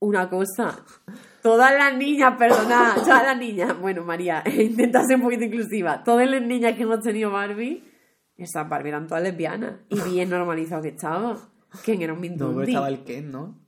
una 0.00 0.28
cosa. 0.28 0.84
Todas 1.42 1.72
las 1.74 1.96
niñas, 1.96 2.34
perdona, 2.38 2.94
todas 2.96 3.22
las 3.22 3.38
niñas. 3.38 3.80
Bueno, 3.80 4.04
María, 4.04 4.44
intenta 4.58 5.02
ser 5.04 5.16
un 5.16 5.22
poquito 5.22 5.44
inclusiva. 5.44 6.04
Todas 6.04 6.28
las 6.28 6.42
niñas 6.42 6.76
que 6.76 6.82
hemos 6.82 7.00
tenido 7.00 7.30
Barbie, 7.30 7.82
esas 8.36 8.68
Barbie 8.68 8.90
eran 8.90 9.06
todas 9.06 9.22
lesbianas. 9.22 9.76
Y 9.88 10.00
bien 10.10 10.28
normalizado 10.28 10.82
que 10.82 10.88
estaba. 10.88 11.38
¿Quién 11.84 12.02
era 12.02 12.12
un 12.12 12.20
Mindundi? 12.20 12.54
No, 12.54 12.62
estaba 12.62 12.88
el 12.88 13.02
Ken, 13.04 13.30
¿no? 13.30 13.58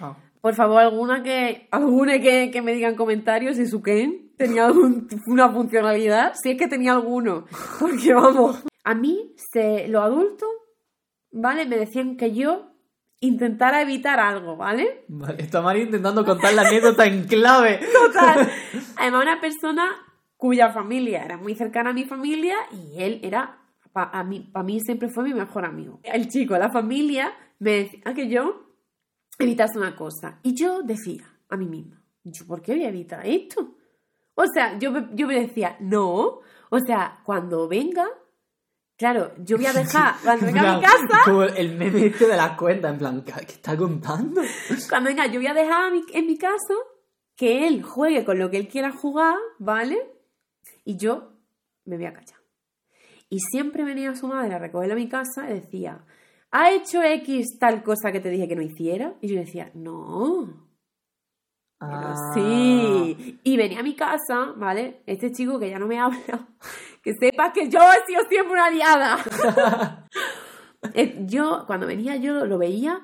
Ah. 0.00 0.16
Por 0.48 0.54
favor, 0.54 0.80
alguna 0.80 1.22
que, 1.22 1.68
alguna 1.70 2.20
que, 2.20 2.50
que 2.50 2.62
me 2.62 2.72
digan 2.72 2.94
comentarios 2.94 3.56
si 3.56 3.66
su 3.66 3.82
Ken 3.82 4.32
tenía 4.38 4.64
algún, 4.64 5.06
una 5.26 5.52
funcionalidad, 5.52 6.32
si 6.42 6.52
es 6.52 6.58
que 6.58 6.68
tenía 6.68 6.92
alguno. 6.92 7.44
Porque 7.78 8.14
vamos, 8.14 8.64
a 8.82 8.94
mí, 8.94 9.34
se, 9.52 9.88
los 9.88 10.02
adultos, 10.02 10.48
¿vale? 11.30 11.66
Me 11.66 11.76
decían 11.76 12.16
que 12.16 12.32
yo 12.32 12.72
intentara 13.20 13.82
evitar 13.82 14.20
algo, 14.20 14.56
¿vale? 14.56 15.04
Vale, 15.08 15.42
está 15.42 15.60
María 15.60 15.82
intentando 15.82 16.24
contar 16.24 16.54
la 16.54 16.62
anécdota 16.62 17.04
en 17.04 17.24
clave. 17.24 17.80
Total. 18.06 18.50
Además, 18.96 19.22
una 19.24 19.40
persona 19.42 19.90
cuya 20.38 20.72
familia 20.72 21.26
era 21.26 21.36
muy 21.36 21.56
cercana 21.56 21.90
a 21.90 21.92
mi 21.92 22.04
familia 22.04 22.56
y 22.72 23.02
él 23.02 23.20
era, 23.22 23.58
para 23.92 24.24
mí, 24.24 24.48
para 24.50 24.64
mí 24.64 24.80
siempre 24.80 25.10
fue 25.10 25.24
mi 25.24 25.34
mejor 25.34 25.66
amigo. 25.66 26.00
El 26.04 26.28
chico, 26.28 26.56
la 26.56 26.70
familia, 26.70 27.34
me 27.58 27.72
decía 27.72 28.14
que 28.14 28.30
yo 28.30 28.67
evitas 29.38 29.76
una 29.76 29.94
cosa. 29.94 30.40
Y 30.42 30.54
yo 30.54 30.82
decía 30.82 31.24
a 31.48 31.56
mí 31.56 31.66
misma, 31.66 32.02
¿yo 32.24 32.46
por 32.46 32.60
qué 32.60 32.74
voy 32.74 32.84
a 32.84 32.88
evitar 32.88 33.26
esto? 33.26 33.76
O 34.34 34.44
sea, 34.46 34.78
yo, 34.78 34.92
yo 35.14 35.26
me 35.26 35.40
decía, 35.40 35.76
no, 35.80 36.40
o 36.70 36.78
sea, 36.86 37.20
cuando 37.24 37.66
venga, 37.66 38.06
claro, 38.96 39.32
yo 39.38 39.56
voy 39.56 39.66
a 39.66 39.72
dejar, 39.72 40.14
cuando 40.22 40.46
venga 40.46 40.72
a 40.72 40.76
mi 40.76 40.82
casa... 40.82 41.22
Como 41.24 41.42
el 41.42 41.76
meme 41.76 42.06
este 42.06 42.26
de 42.26 42.36
las 42.36 42.56
cuentas, 42.56 42.92
en 42.92 42.98
plan, 42.98 43.24
¿qué 43.24 43.32
está 43.52 43.76
contando? 43.76 44.42
Cuando 44.88 45.08
venga, 45.08 45.26
yo 45.26 45.40
voy 45.40 45.48
a 45.48 45.54
dejar 45.54 45.92
en 46.12 46.26
mi 46.26 46.38
casa 46.38 46.74
que 47.34 47.66
él 47.66 47.82
juegue 47.82 48.24
con 48.24 48.38
lo 48.38 48.50
que 48.50 48.58
él 48.58 48.68
quiera 48.68 48.92
jugar, 48.92 49.36
¿vale? 49.58 49.98
Y 50.84 50.96
yo 50.96 51.32
me 51.84 51.96
voy 51.96 52.06
a 52.06 52.12
callar. 52.12 52.38
Y 53.30 53.38
siempre 53.40 53.84
venía 53.84 54.14
su 54.14 54.26
madre 54.26 54.54
a 54.54 54.58
recogerlo 54.58 54.94
a 54.94 54.96
mi 54.96 55.08
casa 55.08 55.48
y 55.48 55.54
decía, 55.54 56.04
¿ha 56.50 56.70
hecho 56.72 57.02
X 57.02 57.58
tal 57.58 57.82
cosa 57.82 58.12
que 58.12 58.20
te 58.20 58.30
dije 58.30 58.48
que 58.48 58.56
no 58.56 58.62
hiciera? 58.62 59.14
Y 59.20 59.28
yo 59.28 59.36
decía, 59.36 59.70
no. 59.74 60.68
Sí, 62.34 63.38
y 63.44 63.56
venía 63.56 63.80
a 63.80 63.84
mi 63.84 63.94
casa, 63.94 64.52
¿vale? 64.56 65.02
Este 65.06 65.30
chico 65.30 65.58
que 65.60 65.70
ya 65.70 65.78
no 65.78 65.86
me 65.86 65.98
habla, 66.00 66.48
que 67.02 67.14
sepas 67.14 67.52
que 67.52 67.68
yo 67.68 67.78
he 67.78 68.06
sido 68.06 68.22
siempre 68.28 68.52
una 68.52 68.66
aliada. 68.66 70.04
Eh, 70.94 71.24
yo, 71.26 71.64
cuando 71.66 71.88
venía, 71.88 72.14
yo 72.14 72.46
lo 72.46 72.56
veía 72.56 73.00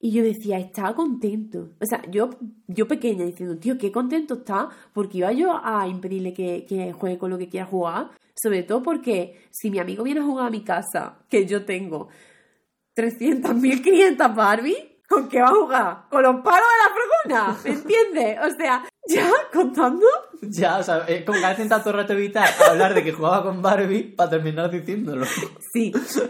y 0.00 0.10
yo 0.10 0.24
decía, 0.24 0.58
estaba 0.58 0.96
contento. 0.96 1.70
O 1.80 1.86
sea, 1.86 2.02
yo, 2.10 2.30
yo 2.66 2.88
pequeña 2.88 3.24
diciendo, 3.24 3.56
tío, 3.56 3.78
qué 3.78 3.92
contento 3.92 4.34
está, 4.34 4.68
porque 4.92 5.18
iba 5.18 5.30
yo 5.30 5.60
a 5.62 5.86
impedirle 5.86 6.34
que, 6.34 6.66
que 6.68 6.92
juegue 6.92 7.18
con 7.18 7.30
lo 7.30 7.38
que 7.38 7.48
quiera 7.48 7.66
jugar. 7.66 8.10
Sobre 8.34 8.64
todo 8.64 8.82
porque 8.82 9.38
si 9.52 9.70
mi 9.70 9.78
amigo 9.78 10.02
viene 10.02 10.20
a 10.20 10.24
jugar 10.24 10.48
a 10.48 10.50
mi 10.50 10.64
casa, 10.64 11.20
que 11.28 11.46
yo 11.46 11.64
tengo 11.64 12.08
300, 12.94 13.54
1500 13.54 14.34
Barbie, 14.34 14.92
¿Con 15.12 15.28
qué 15.28 15.42
va 15.42 15.48
a 15.48 15.54
jugar? 15.54 16.04
¿Con 16.08 16.22
los 16.22 16.36
palos 16.36 16.64
de 16.72 17.34
la 17.34 17.44
fregona? 17.44 17.58
¿Me 17.64 17.70
entiendes? 17.70 18.38
O 18.46 18.56
sea, 18.56 18.82
ya 19.06 19.30
contando. 19.52 20.06
Ya, 20.40 20.78
o 20.78 20.82
sea, 20.82 21.04
como 21.26 21.38
que 21.38 21.44
ha 21.44 21.50
intentado 21.50 21.82
todo 21.82 21.90
el 21.90 22.00
rato 22.00 22.14
evitar 22.14 22.48
hablar 22.66 22.94
de 22.94 23.04
que 23.04 23.12
jugaba 23.12 23.42
con 23.42 23.60
Barbie 23.60 24.04
para 24.04 24.30
terminar 24.30 24.70
diciéndolo. 24.70 25.26
Sí, 25.72 25.92
sí, 26.06 26.22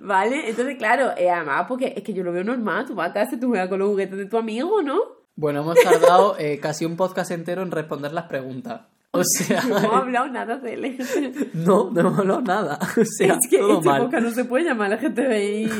¿vale? 0.00 0.50
Entonces, 0.50 0.76
claro, 0.76 1.12
eh, 1.16 1.30
además, 1.30 1.66
porque 1.68 1.94
es 1.96 2.02
que 2.02 2.12
yo 2.12 2.24
lo 2.24 2.32
veo 2.32 2.42
normal. 2.42 2.84
Tú 2.86 2.96
vas 2.96 3.10
a 3.10 3.12
casa 3.12 3.36
y 3.36 3.38
tú 3.38 3.46
juegas 3.48 3.68
con 3.68 3.78
los 3.78 3.90
juguetes 3.90 4.18
de 4.18 4.26
tu 4.26 4.38
amigo, 4.38 4.82
¿no? 4.82 5.00
Bueno, 5.36 5.60
hemos 5.60 5.78
tardado 5.80 6.36
eh, 6.38 6.58
casi 6.58 6.84
un 6.84 6.96
podcast 6.96 7.30
entero 7.30 7.62
en 7.62 7.70
responder 7.70 8.12
las 8.12 8.24
preguntas. 8.24 8.80
O 9.18 9.24
sea, 9.24 9.62
no 9.68 9.78
hemos 9.78 9.92
hablado 9.92 10.28
nada 10.28 10.56
de 10.56 10.74
él. 10.74 10.98
No, 11.54 11.90
no 11.90 12.00
hemos 12.00 12.18
hablado 12.18 12.42
nada. 12.42 12.78
O 12.96 13.04
sea, 13.04 13.34
es 13.34 13.48
que 13.50 13.58
todo 13.58 13.78
este 13.78 13.88
mal. 13.88 14.02
podcast 14.02 14.24
no 14.24 14.30
se 14.30 14.44
puede 14.44 14.64
llamar 14.64 14.90
LGTBI 14.90 15.70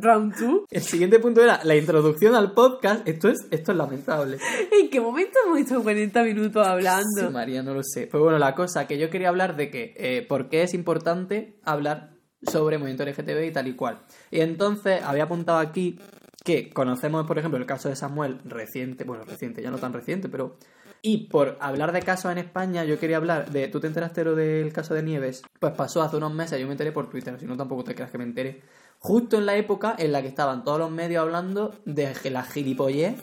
Round 0.00 0.34
2. 0.38 0.60
El 0.70 0.82
siguiente 0.82 1.18
punto 1.18 1.42
era 1.42 1.60
la 1.64 1.76
introducción 1.76 2.34
al 2.34 2.52
podcast. 2.52 3.06
Esto 3.06 3.28
es, 3.28 3.46
esto 3.50 3.72
es 3.72 3.78
lamentable. 3.78 4.38
¿En 4.72 4.88
qué 4.90 5.00
momento 5.00 5.38
hemos 5.44 5.60
estado 5.60 5.82
40 5.82 6.22
minutos 6.22 6.66
hablando? 6.66 7.26
Sí, 7.26 7.32
María, 7.32 7.62
no 7.62 7.74
lo 7.74 7.82
sé. 7.82 8.06
Pues 8.06 8.22
bueno, 8.22 8.38
la 8.38 8.54
cosa 8.54 8.86
que 8.86 8.98
yo 8.98 9.10
quería 9.10 9.28
hablar 9.28 9.56
de 9.56 9.70
que 9.70 9.94
eh, 9.96 10.24
por 10.26 10.48
qué 10.48 10.62
es 10.62 10.74
importante 10.74 11.58
hablar 11.64 12.16
sobre 12.42 12.78
movimiento 12.78 13.04
LGTB 13.04 13.44
y 13.44 13.52
tal 13.52 13.68
y 13.68 13.74
cual. 13.74 13.98
Y 14.30 14.40
entonces 14.40 15.02
había 15.02 15.24
apuntado 15.24 15.58
aquí 15.58 15.98
que 16.44 16.70
conocemos, 16.70 17.26
por 17.26 17.38
ejemplo, 17.38 17.58
el 17.58 17.66
caso 17.66 17.88
de 17.88 17.96
Samuel 17.96 18.38
reciente, 18.44 19.04
bueno, 19.04 19.24
reciente, 19.24 19.62
ya 19.62 19.70
no 19.70 19.78
tan 19.78 19.92
reciente, 19.92 20.28
pero... 20.28 20.56
Y 21.02 21.28
por 21.28 21.56
hablar 21.60 21.92
de 21.92 22.02
casos 22.02 22.32
en 22.32 22.38
España, 22.38 22.84
yo 22.84 22.98
quería 22.98 23.16
hablar 23.18 23.50
de... 23.50 23.68
¿Tú 23.68 23.80
te 23.80 23.86
enteraste 23.86 24.24
lo 24.24 24.34
del 24.34 24.72
caso 24.72 24.94
de 24.94 25.02
Nieves? 25.02 25.42
Pues 25.60 25.72
pasó 25.74 26.02
hace 26.02 26.16
unos 26.16 26.34
meses, 26.34 26.58
yo 26.58 26.66
me 26.66 26.72
enteré 26.72 26.92
por 26.92 27.08
Twitter, 27.08 27.38
si 27.38 27.46
no 27.46 27.56
tampoco 27.56 27.84
te 27.84 27.94
creas 27.94 28.10
que 28.10 28.18
me 28.18 28.24
enteré. 28.24 28.62
Justo 28.98 29.36
en 29.36 29.46
la 29.46 29.56
época 29.56 29.94
en 29.98 30.12
la 30.12 30.22
que 30.22 30.28
estaban 30.28 30.64
todos 30.64 30.78
los 30.78 30.90
medios 30.90 31.22
hablando 31.22 31.74
de 31.84 32.12
la 32.30 32.42
gilipollez 32.42 33.14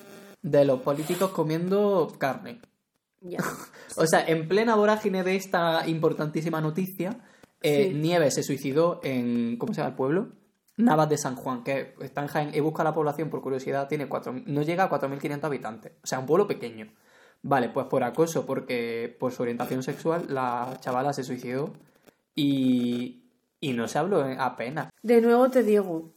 de 0.42 0.66
los 0.66 0.82
políticos 0.82 1.32
comiendo 1.32 2.14
carne. 2.18 2.62
Ya. 3.22 3.40
O 3.96 4.08
sea, 4.08 4.26
en 4.26 4.48
plena 4.48 4.74
vorágine 4.74 5.24
de 5.24 5.36
esta 5.36 5.88
importantísima 5.88 6.60
noticia, 6.62 7.20
eh, 7.62 7.90
Sí. 7.92 7.94
Nieves 7.94 8.34
se 8.34 8.44
suicidó 8.44 9.00
en. 9.04 9.58
¿Cómo 9.58 9.74
se 9.74 9.82
llama 9.82 9.92
el 9.92 9.96
pueblo? 9.96 10.30
Navas 10.76 11.08
de 11.10 11.18
San 11.18 11.36
Juan, 11.36 11.64
que 11.64 11.94
está 12.02 12.22
en 12.22 12.28
Jaén. 12.28 12.52
He 12.54 12.62
buscado 12.62 12.90
la 12.90 12.96
población 12.96 13.30
por 13.30 13.42
curiosidad, 13.42 13.88
tiene 13.88 14.08
cuatro, 14.08 14.34
no 14.48 14.64
llega 14.64 14.86
a 14.86 14.90
4.500 14.90 15.44
habitantes. 15.44 15.94
O 16.04 16.08
sea, 16.08 16.20
un 16.20 16.26
pueblo 16.26 16.48
pequeño. 16.48 16.92
Vale, 17.44 17.70
pues 17.70 17.86
por 17.88 18.04
acoso, 18.04 18.46
porque 18.46 19.14
por 19.20 19.32
su 19.34 19.42
orientación 19.44 19.84
sexual, 19.84 20.26
la 20.30 20.78
chavala 20.80 21.12
se 21.14 21.24
suicidó 21.24 21.74
y, 22.36 23.24
y 23.60 23.74
no 23.74 23.88
se 23.88 24.00
habló 24.00 24.24
apenas. 24.40 24.90
De 25.02 25.22
nuevo 25.22 25.50
te 25.50 25.62
digo, 25.64 26.12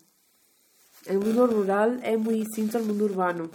el 1.07 1.19
mundo 1.19 1.47
rural 1.47 2.01
es 2.05 2.19
muy 2.19 2.35
distinto 2.35 2.79
al 2.79 2.85
mundo 2.85 3.05
urbano. 3.05 3.51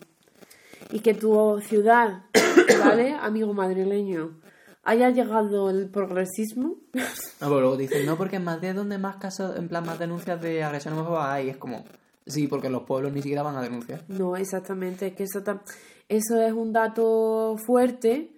Y 0.92 1.00
que 1.00 1.14
tu 1.14 1.60
ciudad, 1.66 2.24
¿vale, 2.84 3.14
amigo 3.14 3.54
madrileño, 3.54 4.40
haya 4.84 5.10
llegado 5.10 5.70
el 5.70 5.90
progresismo, 5.90 6.76
No, 7.42 7.48
pero 7.48 7.62
luego 7.62 7.78
dicen, 7.78 8.06
no, 8.06 8.18
porque 8.18 8.36
en 8.36 8.44
Madrid 8.44 8.70
es 8.70 8.76
donde 8.76 8.98
más 9.00 9.16
casos, 9.16 9.58
en 9.58 9.68
plan, 9.68 9.84
más 9.86 9.98
denuncias 9.98 10.40
de 10.42 10.64
agresión 10.64 10.94
homófoba 10.94 11.34
hay. 11.34 11.50
Es 11.50 11.58
como, 11.58 11.86
sí, 12.28 12.48
porque 12.48 12.70
los 12.70 12.84
pueblos 12.84 13.12
ni 13.14 13.22
siquiera 13.22 13.42
van 13.42 13.56
a 13.56 13.62
denunciar. 13.64 14.04
no 14.10 14.36
exactamente, 14.36 15.08
es 15.08 15.14
que 15.16 15.24
eso, 15.24 15.42
tam- 15.44 15.62
eso 16.12 16.42
es 16.42 16.54
un 16.54 16.74
dato 16.74 17.56
fuerte, 17.66 18.34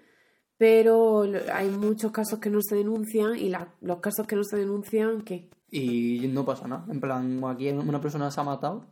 pero 0.57 1.23
hay 1.53 1.69
muchos 1.69 2.12
casos 2.12 2.39
que 2.39 2.49
no 2.49 2.62
se 2.62 2.75
denuncian 2.75 3.36
y 3.38 3.49
la- 3.49 3.73
los 3.81 3.99
casos 3.99 4.25
que 4.27 4.36
no 4.36 4.43
se 4.43 4.57
denuncian, 4.57 5.21
¿qué? 5.21 5.49
Y 5.71 6.27
no 6.31 6.45
pasa 6.45 6.67
nada. 6.67 6.86
En 6.89 6.99
plan, 7.01 7.43
aquí 7.45 7.69
una 7.69 7.99
persona 7.99 8.29
se 8.31 8.39
ha 8.39 8.43
matado 8.43 8.86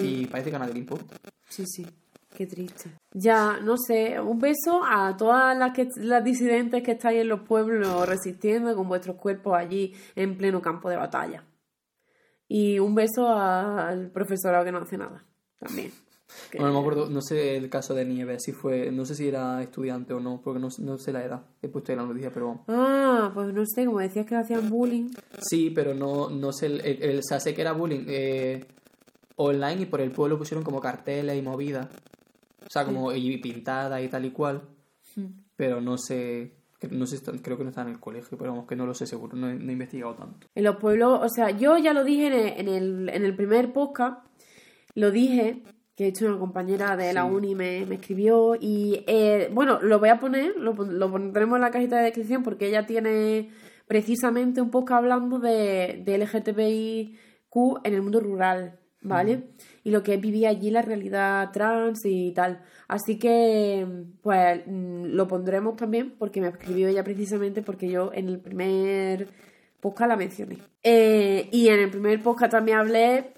y 0.00 0.26
parece 0.26 0.50
que 0.50 0.56
a 0.56 0.58
nadie 0.58 0.72
le 0.72 0.80
importa. 0.80 1.16
Sí, 1.48 1.64
sí, 1.66 1.86
qué 2.34 2.46
triste. 2.46 2.90
Ya, 3.12 3.58
no 3.60 3.76
sé, 3.76 4.18
un 4.18 4.38
beso 4.38 4.82
a 4.84 5.16
todas 5.16 5.56
las, 5.56 5.72
que, 5.72 5.88
las 5.96 6.24
disidentes 6.24 6.82
que 6.82 6.92
estáis 6.92 7.20
en 7.20 7.28
los 7.28 7.40
pueblos 7.40 8.08
resistiendo 8.08 8.74
con 8.74 8.88
vuestros 8.88 9.16
cuerpos 9.16 9.54
allí 9.54 9.94
en 10.16 10.36
pleno 10.38 10.62
campo 10.62 10.88
de 10.88 10.96
batalla. 10.96 11.44
Y 12.48 12.78
un 12.78 12.94
beso 12.94 13.28
al 13.28 14.10
profesorado 14.10 14.64
que 14.64 14.72
no 14.72 14.78
hace 14.78 14.96
nada, 14.96 15.24
también. 15.58 15.92
Que- 16.50 16.58
Bueno, 16.58 16.72
no 16.72 16.80
me 16.80 16.86
acuerdo, 16.86 17.10
no 17.10 17.20
sé 17.20 17.56
el 17.56 17.68
caso 17.68 17.94
de 17.94 18.04
Nieves, 18.04 18.42
si 18.44 18.52
fue, 18.52 18.90
no 18.90 19.04
sé 19.04 19.14
si 19.14 19.28
era 19.28 19.62
estudiante 19.62 20.14
o 20.14 20.20
no, 20.20 20.40
porque 20.42 20.58
no, 20.60 20.68
no 20.78 20.98
sé 20.98 21.12
la 21.12 21.24
edad. 21.24 21.42
He 21.60 21.68
puesto 21.68 21.92
ahí 21.92 21.96
la 21.96 22.04
noticia, 22.06 22.32
pero 22.32 22.46
vamos. 22.48 22.62
Ah, 22.68 23.30
pues 23.34 23.52
no 23.52 23.64
sé, 23.66 23.84
como 23.84 23.98
decías 24.00 24.24
que 24.26 24.34
le 24.34 24.40
hacían 24.40 24.70
bullying. 24.70 25.10
Sí, 25.40 25.70
pero 25.70 25.94
no, 25.94 26.30
no 26.30 26.52
sé, 26.52 26.66
el, 26.66 26.80
el- 26.80 27.02
el- 27.02 27.18
o 27.18 27.22
sea, 27.22 27.38
sé 27.40 27.54
que 27.54 27.60
era 27.60 27.72
bullying 27.72 28.04
eh, 28.08 28.64
online 29.36 29.82
y 29.82 29.86
por 29.86 30.00
el 30.00 30.10
pueblo 30.10 30.38
pusieron 30.38 30.64
como 30.64 30.80
carteles 30.80 31.36
y 31.38 31.42
movidas. 31.42 31.88
O 32.66 32.70
sea, 32.70 32.84
como 32.84 33.12
y 33.12 33.36
pintada 33.38 34.00
y 34.02 34.08
tal 34.08 34.24
y 34.24 34.30
cual. 34.30 34.62
Pero 35.56 35.80
no 35.80 35.98
sé, 35.98 36.52
no 36.90 37.06
sé, 37.06 37.18
creo 37.42 37.56
que 37.58 37.64
no 37.64 37.70
está 37.70 37.82
en 37.82 37.88
el 37.88 37.98
colegio, 38.00 38.38
pero 38.38 38.52
vamos, 38.52 38.66
que 38.68 38.76
no 38.76 38.86
lo 38.86 38.94
sé 38.94 39.06
seguro, 39.06 39.36
no 39.36 39.48
he, 39.50 39.54
no 39.54 39.70
he 39.70 39.72
investigado 39.72 40.14
tanto. 40.14 40.46
En 40.54 40.64
los 40.64 40.76
pueblos, 40.76 41.20
o 41.22 41.28
sea, 41.28 41.50
yo 41.50 41.76
ya 41.78 41.92
lo 41.92 42.04
dije 42.04 42.26
en 42.28 42.32
el, 42.32 42.46
en 42.60 42.68
el, 42.68 43.08
en 43.08 43.24
el 43.24 43.34
primer 43.34 43.72
podcast, 43.72 44.24
lo 44.94 45.10
dije, 45.10 45.62
que 45.98 46.04
de 46.04 46.10
hecho 46.10 46.26
una 46.26 46.38
compañera 46.38 46.96
de 46.96 47.12
la 47.12 47.24
Sí. 47.24 47.28
uni 47.34 47.54
me, 47.56 47.84
me 47.84 47.96
escribió 47.96 48.54
y, 48.54 49.02
eh, 49.08 49.50
bueno, 49.52 49.80
lo 49.82 49.98
voy 49.98 50.10
a 50.10 50.20
poner, 50.20 50.54
lo, 50.56 50.72
lo 50.74 51.10
pondremos 51.10 51.56
en 51.56 51.62
la 51.62 51.72
cajita 51.72 51.96
de 51.96 52.04
descripción 52.04 52.44
porque 52.44 52.68
ella 52.68 52.86
tiene 52.86 53.50
precisamente 53.88 54.60
un 54.60 54.70
podcast 54.70 54.98
hablando 55.02 55.40
de, 55.40 56.00
de 56.04 56.18
LGTBIQ 56.18 57.80
en 57.82 57.94
el 57.94 58.02
mundo 58.02 58.20
rural, 58.20 58.78
¿vale? 59.02 59.48
Y 59.82 59.90
lo 59.90 60.04
que 60.04 60.18
vivía 60.18 60.50
allí 60.50 60.70
la 60.70 60.82
realidad 60.82 61.50
trans 61.52 62.04
y 62.04 62.30
tal. 62.32 62.62
Así 62.86 63.18
que, 63.18 63.84
pues, 64.22 64.62
mm, 64.66 65.04
lo 65.06 65.26
pondremos 65.26 65.74
también 65.74 66.14
porque 66.16 66.40
me 66.40 66.46
escribió 66.48 66.86
ella 66.86 67.02
precisamente 67.02 67.62
porque 67.62 67.88
yo 67.90 68.12
en 68.14 68.28
el 68.28 68.38
primer 68.38 69.28
podcast 69.80 70.08
la 70.10 70.16
mencioné. 70.16 70.58
Eh, 70.84 71.48
y 71.50 71.68
en 71.68 71.80
el 71.80 71.90
primer 71.90 72.22
podcast 72.22 72.52
también 72.52 72.78
hablé 72.78 73.32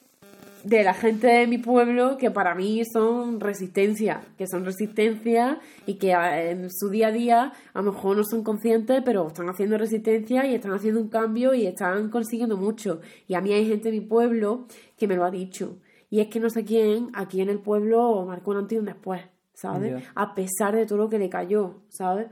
de 0.64 0.85
la 0.85 0.92
gente 0.94 1.27
de 1.27 1.46
mi 1.46 1.59
pueblo 1.59 2.16
que 2.18 2.31
para 2.31 2.55
mí 2.55 2.83
son 2.92 3.40
resistencia, 3.40 4.20
que 4.37 4.46
son 4.46 4.64
resistencia 4.64 5.59
y 5.87 5.94
que 5.94 6.12
a- 6.14 6.51
en 6.51 6.68
su 6.70 6.90
día 6.90 7.09
a 7.09 7.12
día 7.12 7.53
a 7.73 7.79
lo 7.83 7.92
mejor 7.92 8.16
no 8.16 8.25
son 8.25 8.42
conscientes, 8.42 9.03
pero 9.05 9.27
están 9.29 9.49
haciendo 9.49 9.79
resistencia 9.79 10.46
y 10.46 10.55
están 10.55 10.73
haciendo 10.73 11.01
un 11.01 11.09
cambio 11.09 11.55
y 11.55 11.66
están 11.66 12.11
consiguiendo 12.11 12.57
mucho. 12.57 13.01
Y 13.27 13.35
a 13.35 13.40
mí 13.40 13.53
hay 13.53 13.66
gente 13.66 13.90
de 13.90 13.99
mi 14.01 14.05
pueblo 14.07 14.66
que 14.99 15.09
me 15.09 15.16
lo 15.16 15.25
ha 15.25 15.31
dicho. 15.31 15.79
Y 16.11 16.20
es 16.20 16.29
que 16.29 16.40
no 16.40 16.51
sé 16.51 16.64
quién 16.64 17.09
aquí 17.14 17.40
en 17.40 17.49
el 17.49 17.61
pueblo 17.61 18.25
marcó 18.27 18.51
un 18.51 18.59
antes 18.59 18.77
y 18.77 18.79
un 18.81 18.85
después, 18.87 19.23
¿sabes? 19.55 19.92
A 20.14 20.35
pesar 20.35 20.75
de 20.75 20.85
todo 20.85 20.99
lo 20.99 21.09
que 21.09 21.18
le 21.18 21.29
cayó, 21.31 21.83
¿sabes? 21.88 22.27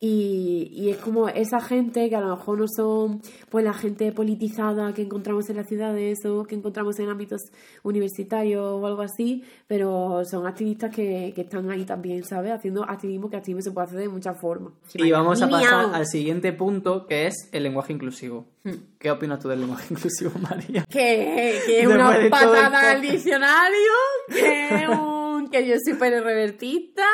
Y, 0.00 0.70
y 0.72 0.90
es 0.90 0.98
como 0.98 1.28
esa 1.28 1.60
gente 1.60 2.08
que 2.08 2.14
a 2.14 2.20
lo 2.20 2.36
mejor 2.36 2.58
no 2.60 2.66
son 2.68 3.20
pues 3.50 3.64
la 3.64 3.72
gente 3.72 4.12
politizada 4.12 4.94
que 4.94 5.02
encontramos 5.02 5.50
en 5.50 5.56
las 5.56 5.66
ciudades 5.66 6.24
o 6.24 6.44
que 6.44 6.54
encontramos 6.54 6.98
en 7.00 7.08
ámbitos 7.08 7.40
universitarios 7.82 8.64
o 8.64 8.86
algo 8.86 9.02
así, 9.02 9.42
pero 9.66 10.22
son 10.24 10.46
activistas 10.46 10.94
que, 10.94 11.32
que 11.34 11.40
están 11.40 11.68
ahí 11.70 11.84
también, 11.84 12.22
¿sabes? 12.22 12.52
Haciendo 12.52 12.84
activismo, 12.84 13.28
que 13.28 13.38
activismo 13.38 13.62
se 13.62 13.72
puede 13.72 13.88
hacer 13.88 13.98
de 14.00 14.08
muchas 14.08 14.40
formas. 14.40 14.72
Y 14.94 15.10
vamos 15.10 15.42
a 15.42 15.48
pasar 15.48 15.92
al 15.92 16.06
siguiente 16.06 16.52
punto, 16.52 17.06
que 17.06 17.26
es 17.26 17.48
el 17.50 17.64
lenguaje 17.64 17.92
inclusivo. 17.92 18.46
Hmm. 18.62 18.74
¿Qué 18.98 19.10
opinas 19.10 19.40
tú 19.40 19.48
del 19.48 19.60
lenguaje 19.60 19.86
inclusivo, 19.94 20.30
María? 20.38 20.84
Que, 20.88 21.60
Después 21.66 21.86
una 21.86 22.30
patada 22.30 22.92
al 22.92 23.02
diccionario, 23.02 23.92
que, 24.28 24.86
un, 24.88 25.48
que 25.50 25.66
yo 25.66 25.74
soy 25.84 25.98
revertista, 25.98 27.04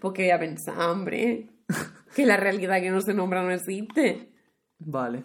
porque 0.00 0.22
voy 0.22 0.30
a 0.30 0.38
pensar, 0.38 0.78
hombre, 0.78 1.48
que 2.14 2.26
la 2.26 2.36
realidad 2.36 2.80
que 2.80 2.90
no 2.90 3.00
se 3.00 3.14
nombra 3.14 3.42
no 3.42 3.50
existe. 3.50 4.30
Vale. 4.78 5.24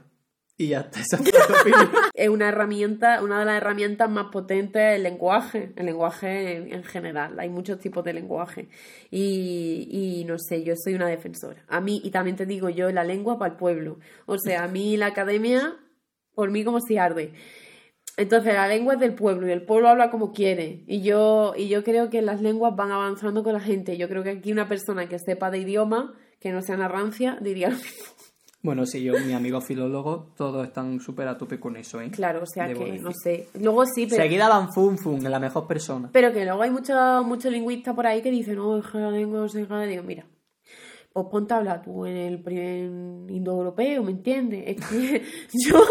Y 0.57 0.67
ya 0.67 0.81
está, 0.81 0.99
esa 0.99 1.17
fue 1.17 1.31
es 2.13 2.27
una 2.27 2.49
herramienta, 2.49 3.23
una 3.23 3.39
de 3.39 3.45
las 3.45 3.55
herramientas 3.55 4.09
más 4.09 4.25
potentes 4.25 4.91
del 4.91 5.03
lenguaje, 5.03 5.71
el 5.77 5.85
lenguaje 5.85 6.57
en, 6.57 6.73
en 6.73 6.83
general. 6.83 7.39
Hay 7.39 7.47
muchos 7.47 7.79
tipos 7.79 8.03
de 8.03 8.11
lenguaje. 8.11 8.67
Y, 9.09 9.87
y 9.89 10.25
no 10.25 10.35
sé, 10.37 10.63
yo 10.63 10.73
soy 10.75 10.95
una 10.95 11.07
defensora. 11.07 11.63
A 11.69 11.79
mí, 11.79 12.01
y 12.03 12.11
también 12.11 12.35
te 12.35 12.45
digo 12.45 12.69
yo, 12.69 12.91
la 12.91 13.05
lengua 13.05 13.39
para 13.39 13.53
el 13.53 13.57
pueblo. 13.57 13.99
O 14.25 14.37
sea, 14.37 14.65
a 14.65 14.67
mí 14.67 14.97
la 14.97 15.05
academia, 15.05 15.77
por 16.35 16.51
mí 16.51 16.65
como 16.65 16.81
si 16.81 16.97
arde. 16.97 17.31
Entonces 18.17 18.53
la 18.53 18.67
lengua 18.67 18.95
es 18.95 18.99
del 18.99 19.15
pueblo 19.15 19.47
y 19.47 19.51
el 19.51 19.61
pueblo 19.63 19.87
habla 19.87 20.11
como 20.11 20.33
quiere. 20.33 20.83
Y 20.87 21.03
yo, 21.03 21.53
y 21.55 21.69
yo 21.69 21.85
creo 21.85 22.09
que 22.09 22.21
las 22.21 22.41
lenguas 22.41 22.75
van 22.75 22.91
avanzando 22.91 23.45
con 23.45 23.53
la 23.53 23.61
gente. 23.61 23.95
Yo 23.95 24.09
creo 24.09 24.23
que 24.23 24.31
aquí 24.31 24.51
una 24.51 24.67
persona 24.67 25.07
que 25.07 25.19
sepa 25.19 25.49
de 25.49 25.59
idioma, 25.59 26.13
que 26.39 26.51
no 26.51 26.61
sea 26.61 26.75
una 26.75 26.87
rancia, 26.87 27.37
diría 27.41 27.69
lo 27.69 27.75
mismo. 27.75 28.05
Bueno, 28.61 28.85
sí, 28.85 29.01
yo, 29.01 29.13
mi 29.25 29.31
amigo 29.31 29.61
filólogo, 29.61 30.33
todos 30.35 30.67
están 30.67 30.99
súper 30.99 31.29
a 31.29 31.37
tope 31.37 31.61
con 31.61 31.77
eso, 31.77 32.01
¿eh? 32.01 32.11
Claro, 32.11 32.43
o 32.43 32.45
sea 32.45 32.67
Debo 32.67 32.83
que 32.83 32.91
decir. 32.91 33.01
no 33.03 33.11
sé. 33.13 33.47
Luego 33.57 33.85
sí, 33.85 34.05
pero, 34.05 34.21
Seguida 34.21 34.49
van 34.49 34.73
fun 34.73 34.97
fun, 34.97 35.23
la 35.23 35.39
mejor 35.39 35.65
persona. 35.65 36.09
pero 36.11 36.33
que 36.33 36.43
luego 36.43 36.61
hay 36.61 36.69
muchos 36.69 36.97
muchos 37.25 37.51
lingüistas 37.53 37.95
por 37.95 38.05
ahí 38.05 38.21
que 38.21 38.31
dicen, 38.31 38.55
no, 38.57 38.77
es 38.77 38.85
que 38.85 38.97
la 38.97 39.11
lengua 39.11 39.39
no 39.39 39.47
sé 39.47 39.65
qué". 39.65 39.87
Digo, 39.87 40.03
mira, 40.03 40.25
pues 41.23 41.31
ponte 41.31 41.53
a 41.53 41.57
hablar 41.57 41.81
tú 41.83 42.05
en 42.05 42.15
el 42.17 42.41
primer 42.41 42.85
indoeuropeo, 43.31 44.03
¿me 44.03 44.11
entiendes? 44.11 44.63
Es 44.67 44.85
que 44.87 45.23
yo. 45.69 45.81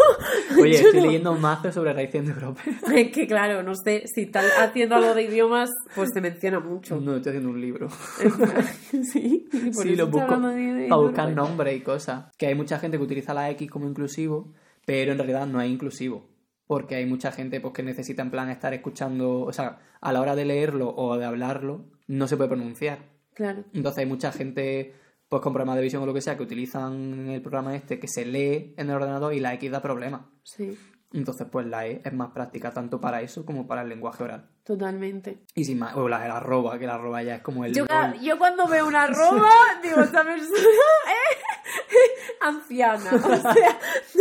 Oye, 0.61 0.73
yo 0.73 0.77
estoy 0.87 0.99
no- 1.01 1.05
leyendo 1.07 1.31
un 1.33 1.41
mazo 1.41 1.71
sobre 1.71 1.93
raíz 1.93 2.13
europea. 2.15 2.63
Es 2.95 3.11
que 3.11 3.27
claro, 3.27 3.63
no 3.63 3.73
sé, 3.75 4.03
si 4.13 4.21
estás 4.23 4.45
haciendo 4.59 4.95
algo 4.95 5.13
de 5.13 5.23
idiomas, 5.23 5.69
pues 5.95 6.09
se 6.13 6.21
menciona 6.21 6.59
mucho. 6.59 6.99
No, 6.99 7.15
estoy 7.17 7.31
haciendo 7.31 7.49
un 7.49 7.61
libro. 7.61 7.89
sí, 9.11 9.47
por 9.51 9.83
sí, 9.83 9.93
eso 9.93 10.05
lo 10.05 10.07
busco 10.07 10.39
de- 10.39 10.87
para 10.89 11.01
buscar 11.01 11.31
nombres 11.33 11.77
y 11.77 11.81
cosas. 11.81 12.25
Que 12.37 12.47
hay 12.47 12.55
mucha 12.55 12.79
gente 12.79 12.97
que 12.97 13.03
utiliza 13.03 13.33
la 13.33 13.49
X 13.51 13.69
como 13.69 13.87
inclusivo, 13.87 14.53
pero 14.85 15.11
en 15.11 15.17
realidad 15.17 15.47
no 15.47 15.61
es 15.61 15.69
inclusivo. 15.69 16.27
Porque 16.67 16.95
hay 16.95 17.05
mucha 17.05 17.31
gente 17.31 17.59
pues, 17.61 17.73
que 17.73 17.81
necesita 17.83 18.21
en 18.21 18.29
plan 18.29 18.49
estar 18.49 18.73
escuchando, 18.73 19.41
o 19.41 19.51
sea, 19.53 19.79
a 20.01 20.13
la 20.13 20.21
hora 20.21 20.35
de 20.35 20.45
leerlo 20.45 20.93
o 20.95 21.17
de 21.17 21.25
hablarlo, 21.25 21.85
no 22.07 22.27
se 22.27 22.37
puede 22.37 22.49
pronunciar. 22.49 22.99
Claro. 23.33 23.63
Entonces 23.73 23.99
hay 23.99 24.05
mucha 24.05 24.31
gente 24.31 24.93
pues 25.29 25.41
con 25.41 25.53
problemas 25.53 25.75
de 25.77 25.83
visión 25.83 26.01
o 26.03 26.05
lo 26.07 26.13
que 26.13 26.21
sea 26.21 26.35
que 26.35 26.43
utilizan 26.43 27.29
el 27.29 27.41
programa 27.41 27.75
este 27.75 27.99
que 27.99 28.07
se 28.07 28.25
lee 28.25 28.73
en 28.77 28.89
el 28.89 28.95
ordenador 28.95 29.33
y 29.33 29.39
la 29.39 29.53
X 29.53 29.71
da 29.71 29.81
problemas. 29.81 30.21
Sí, 30.43 30.77
Entonces 31.13 31.47
pues 31.51 31.65
la 31.67 31.85
E 31.87 32.01
es 32.03 32.13
más 32.13 32.31
práctica 32.31 32.71
tanto 32.71 32.99
para 32.99 33.21
eso 33.21 33.45
como 33.45 33.67
para 33.67 33.83
el 33.83 33.89
lenguaje 33.89 34.23
oral. 34.23 34.49
totalmente. 34.63 35.43
Y 35.55 35.65
sin 35.65 35.79
más, 35.79 35.95
o 35.95 36.07
la, 36.09 36.25
el 36.25 36.31
arroba, 36.31 36.77
que 36.79 36.85
el 36.85 36.89
arroba 36.91 37.21
ya 37.23 37.35
es 37.35 37.41
como 37.41 37.63
el... 37.65 37.73
Yo, 37.73 37.85
yo 38.21 38.37
cuando 38.37 38.67
veo 38.67 38.87
una 38.87 39.03
arroba, 39.03 39.49
digo, 39.83 40.01
esta 40.01 40.23
persona 40.23 40.57
es 41.31 42.37
anciana. 42.41 43.11
O 43.13 43.35
sea, 43.35 43.79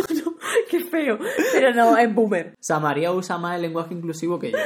qué 0.71 0.81
feo. 0.85 1.19
Pero 1.53 1.75
no, 1.75 1.97
es 1.97 2.15
boomer. 2.15 2.55
O 2.55 2.63
sea, 2.63 2.79
María 2.79 3.13
usa 3.13 3.39
más 3.39 3.57
el 3.57 3.63
lenguaje 3.63 3.95
inclusivo 3.95 4.39
que 4.39 4.53
yo. 4.53 4.59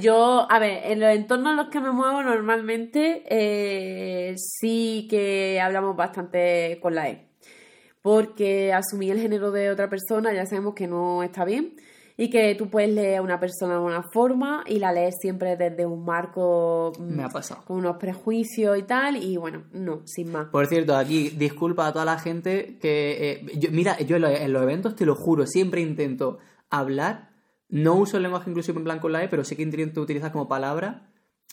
Yo, 0.00 0.46
a 0.50 0.58
ver, 0.58 0.80
en 0.84 0.98
los 0.98 1.10
entornos 1.10 1.50
en 1.50 1.56
los 1.56 1.68
que 1.68 1.80
me 1.80 1.92
muevo 1.92 2.22
normalmente 2.22 3.22
eh, 3.28 4.34
sí 4.36 5.06
que 5.08 5.60
hablamos 5.60 5.94
bastante 5.94 6.78
con 6.82 6.94
la 6.94 7.10
E. 7.10 7.28
Porque 8.02 8.72
asumir 8.72 9.12
el 9.12 9.20
género 9.20 9.52
de 9.52 9.70
otra 9.70 9.88
persona 9.88 10.32
ya 10.32 10.46
sabemos 10.46 10.74
que 10.74 10.88
no 10.88 11.22
está 11.22 11.44
bien 11.44 11.76
y 12.20 12.28
que 12.30 12.54
tú 12.56 12.68
puedes 12.68 12.90
leer 12.90 13.18
a 13.18 13.22
una 13.22 13.38
persona 13.38 13.74
de 13.74 13.80
una 13.80 14.02
forma 14.02 14.64
y 14.66 14.80
la 14.80 14.92
lees 14.92 15.14
siempre 15.20 15.56
desde 15.56 15.86
un 15.86 16.04
marco 16.04 16.92
mm, 16.98 17.16
Me 17.16 17.22
ha 17.24 17.28
pasado. 17.28 17.62
con 17.64 17.76
unos 17.78 17.96
prejuicios 17.96 18.76
y 18.76 18.82
tal 18.82 19.16
y 19.16 19.36
bueno, 19.36 19.62
no, 19.72 20.02
sin 20.04 20.32
más. 20.32 20.48
Por 20.48 20.66
cierto, 20.66 20.96
aquí 20.96 21.30
disculpa 21.30 21.86
a 21.86 21.92
toda 21.92 22.04
la 22.04 22.18
gente 22.18 22.76
que... 22.80 23.30
eh, 23.44 23.46
yo- 23.58 23.70
mira, 23.70 23.96
yo 24.00 24.16
en 24.16 24.22
los, 24.22 24.32
en 24.32 24.52
los 24.52 24.62
eventos, 24.64 24.96
te 24.96 25.06
lo 25.06 25.14
juro, 25.14 25.46
siempre 25.46 25.80
intento 25.80 26.38
hablar. 26.70 27.30
No 27.68 27.94
uso 27.94 28.16
el 28.16 28.24
lenguaje 28.24 28.50
inclusivo 28.50 28.78
en 28.78 28.84
plan 28.84 28.98
con 28.98 29.12
la 29.12 29.22
E, 29.22 29.28
pero 29.28 29.44
sí 29.44 29.54
que 29.54 29.62
intento 29.62 30.00
utilizar 30.00 30.32
como 30.32 30.48
palabra 30.48 31.04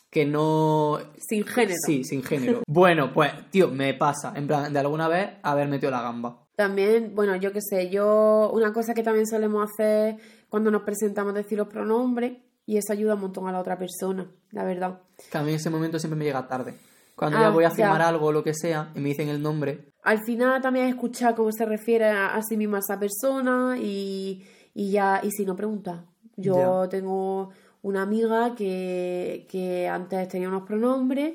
que 0.10 0.26
no... 0.26 0.98
Sin 1.18 1.46
género. 1.46 1.76
Sí, 1.86 2.04
sin 2.06 2.24
género. 2.24 2.62
bueno, 2.68 3.12
pues, 3.14 3.32
tío, 3.52 3.68
me 3.70 3.94
pasa. 3.94 4.34
En 4.36 4.48
plan, 4.48 4.72
de 4.72 4.80
alguna 4.80 5.08
vez 5.10 5.30
haber 5.44 5.68
metido 5.68 5.92
la 5.92 6.02
gamba. 6.02 6.42
También, 6.56 7.14
bueno, 7.16 7.36
yo 7.36 7.52
qué 7.52 7.60
sé, 7.62 7.90
yo, 7.90 8.50
una 8.54 8.72
cosa 8.72 8.94
que 8.94 9.04
también 9.04 9.28
solemos 9.28 9.70
hacer 9.70 10.16
cuando 10.56 10.72
nos 10.72 10.84
presentamos 10.84 11.32
es 11.36 11.44
decir 11.44 11.58
los 11.58 11.68
pronombres 11.68 12.38
y 12.66 12.78
eso 12.78 12.94
ayuda 12.94 13.16
un 13.16 13.20
montón 13.20 13.46
a 13.50 13.52
la 13.52 13.60
otra 13.60 13.78
persona, 13.78 14.26
la 14.52 14.64
verdad. 14.64 15.02
Que 15.30 15.38
a 15.38 15.44
mí 15.44 15.52
ese 15.52 15.70
momento 15.70 16.00
siempre 16.00 16.18
me 16.18 16.24
llega 16.24 16.48
tarde. 16.48 16.76
Cuando 17.14 17.38
Ah, 17.38 17.42
ya 17.42 17.50
voy 17.50 17.66
a 17.66 17.70
ya. 17.72 17.76
firmar 17.76 18.02
algo 18.02 18.28
o 18.28 18.32
lo 18.32 18.42
que 18.42 18.54
sea 18.54 18.90
y 18.96 19.02
me 19.02 19.10
dicen 19.10 19.28
el 19.28 19.42
nombre, 19.42 19.90
Al 20.04 20.24
final 20.24 20.62
también 20.62 20.86
escuchar 20.88 21.36
cómo 21.36 21.52
se 21.52 21.66
refiere 21.66 22.06
a, 22.06 22.36
a 22.36 22.42
sí 22.42 22.56
misma 22.56 22.80
esa 22.80 22.98
persona 22.98 23.78
y, 23.78 24.46
y 24.74 24.92
ya, 24.92 25.20
y 25.22 25.30
si 25.32 25.44
no 25.46 25.58
pregunta. 25.58 26.06
Yo 26.38 26.88
tengo 26.90 27.50
una 27.82 28.04
amiga 28.04 28.56
que, 28.56 29.46
que 29.50 29.90
antes 29.90 30.30
tenía 30.30 30.48
unos 30.48 30.64
pronombres 30.64 31.34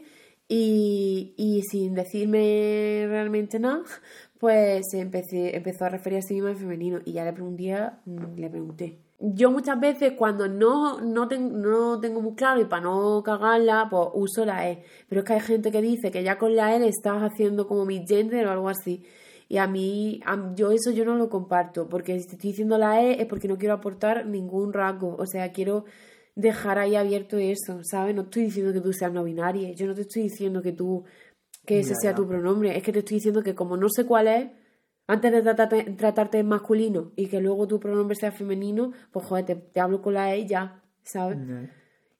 y, 0.48 1.34
y 1.36 1.60
sin 1.70 1.94
decirme 1.94 3.04
realmente 3.06 3.58
nada, 3.60 3.82
pues 4.38 4.86
empecé, 4.94 5.54
empezó 5.54 5.84
a 5.84 5.90
referir 5.90 6.18
a 6.20 6.22
sí 6.22 6.32
misma 6.34 6.50
en 6.52 6.56
femenino 6.56 6.98
y 7.04 7.12
ya 7.12 7.24
le 7.24 7.32
pregunté, 7.34 7.76
le 8.36 8.48
pregunté. 8.48 8.98
Yo 9.22 9.50
muchas 9.50 9.78
veces 9.78 10.14
cuando 10.16 10.48
no, 10.48 11.00
no, 11.02 11.28
ten- 11.28 11.60
no 11.60 12.00
tengo 12.00 12.22
muy 12.22 12.34
claro 12.34 12.60
y 12.60 12.64
para 12.64 12.82
no 12.84 13.22
cagarla, 13.22 13.88
pues 13.90 14.08
uso 14.14 14.46
la 14.46 14.70
E. 14.70 14.82
Pero 15.08 15.20
es 15.20 15.26
que 15.26 15.32
hay 15.34 15.40
gente 15.40 15.70
que 15.70 15.82
dice 15.82 16.10
que 16.10 16.22
ya 16.22 16.38
con 16.38 16.56
la 16.56 16.74
E 16.74 16.88
estás 16.88 17.22
haciendo 17.22 17.66
como 17.68 17.84
mi 17.84 18.06
gender 18.06 18.46
o 18.46 18.50
algo 18.50 18.68
así. 18.70 19.04
Y 19.48 19.58
a 19.58 19.66
mí, 19.66 20.20
a- 20.24 20.54
yo 20.54 20.70
eso 20.70 20.90
yo 20.90 21.04
no 21.04 21.16
lo 21.16 21.28
comparto, 21.28 21.88
porque 21.88 22.18
si 22.18 22.26
te 22.28 22.32
estoy 22.36 22.50
diciendo 22.50 22.78
la 22.78 23.02
E 23.02 23.20
es 23.20 23.26
porque 23.26 23.48
no 23.48 23.58
quiero 23.58 23.74
aportar 23.74 24.24
ningún 24.26 24.72
rasgo. 24.72 25.16
O 25.18 25.26
sea, 25.26 25.52
quiero 25.52 25.84
dejar 26.34 26.78
ahí 26.78 26.96
abierto 26.96 27.36
eso, 27.36 27.80
¿sabes? 27.82 28.14
No 28.14 28.22
estoy 28.22 28.44
diciendo 28.44 28.72
que 28.72 28.80
tú 28.80 28.92
seas 28.94 29.12
no 29.12 29.24
binaria, 29.24 29.72
yo 29.72 29.86
no 29.86 29.94
te 29.94 30.02
estoy 30.02 30.22
diciendo 30.22 30.62
que 30.62 30.72
tú, 30.72 31.04
que 31.66 31.80
ese 31.80 31.94
Ya, 31.94 32.00
sea 32.02 32.10
ya. 32.12 32.16
tu 32.16 32.26
pronombre, 32.26 32.76
es 32.76 32.82
que 32.82 32.92
te 32.92 33.00
estoy 33.00 33.16
diciendo 33.16 33.42
que 33.42 33.54
como 33.54 33.76
no 33.76 33.88
sé 33.90 34.06
cuál 34.06 34.28
es, 34.28 34.50
antes 35.10 35.32
de 35.32 35.42
tratarte, 35.42 35.82
tratarte 35.96 36.38
en 36.38 36.46
masculino 36.46 37.10
y 37.16 37.26
que 37.26 37.40
luego 37.40 37.66
tu 37.66 37.80
pronombre 37.80 38.14
sea 38.14 38.30
femenino, 38.30 38.92
pues 39.10 39.26
joder, 39.26 39.44
te, 39.44 39.56
te 39.56 39.80
hablo 39.80 40.00
con 40.00 40.14
la 40.14 40.34
E 40.36 40.46
ya, 40.46 40.84
¿sabes? 41.02 41.38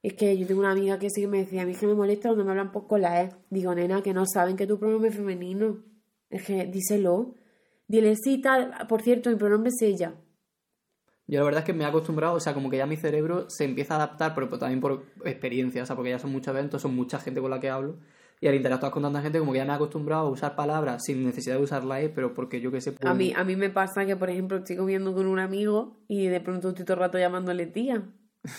Es 0.02 0.14
que 0.14 0.36
yo 0.36 0.44
tengo 0.44 0.60
una 0.60 0.72
amiga 0.72 0.98
que 0.98 1.08
sí 1.08 1.20
que 1.20 1.28
me 1.28 1.38
decía, 1.38 1.62
a 1.62 1.66
mí 1.66 1.72
es 1.72 1.78
que 1.78 1.86
me 1.86 1.94
molesta 1.94 2.30
cuando 2.30 2.44
me 2.44 2.50
hablan 2.50 2.72
poco 2.72 2.88
con 2.88 3.02
la 3.02 3.22
E. 3.22 3.30
Digo, 3.48 3.72
nena, 3.76 4.02
que 4.02 4.12
no 4.12 4.24
saben 4.26 4.56
que 4.56 4.66
tu 4.66 4.78
pronombre 4.78 5.10
es 5.10 5.14
femenino. 5.14 5.84
Es 6.30 6.44
que 6.44 6.66
díselo. 6.66 7.34
Dile, 7.86 8.16
sí, 8.16 8.40
tal. 8.40 8.74
Por 8.88 9.02
cierto, 9.02 9.30
mi 9.30 9.36
pronombre 9.36 9.70
es 9.70 9.80
ella. 9.82 10.14
Yo 11.28 11.38
la 11.38 11.44
verdad 11.44 11.60
es 11.60 11.66
que 11.66 11.72
me 11.72 11.84
he 11.84 11.86
acostumbrado, 11.86 12.34
o 12.34 12.40
sea, 12.40 12.54
como 12.54 12.70
que 12.70 12.78
ya 12.78 12.86
mi 12.86 12.96
cerebro 12.96 13.48
se 13.48 13.64
empieza 13.64 13.94
a 13.94 13.98
adaptar, 13.98 14.34
pero 14.34 14.48
también 14.58 14.80
por 14.80 15.04
experiencia, 15.24 15.84
o 15.84 15.86
sea, 15.86 15.94
porque 15.94 16.10
ya 16.10 16.18
son 16.18 16.32
muchos 16.32 16.48
eventos, 16.48 16.82
son 16.82 16.96
mucha 16.96 17.20
gente 17.20 17.40
con 17.40 17.50
la 17.50 17.60
que 17.60 17.70
hablo, 17.70 17.98
y 18.40 18.48
al 18.48 18.54
interactuar 18.54 18.90
con 18.90 19.02
tanta 19.02 19.20
gente, 19.20 19.38
como 19.38 19.52
que 19.52 19.58
ya 19.58 19.64
me 19.64 19.72
he 19.72 19.74
acostumbrado 19.76 20.26
a 20.26 20.30
usar 20.30 20.56
palabras 20.56 21.02
sin 21.04 21.24
necesidad 21.26 21.56
de 21.56 21.62
usar 21.62 21.84
la 21.84 22.00
E, 22.00 22.08
pero 22.08 22.32
porque 22.34 22.60
yo 22.60 22.70
que 22.72 22.80
sé... 22.80 22.92
pues- 22.92 23.10
A 23.10 23.14
mí, 23.14 23.32
a 23.36 23.44
mí 23.44 23.54
me 23.56 23.68
pasa 23.70 24.06
que, 24.06 24.16
por 24.16 24.30
ejemplo, 24.30 24.56
estoy 24.58 24.76
comiendo 24.76 25.12
con 25.14 25.26
un 25.26 25.38
amigo 25.38 25.98
y 26.08 26.26
de 26.28 26.40
pronto 26.40 26.70
estoy 26.70 26.84
todo 26.84 26.94
el 26.94 27.00
rato 27.00 27.18
llamándole 27.18 27.66
tía. 27.66 28.02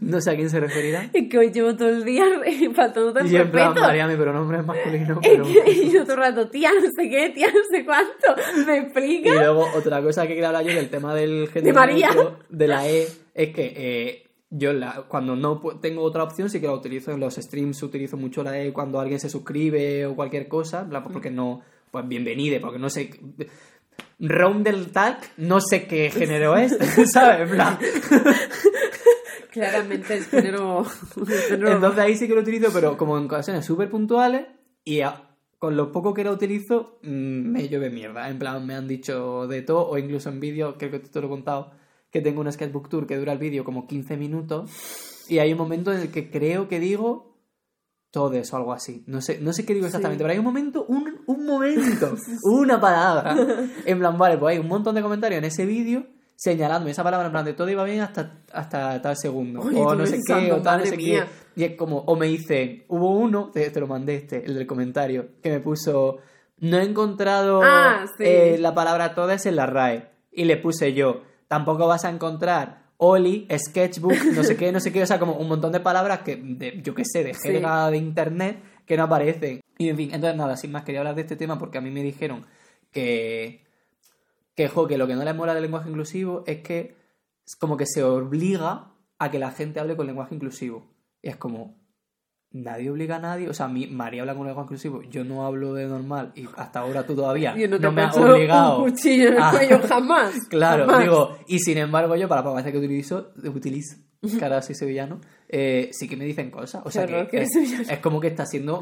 No 0.00 0.18
sé 0.20 0.30
a 0.30 0.36
quién 0.36 0.48
se 0.48 0.60
referirá. 0.60 1.10
Es 1.12 1.28
que 1.28 1.38
hoy 1.38 1.50
llevo 1.52 1.76
todo 1.76 1.88
el 1.90 2.04
día 2.04 2.24
faltándote 2.74 3.20
el 3.20 3.32
Y 3.32 3.36
en 3.36 3.50
plan. 3.50 3.74
María, 3.74 4.06
mi 4.06 4.16
pronombre 4.16 4.58
es 4.60 4.64
masculino, 4.66 5.20
Es 5.22 5.28
pero... 5.30 5.44
que- 5.44 5.70
y 5.70 5.90
yo 5.92 6.02
todo 6.04 6.14
el 6.14 6.18
rato, 6.20 6.48
tía, 6.48 6.70
no 6.72 6.80
sé 6.80 7.08
qué, 7.10 7.30
tía, 7.34 7.48
no 7.48 7.60
sé 7.70 7.84
cuánto. 7.84 8.66
¿Me 8.66 8.76
Y 8.76 8.78
explica? 8.80 9.34
luego 9.34 9.66
otra 9.76 10.00
cosa 10.02 10.22
que 10.22 10.28
quería 10.28 10.48
hablar 10.48 10.64
yo 10.64 10.74
del 10.74 10.88
tema 10.88 11.14
del 11.14 11.48
género 11.52 11.74
María. 11.74 12.08
neutro, 12.14 12.38
de 12.48 12.66
la 12.68 12.88
E 12.88 13.06
es 13.34 13.54
que 13.54 13.72
eh, 13.76 14.23
yo 14.50 14.72
la- 14.72 15.02
cuando 15.08 15.34
no 15.36 15.60
tengo 15.80 16.02
otra 16.02 16.22
opción 16.22 16.48
sí 16.50 16.60
que 16.60 16.66
la 16.66 16.74
utilizo 16.74 17.10
en 17.12 17.20
los 17.20 17.34
streams 17.36 17.82
utilizo 17.82 18.16
mucho 18.16 18.42
la 18.42 18.60
E 18.60 18.72
cuando 18.72 19.00
alguien 19.00 19.18
se 19.20 19.28
suscribe 19.30 20.06
o 20.06 20.14
cualquier 20.14 20.48
cosa 20.48 20.88
plan, 20.88 21.02
pues 21.02 21.12
porque 21.12 21.30
no 21.30 21.62
pues 21.90 22.06
bienvenide 22.08 22.60
porque 22.60 22.78
no 22.78 22.88
sé 22.90 23.10
round 24.20 24.64
del 24.64 24.90
tag 24.92 25.18
no 25.38 25.60
sé 25.60 25.86
qué 25.86 26.10
género 26.10 26.56
es 26.56 26.76
¿sabes? 27.12 27.48
Plan, 27.50 27.78
Claramente 29.50 30.14
el 30.18 30.24
género... 30.24 30.84
entonces 31.16 31.98
ahí 32.00 32.16
sí 32.16 32.26
que 32.26 32.34
lo 32.34 32.40
utilizo 32.40 32.70
pero 32.72 32.96
como 32.96 33.16
en 33.18 33.24
ocasiones 33.26 33.64
súper 33.64 33.88
puntuales 33.90 34.46
y 34.84 35.00
a- 35.00 35.30
con 35.58 35.76
lo 35.76 35.92
poco 35.92 36.12
que 36.12 36.24
la 36.24 36.32
utilizo 36.32 36.98
mm, 37.02 37.08
me 37.50 37.68
llueve 37.68 37.88
mierda. 37.88 38.28
En 38.28 38.38
plan 38.38 38.66
me 38.66 38.74
han 38.74 38.86
dicho 38.86 39.46
de 39.46 39.62
todo 39.62 39.88
o 39.88 39.96
incluso 39.96 40.28
en 40.28 40.38
vídeo 40.40 40.76
creo 40.76 40.90
que 40.90 40.98
te 40.98 41.20
lo 41.20 41.26
he 41.26 41.30
contado 41.30 41.70
que 42.14 42.20
tengo 42.20 42.40
un 42.40 42.50
sketchbook 42.50 42.88
tour 42.88 43.06
que 43.08 43.16
dura 43.16 43.32
el 43.32 43.38
vídeo 43.38 43.64
como 43.64 43.88
15 43.88 44.16
minutos 44.16 44.70
y 45.28 45.40
hay 45.40 45.50
un 45.52 45.58
momento 45.58 45.92
en 45.92 46.00
el 46.00 46.10
que 46.12 46.30
creo 46.30 46.68
que 46.68 46.78
digo 46.78 47.34
todo 48.12 48.32
eso, 48.34 48.56
algo 48.56 48.72
así. 48.72 49.02
No 49.08 49.20
sé, 49.20 49.40
no 49.40 49.52
sé 49.52 49.66
qué 49.66 49.74
digo 49.74 49.86
exactamente, 49.86 50.22
pero 50.22 50.32
hay 50.32 50.38
un 50.38 50.44
momento, 50.44 50.84
un, 50.86 51.22
un 51.26 51.44
momento, 51.44 52.14
una 52.44 52.80
palabra. 52.80 53.34
En 53.84 53.98
plan, 53.98 54.16
vale, 54.16 54.38
pues 54.38 54.52
hay 54.54 54.60
un 54.60 54.68
montón 54.68 54.94
de 54.94 55.02
comentarios 55.02 55.38
en 55.38 55.44
ese 55.44 55.66
vídeo 55.66 56.06
señalándome 56.36 56.90
esa 56.92 57.02
palabra 57.04 57.26
en 57.26 57.32
plan 57.32 57.44
de 57.44 57.52
todo 57.54 57.68
iba 57.70 57.82
bien 57.84 58.00
hasta, 58.00 58.42
hasta 58.52 59.02
tal 59.02 59.16
segundo. 59.16 59.60
Oye, 59.60 59.80
o 59.80 59.94
no 59.96 60.06
sé 60.06 60.20
qué, 60.24 60.52
o 60.52 60.62
tal, 60.62 60.80
no 60.80 60.86
sé 60.86 60.96
mía. 60.96 61.26
qué. 61.54 61.60
Y 61.60 61.64
es 61.64 61.76
como, 61.76 61.98
o 61.98 62.14
me 62.16 62.26
dice, 62.26 62.84
hubo 62.88 63.16
uno, 63.16 63.50
te, 63.52 63.68
te 63.70 63.80
lo 63.80 63.86
mandé 63.88 64.16
este, 64.16 64.44
el 64.44 64.54
del 64.54 64.66
comentario, 64.68 65.30
que 65.42 65.50
me 65.50 65.58
puso, 65.60 66.18
no 66.58 66.78
he 66.78 66.84
encontrado 66.84 67.60
Ah, 67.64 68.06
sí. 68.18 68.24
eh, 68.24 68.56
la 68.60 68.74
palabra 68.74 69.14
todas 69.16 69.46
en 69.46 69.56
la 69.56 69.66
RAE. 69.66 70.10
Y 70.32 70.44
le 70.44 70.56
puse 70.56 70.92
yo, 70.94 71.22
tampoco 71.48 71.86
vas 71.86 72.04
a 72.04 72.10
encontrar 72.10 72.84
Oli, 72.96 73.46
sketchbook, 73.68 74.14
no 74.34 74.44
sé 74.44 74.56
qué, 74.56 74.70
no 74.72 74.80
sé 74.80 74.92
qué, 74.92 75.02
o 75.02 75.06
sea, 75.06 75.18
como 75.18 75.34
un 75.34 75.48
montón 75.48 75.72
de 75.72 75.80
palabras 75.80 76.20
que, 76.20 76.36
de, 76.36 76.80
yo 76.82 76.94
qué 76.94 77.04
sé, 77.04 77.24
de 77.24 77.34
Sí. 77.34 77.48
jerga 77.48 77.90
de 77.90 77.96
internet 77.98 78.62
que 78.86 78.96
no 78.96 79.02
aparecen. 79.04 79.60
Y 79.78 79.88
en 79.88 79.96
fin, 79.96 80.10
entonces 80.12 80.36
nada, 80.36 80.56
sin 80.56 80.70
más 80.72 80.84
quería 80.84 81.00
hablar 81.00 81.14
de 81.16 81.22
este 81.22 81.36
tema 81.36 81.58
porque 81.58 81.78
a 81.78 81.80
mí 81.80 81.90
me 81.90 82.02
dijeron 82.02 82.46
que, 82.92 83.64
que, 84.54 84.68
jo, 84.68 84.86
que 84.86 84.96
lo 84.96 85.06
que 85.06 85.14
no 85.14 85.24
les 85.24 85.34
mola 85.34 85.54
del 85.54 85.62
lenguaje 85.64 85.88
inclusivo 85.88 86.44
es 86.46 86.60
que 86.62 86.94
es 87.46 87.56
como 87.56 87.76
que 87.76 87.86
se 87.86 88.02
obliga 88.04 88.92
a 89.18 89.30
que 89.30 89.38
la 89.38 89.50
gente 89.50 89.80
hable 89.80 89.96
con 89.96 90.06
lenguaje 90.06 90.34
inclusivo. 90.34 90.86
Y 91.20 91.28
es 91.28 91.36
como, 91.36 91.74
nadie 92.54 92.90
obliga 92.90 93.16
a 93.16 93.18
nadie. 93.18 93.48
O 93.50 93.52
sea, 93.54 93.68
mi, 93.68 93.86
María 93.86 94.22
habla 94.22 94.34
con 94.34 94.46
lenguaje 94.46 94.64
inclusivo, 94.66 95.02
yo 95.02 95.22
no 95.24 95.44
hablo 95.44 95.74
de 95.74 95.86
normal 95.86 96.32
y 96.34 96.46
hasta 96.56 96.80
ahora 96.80 97.04
tú 97.06 97.14
todavía 97.14 97.54
Yo 97.58 97.68
no, 97.68 97.76
no, 97.78 97.88
te 97.90 97.94
me 97.94 98.02
has 98.02 98.16
obligado. 98.16 98.82
un 98.82 98.90
cuchillo 98.90 99.28
en 99.28 99.34
el 99.34 99.42
a- 99.42 99.50
cuello 99.50 99.80
jamás. 99.88 100.34
Claro, 100.48 100.86
jamás. 100.86 101.00
digo, 101.02 101.36
y 101.46 101.58
sin 101.58 101.76
embargo 101.76 102.16
yo 102.16 102.26
para 102.28 102.42
la 102.42 102.52
veces 102.54 102.72
que 102.72 102.78
utilizo, 102.78 103.32
utilizo, 103.44 103.96
que 104.38 104.42
ahora 104.42 104.62
soy 104.62 104.74
sevillano, 104.74 105.20
eh, 105.50 105.90
sí 105.92 106.08
que 106.08 106.16
me 106.16 106.24
dicen 106.24 106.50
cosas. 106.50 106.80
O 106.86 106.90
sea 106.90 107.06
Qué 107.06 107.26
que 107.28 107.42
es, 107.42 107.98
como 108.00 108.20
que 108.20 108.28
está 108.28 108.46
siendo 108.46 108.80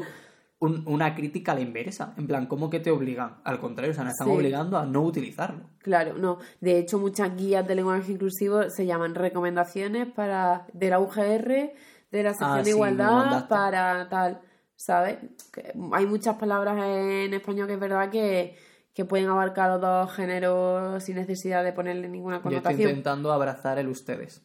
un- 0.59 0.83
una 0.87 1.13
crítica 1.13 1.51
a 1.51 1.55
la 1.55 1.61
inversa. 1.61 2.13
En 2.17 2.25
plan, 2.27 2.45
¿cómo 2.45 2.69
que 2.69 2.79
te 2.79 2.89
obligan? 2.91 3.41
Al 3.43 3.59
contrario, 3.59 3.91
o 3.91 3.93
sea, 3.95 4.05
nos 4.05 4.13
están 4.13 4.27
Sí. 4.29 4.33
obligando 4.33 4.77
a 4.77 4.85
no 4.85 5.01
utilizarlo. 5.01 5.65
Claro, 5.79 6.17
no. 6.17 6.37
De 6.61 6.77
hecho, 6.79 6.99
muchas 6.99 7.35
guías 7.35 7.67
de 7.67 7.75
lenguaje 7.75 8.13
inclusivo 8.13 8.69
se 8.69 8.85
llaman 8.85 9.13
recomendaciones 9.15 10.07
para 10.07 10.65
de 10.71 10.89
la 10.89 10.99
UGR, 11.01 11.73
de 12.17 12.23
la 12.23 12.29
sección 12.31 12.51
Ah, 12.51 12.57
de 12.57 12.63
me 12.63 12.69
igualdad, 12.69 13.47
para 13.47 14.07
tal, 14.09 14.39
¿sabes? 14.75 15.17
Que 15.51 15.73
hay 15.93 16.05
muchas 16.05 16.35
palabras 16.35 16.77
en 16.77 17.33
español 17.33 17.67
que 17.67 17.73
es 17.73 17.79
verdad 17.79 18.09
que, 18.09 18.55
que 18.93 19.05
pueden 19.05 19.27
abarcar 19.29 19.69
los 19.71 19.81
dos 19.81 20.13
géneros 20.13 21.03
sin 21.03 21.15
necesidad 21.15 21.63
de 21.63 21.73
ponerle 21.73 22.07
ninguna 22.07 22.35
Yo 22.35 22.39
estoy 22.41 22.51
connotación. 22.61 22.89
intentando 22.89 23.31
abrazar 23.33 23.79
el 23.79 23.87
ustedes. 23.87 24.43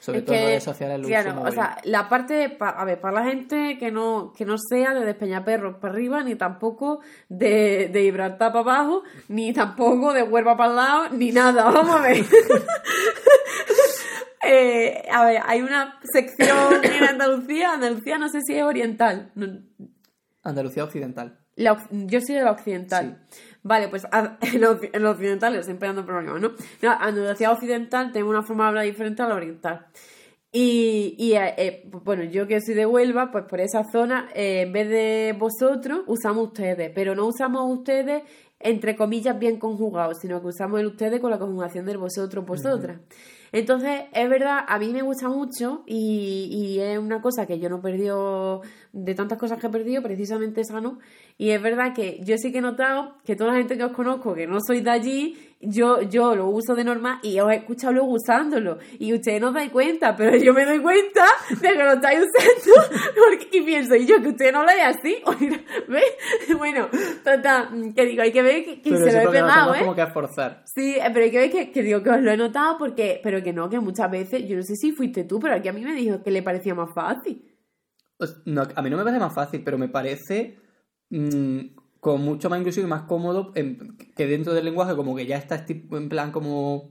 Sobre 0.00 0.20
Es 0.20 0.24
todo 0.26 0.36
en 0.36 0.40
que, 0.42 0.46
redes 0.46 0.62
sociales 0.64 1.04
claro, 1.06 1.42
o 1.42 1.50
sea, 1.50 1.76
la 1.82 2.08
parte, 2.08 2.48
pa- 2.50 2.68
a 2.70 2.84
ver, 2.84 3.00
para 3.00 3.20
la 3.20 3.24
gente 3.28 3.76
que 3.78 3.90
no, 3.90 4.32
que 4.34 4.44
no 4.44 4.54
sea 4.56 4.94
de 4.94 5.04
despeñaperros 5.04 5.76
para 5.80 5.92
arriba, 5.92 6.22
ni 6.22 6.36
tampoco 6.36 7.00
de, 7.28 7.88
de 7.92 8.02
Gibraltar 8.02 8.52
para 8.52 8.60
abajo, 8.60 9.02
ni 9.26 9.52
tampoco 9.52 10.12
de 10.12 10.22
Huelva 10.22 10.56
para 10.56 10.70
el 10.70 10.76
lado, 10.76 11.08
ni 11.10 11.32
nada, 11.32 11.64
vamos 11.64 11.96
a 11.96 12.00
ver. 12.02 12.24
Eh, 14.50 15.02
a 15.12 15.26
ver, 15.26 15.42
hay 15.44 15.60
una 15.60 15.98
sección 16.10 16.82
en 16.82 17.04
Andalucía, 17.04 17.74
Andalucía 17.74 18.16
no 18.18 18.28
sé 18.30 18.40
si 18.40 18.54
es 18.54 18.62
oriental, 18.62 19.30
no- 19.34 19.60
Andalucía 20.42 20.84
Occidental. 20.84 21.38
la 21.56 21.76
yo 21.90 22.20
soy 22.20 22.36
de 22.36 22.42
la 22.42 22.52
occidental. 22.52 23.26
Vale, 23.62 23.88
pues 23.88 24.04
en 24.40 24.60
los 24.60 24.78
en 24.92 25.02
los 25.02 25.12
occidentales 25.16 25.66
siempre 25.66 25.88
dando 25.88 26.06
problemas, 26.06 26.40
¿no? 26.40 26.52
No, 26.82 26.90
Andalucía 26.98 27.50
occidental 27.52 28.12
tengo 28.12 28.30
una 28.30 28.42
forma 28.42 28.64
de 28.64 28.68
hablar 28.68 28.84
diferente 28.84 29.22
a 29.22 29.28
la 29.28 29.34
oriental. 29.34 29.86
Y, 30.50 31.14
y, 31.18 31.34
eh, 31.34 31.54
eh, 31.58 31.90
bueno, 32.04 32.24
yo 32.24 32.46
que 32.46 32.58
soy 32.62 32.74
de 32.74 32.86
Huelva, 32.86 33.30
pues 33.30 33.44
por 33.44 33.60
esa 33.60 33.84
zona, 33.92 34.30
eh, 34.34 34.62
en 34.62 34.72
vez 34.72 34.88
de 34.88 35.36
vosotros, 35.38 36.04
usamos 36.06 36.46
ustedes, 36.46 36.90
pero 36.94 37.14
no 37.14 37.26
usamos 37.26 37.70
ustedes 37.70 38.22
entre 38.60 38.96
comillas 38.96 39.38
bien 39.38 39.58
conjugados, 39.58 40.18
sino 40.22 40.40
que 40.40 40.46
usamos 40.48 40.80
el 40.80 40.86
ustedes 40.86 41.20
con 41.20 41.30
la 41.30 41.38
conjugación 41.38 41.84
del 41.84 41.98
vosotros, 41.98 42.46
vosotras. 42.46 42.98
Entonces, 43.52 44.02
es 44.12 44.28
verdad, 44.28 44.64
a 44.66 44.78
mí 44.78 44.92
me 44.92 45.02
gusta 45.02 45.28
mucho 45.28 45.82
y, 45.86 46.48
y 46.50 46.80
es 46.80 46.98
una 46.98 47.20
cosa 47.20 47.46
que 47.46 47.58
yo 47.58 47.68
no 47.68 47.78
he 47.78 47.82
perdido, 47.82 48.62
de 48.92 49.14
tantas 49.14 49.38
cosas 49.38 49.58
que 49.60 49.66
he 49.66 49.70
perdido, 49.70 50.02
precisamente 50.02 50.60
esa 50.60 50.80
no. 50.80 50.98
Y 51.36 51.50
es 51.50 51.62
verdad 51.62 51.94
que 51.94 52.20
yo 52.24 52.36
sí 52.38 52.52
que 52.52 52.58
he 52.58 52.62
notado 52.62 53.14
que 53.24 53.36
toda 53.36 53.52
la 53.52 53.58
gente 53.58 53.76
que 53.76 53.84
os 53.84 53.92
conozco, 53.92 54.34
que 54.34 54.46
no 54.46 54.58
sois 54.60 54.84
de 54.84 54.90
allí, 54.90 55.47
yo, 55.60 56.02
yo 56.02 56.36
lo 56.36 56.46
uso 56.46 56.74
de 56.74 56.84
normal 56.84 57.18
y 57.22 57.38
os 57.40 57.50
he 57.50 57.56
escuchado 57.56 57.92
luego 57.92 58.12
usándolo. 58.12 58.78
Y 58.98 59.12
ustedes 59.12 59.40
no 59.40 59.48
os 59.48 59.54
dais 59.54 59.70
cuenta, 59.70 60.14
pero 60.16 60.36
yo 60.36 60.52
me 60.54 60.64
doy 60.64 60.80
cuenta 60.80 61.24
de 61.50 61.68
que 61.68 61.82
lo 61.84 61.92
estáis 61.94 62.20
usando 62.20 63.02
porque- 63.16 63.58
y 63.58 63.62
pienso, 63.62 63.96
y 63.96 64.06
yo 64.06 64.22
que 64.22 64.28
usted 64.28 64.52
no 64.52 64.62
lo 64.62 64.70
es 64.70 64.82
así. 64.96 65.16
¿Ves? 65.88 66.56
Bueno, 66.56 66.88
total, 67.24 67.92
que 67.94 68.06
digo, 68.06 68.22
hay 68.22 68.32
que 68.32 68.42
ver 68.42 68.64
que, 68.64 68.80
se 68.84 68.90
lo 69.12 69.30
he 69.30 69.32
pegado, 69.32 69.74
¿eh? 69.74 69.80
como 69.80 69.94
que 69.94 70.06
forzar. 70.06 70.62
Sí, 70.66 70.94
eh, 70.96 71.10
pero 71.12 71.24
hay 71.24 71.30
que 71.30 71.38
ver 71.38 71.50
que, 71.50 71.72
que 71.72 71.82
digo 71.82 72.02
que 72.02 72.10
os 72.10 72.20
lo 72.20 72.30
he 72.30 72.36
notado 72.36 72.76
porque, 72.78 73.20
pero 73.22 73.42
que 73.42 73.52
no, 73.52 73.68
que 73.68 73.80
muchas 73.80 74.10
veces, 74.10 74.46
yo 74.48 74.56
no 74.56 74.62
sé 74.62 74.76
si 74.76 74.92
fuiste 74.92 75.24
tú, 75.24 75.40
pero 75.40 75.54
aquí 75.54 75.68
a 75.68 75.72
mí 75.72 75.82
me 75.84 75.94
dijo 75.94 76.22
que 76.22 76.30
le 76.30 76.42
parecía 76.42 76.74
más 76.74 76.92
fácil. 76.94 77.44
Pues, 78.16 78.36
no, 78.46 78.62
a 78.74 78.82
mí 78.82 78.90
no 78.90 78.96
me 78.96 79.04
parece 79.04 79.20
más 79.20 79.34
fácil, 79.34 79.62
pero 79.64 79.78
me 79.78 79.88
parece 79.88 80.58
mm, 81.10 81.60
como 82.00 82.18
mucho 82.18 82.48
más 82.50 82.58
inclusivo 82.60 82.86
y 82.86 82.90
más 82.90 83.02
cómodo 83.02 83.52
en- 83.54 83.96
que 84.16 84.26
dentro 84.26 84.54
del 84.54 84.64
lenguaje 84.64 84.94
como 84.96 85.16
que 85.16 85.26
ya 85.26 85.36
está 85.36 85.64
en 85.68 86.08
plan 86.08 86.30
como 86.32 86.90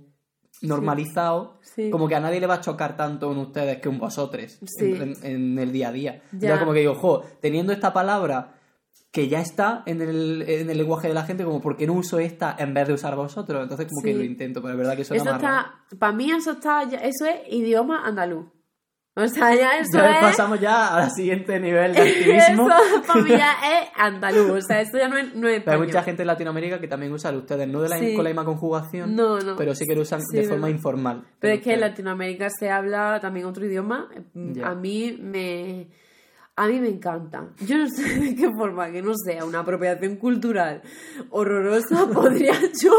normalizado, 0.61 1.59
Sí. 1.61 1.89
como 1.89 2.07
que 2.07 2.15
a 2.15 2.19
nadie 2.19 2.39
le 2.39 2.47
va 2.47 2.55
a 2.55 2.61
chocar 2.61 2.97
tanto 2.97 3.29
un 3.29 3.37
ustedes 3.37 3.79
que 3.79 3.89
un 3.89 3.99
vosotros 3.99 4.59
Sí. 4.65 4.85
en, 4.93 5.01
en- 5.01 5.17
en 5.23 5.59
el 5.59 5.71
día 5.71 5.89
a 5.89 5.91
día. 5.91 6.13
Ya. 6.31 6.33
Entonces 6.33 6.59
como 6.59 6.73
que 6.73 6.79
digo, 6.79 6.95
jo, 6.95 7.23
teniendo 7.41 7.71
esta 7.73 7.93
palabra 7.93 8.53
que 9.11 9.27
ya 9.29 9.39
está 9.39 9.83
en 9.85 10.01
el, 10.01 10.43
en 10.47 10.69
el 10.69 10.77
lenguaje 10.77 11.07
de 11.07 11.13
la 11.13 11.23
gente, 11.23 11.43
como 11.43 11.61
¿por 11.61 11.77
qué 11.77 11.87
no 11.87 11.93
uso 11.93 12.19
esta 12.19 12.55
en 12.59 12.73
vez 12.73 12.87
de 12.87 12.93
usar 12.93 13.15
vosotros? 13.15 13.61
Entonces 13.63 13.87
como 13.87 14.03
que 14.03 14.13
lo 14.13 14.23
intento, 14.23 14.61
pero 14.61 14.73
es 14.73 14.77
verdad 14.77 14.95
que 14.95 15.01
Eso 15.03 15.15
está, 15.15 15.75
para 15.97 16.11
mí 16.11 16.31
eso 16.31 16.51
está, 16.51 16.83
eso 16.83 17.25
es 17.25 17.51
idioma 17.53 18.05
andaluz. 18.05 18.45
O 19.19 19.27
sea, 19.27 19.55
ya 19.55 19.79
eso 19.79 19.97
Ya 19.97 20.11
es... 20.19 20.21
pasamos 20.21 20.59
ya 20.59 20.95
al 20.95 21.09
siguiente 21.11 21.59
nivel 21.59 21.93
de 21.93 22.01
activismo. 22.07 22.69
Eso 22.69 23.01
para 23.07 23.21
mí 23.23 23.29
ya 23.31 23.51
es 23.81 23.89
andaluz, 23.95 24.51
o 24.51 24.61
sea, 24.61 24.79
eso 24.81 24.97
ya 24.97 25.07
no 25.07 25.17
es, 25.17 25.33
no 25.33 25.47
es 25.47 25.63
Pero 25.63 25.79
hay 25.81 25.85
mucha 25.87 26.03
gente 26.03 26.21
en 26.21 26.27
Latinoamérica 26.27 26.79
que 26.79 26.87
también 26.87 27.11
usa 27.11 27.31
ustedes, 27.31 27.67
no 27.67 27.81
de 27.81 27.89
la, 27.89 27.97
Sí. 27.97 28.13
con 28.13 28.23
la 28.23 28.29
misma 28.29 28.45
conjugación, 28.45 29.15
No, 29.15 29.39
no. 29.39 29.55
pero 29.55 29.73
sí 29.73 29.85
que 29.87 29.95
lo 29.95 30.01
usan 30.03 30.21
Sí, 30.21 30.37
de 30.37 30.43
no, 30.43 30.49
forma 30.49 30.69
informal. 30.69 31.23
Pero 31.39 31.55
es 31.55 31.61
que 31.61 31.73
en. 31.73 31.81
Latinoamérica 31.81 32.47
se 32.51 32.69
habla 32.69 33.19
también 33.19 33.47
otro 33.47 33.65
idioma. 33.65 34.07
A 34.63 34.75
mí 34.75 35.17
me. 35.19 35.87
A 36.59 36.67
mí 36.67 36.79
me 36.79 36.89
encanta. 36.89 37.49
Yo 37.65 37.77
no 37.77 37.87
sé 37.87 38.01
de 38.19 38.35
qué 38.35 38.49
forma 38.51 38.91
que 38.91 39.03
no 39.03 39.13
sea 39.15 39.45
una 39.45 39.59
apropiación 39.59 40.15
cultural 40.15 40.81
horrorosa 41.29 42.07
podría 42.13 42.53
yo, 42.81 42.93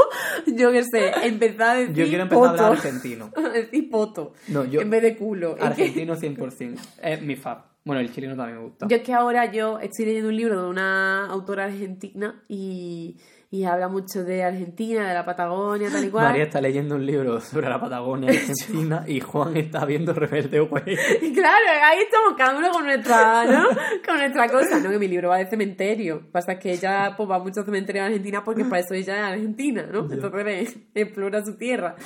yo 0.47 0.71
qué 0.71 0.85
sé, 0.85 1.11
empezar 1.25 1.71
a 1.71 1.75
decir 1.81 1.95
Yo 1.97 2.07
quiero 2.07 2.23
empezar 2.23 2.45
a 2.45 2.51
hablar 2.51 2.69
poto. 2.69 2.73
argentino. 2.87 3.33
A 3.37 3.49
decir 3.49 3.91
poto. 3.91 4.33
No, 4.47 4.65
yo 4.65 4.81
En 4.81 4.91
vez 4.91 5.03
de 5.03 5.17
culo. 5.17 5.57
Argentino 5.61 6.15
100%. 6.15 6.79
Es 7.03 7.21
mi 7.23 7.35
fab. 7.35 7.65
Bueno, 7.85 8.01
el 8.01 8.13
chileno 8.13 8.37
también 8.37 8.59
me 8.59 8.65
gusta. 8.65 8.87
Yo 8.87 8.97
es 8.97 9.03
que 9.03 9.13
ahora 9.13 9.51
yo 9.51 9.81
estoy 9.81 10.05
leyendo 10.05 10.29
un 10.29 10.37
libro 10.37 10.63
de 10.63 10.69
una 10.69 11.27
autora 11.27 11.65
argentina 11.65 12.41
y, 12.49 13.17
y 13.51 13.65
habla 13.65 13.89
mucho 13.89 14.25
de 14.25 14.43
Argentina, 14.43 15.09
de 15.09 15.15
la 15.15 15.25
Patagonia, 15.25 15.89
tal 15.91 16.05
y 16.05 16.11
cual. 16.11 16.27
María 16.27 16.45
está 16.45 16.61
leyendo 16.61 16.97
un 16.97 17.07
libro 17.07 17.41
sobre 17.41 17.69
la 17.69 17.81
Patagonia 17.81 18.29
Argentina 18.29 19.05
y 19.07 19.21
Juan 19.21 19.57
está 19.57 19.87
viendo 19.87 20.13
Rebelde 20.13 20.61
Way. 20.61 20.83
Y 21.23 21.33
claro, 21.33 21.67
ahí 21.83 22.01
estamos 22.01 22.35
cada 22.37 22.59
uno 22.59 22.71
con 22.71 22.85
nuestra, 22.85 23.47
¿no? 23.47 23.69
Con 24.07 24.19
nuestra 24.19 24.49
cosa. 24.49 24.81
No, 24.81 24.91
que 24.91 24.99
mi 24.99 25.09
libro 25.09 25.31
va 25.31 25.39
de 25.39 25.47
cementerio. 25.49 26.31
Pasa 26.31 26.59
que 26.59 26.73
ella 26.73 27.15
pues, 27.17 27.29
va 27.29 27.37
a 27.37 27.39
muchos 27.39 27.65
cementerios 27.65 28.03
en 28.03 28.13
Argentina 28.13 28.45
porque 28.45 28.65
para 28.65 28.81
eso 28.81 28.93
ella 28.93 29.17
es 29.17 29.33
argentina, 29.33 29.89
¿no? 29.91 30.01
Entonces 30.13 30.45
ve, 30.45 30.69
explora 30.95 31.43
su 31.43 31.57
tierra. 31.57 31.97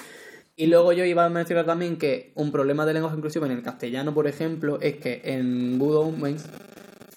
Y 0.55 0.66
luego 0.66 0.93
yo 0.93 1.05
iba 1.05 1.24
a 1.24 1.28
mencionar 1.28 1.66
también 1.66 1.97
que 1.97 2.32
un 2.36 2.53
problema 2.53 2.86
de 2.86 2.93
lenguaje 2.93 3.16
inclusivo 3.16 3.47
en 3.47 3.53
el 3.53 3.62
castellano, 3.62 4.14
por 4.14 4.28
ejemplo, 4.28 4.78
es 4.80 4.97
que 4.97 5.22
en 5.24 5.78
Good 5.78 5.97
Omens 5.97 6.49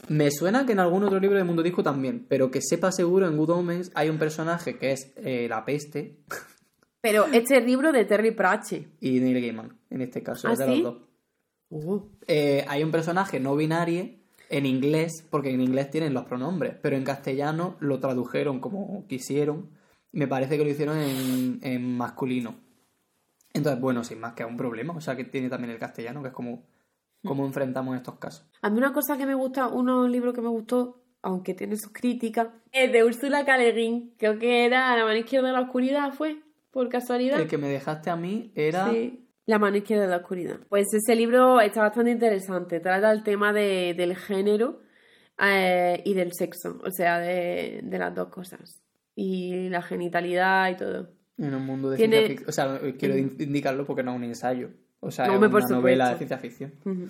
me 0.10 0.30
suena 0.32 0.66
que 0.66 0.74
en 0.74 0.80
algún 0.80 1.04
otro 1.04 1.20
libro 1.20 1.38
de 1.38 1.44
Mundo 1.44 1.64
Disco 1.64 1.84
también, 1.84 2.26
pero 2.30 2.52
que 2.52 2.62
sepa 2.62 2.92
seguro 2.92 3.28
en 3.28 3.38
Good 3.38 3.50
Omens 3.50 3.92
hay 3.96 4.10
un 4.10 4.18
personaje 4.18 4.78
que 4.78 4.92
es 4.92 5.12
eh, 5.18 5.48
la 5.50 5.66
peste 5.66 6.18
Pero 7.02 7.26
este 7.26 7.62
libro 7.62 7.92
de 7.92 8.06
Terry 8.06 8.32
Pratchett. 8.32 8.88
y 9.00 9.20
Neil 9.20 9.42
Gaiman, 9.42 9.78
en 9.90 10.02
este 10.02 10.22
caso, 10.24 10.48
¿Ah, 10.48 10.54
es 10.54 10.60
de 10.60 10.66
sí? 10.66 10.82
los 10.82 10.94
dos. 10.94 11.02
Uh, 11.70 12.00
Eh, 12.28 12.64
hay 12.68 12.84
un 12.84 12.92
personaje 12.92 13.40
no 13.40 13.56
binario 13.56 14.10
en 14.50 14.66
inglés, 14.66 15.26
porque 15.30 15.50
en 15.50 15.62
inglés 15.62 15.90
tienen 15.90 16.14
los 16.14 16.26
pronombres, 16.26 16.76
pero 16.82 16.96
en 16.96 17.04
castellano 17.04 17.76
lo 17.80 18.00
tradujeron 18.00 18.60
como 18.60 19.06
quisieron. 19.08 19.70
Me 20.12 20.28
parece 20.28 20.58
que 20.58 20.64
lo 20.64 20.70
hicieron 20.70 20.98
en, 21.00 21.60
en 21.64 21.98
masculino. 21.98 22.56
Entonces, 23.54 23.82
bueno, 23.82 24.04
sin 24.04 24.20
más 24.20 24.34
que 24.34 24.46
un 24.46 24.58
problema, 24.58 24.94
o 24.96 25.02
sea 25.02 25.16
que 25.16 25.24
tiene 25.24 25.50
también 25.50 25.72
el 25.72 25.80
castellano, 25.80 26.22
que 26.22 26.28
es 26.30 26.34
como 26.34 26.64
cómo 27.26 27.46
enfrentamos 27.46 27.96
estos 27.96 28.16
casos. 28.20 28.48
A 28.62 28.70
mí 28.70 28.78
una 28.78 28.94
cosa 28.94 29.18
que 29.18 29.26
me 29.26 29.34
gusta, 29.36 29.68
uno 29.68 30.08
libro 30.08 30.32
que 30.34 30.42
me 30.42 30.50
gustó, 30.50 31.02
aunque 31.22 31.54
tiene 31.54 31.76
sus 31.78 31.92
críticas, 31.92 32.48
es 32.72 32.92
de 32.92 33.04
Úrsula 33.04 33.44
K. 33.46 33.58
Le 33.58 33.72
Guin. 33.74 34.14
Creo 34.18 34.38
que 34.40 34.66
era 34.66 34.96
La 34.96 35.04
mano 35.06 35.18
izquierda 35.18 35.48
de 35.48 35.54
la 35.54 35.62
oscuridad, 35.62 36.14
¿fue? 36.14 36.38
Por 36.72 36.88
casualidad. 36.90 37.40
El 37.40 37.48
que 37.48 37.58
me 37.58 37.68
dejaste 37.70 38.10
a 38.10 38.16
mí 38.16 38.52
era... 38.56 38.90
Sí. 38.92 39.22
La 39.48 39.60
mano 39.60 39.78
izquierda 39.78 40.06
de 40.06 40.10
la 40.10 40.18
oscuridad. 40.18 40.58
Pues 40.70 40.92
ese 40.94 41.16
libro 41.16 41.62
está 41.62 41.82
bastante 41.82 42.10
interesante. 42.12 42.80
Trata 42.80 43.12
el 43.12 43.22
tema 43.24 43.54
de, 43.54 43.94
del 43.96 44.16
género 44.16 44.80
eh, 45.40 46.02
y 46.04 46.14
del 46.16 46.34
sexo. 46.34 46.80
O 46.84 46.90
sea, 46.90 47.20
de, 47.20 47.82
de 47.84 47.98
las 48.00 48.14
dos 48.16 48.30
cosas. 48.30 48.82
Y 49.16 49.70
la 49.70 49.82
genitalidad 49.84 50.72
y 50.72 50.78
todo. 50.78 51.10
En 51.38 51.54
un 51.54 51.64
mundo 51.66 51.90
de 51.92 51.98
Tiene- 51.98 52.26
ciencia 52.26 52.46
ficción. 52.46 52.50
O 52.50 52.52
sea, 52.82 52.92
quiero 52.98 53.18
in- 53.18 53.36
indicarlo 53.40 53.86
porque 53.86 54.02
no 54.04 54.12
es 54.12 54.18
un 54.18 54.24
ensayo. 54.24 54.70
O 55.06 55.12
sea, 55.12 55.28
No, 55.28 55.38
una 55.38 55.50
por 55.52 55.70
novela 55.70 56.10
de 56.10 56.18
ciencia 56.18 56.38
ficción. 56.40 56.74
un 56.86 57.10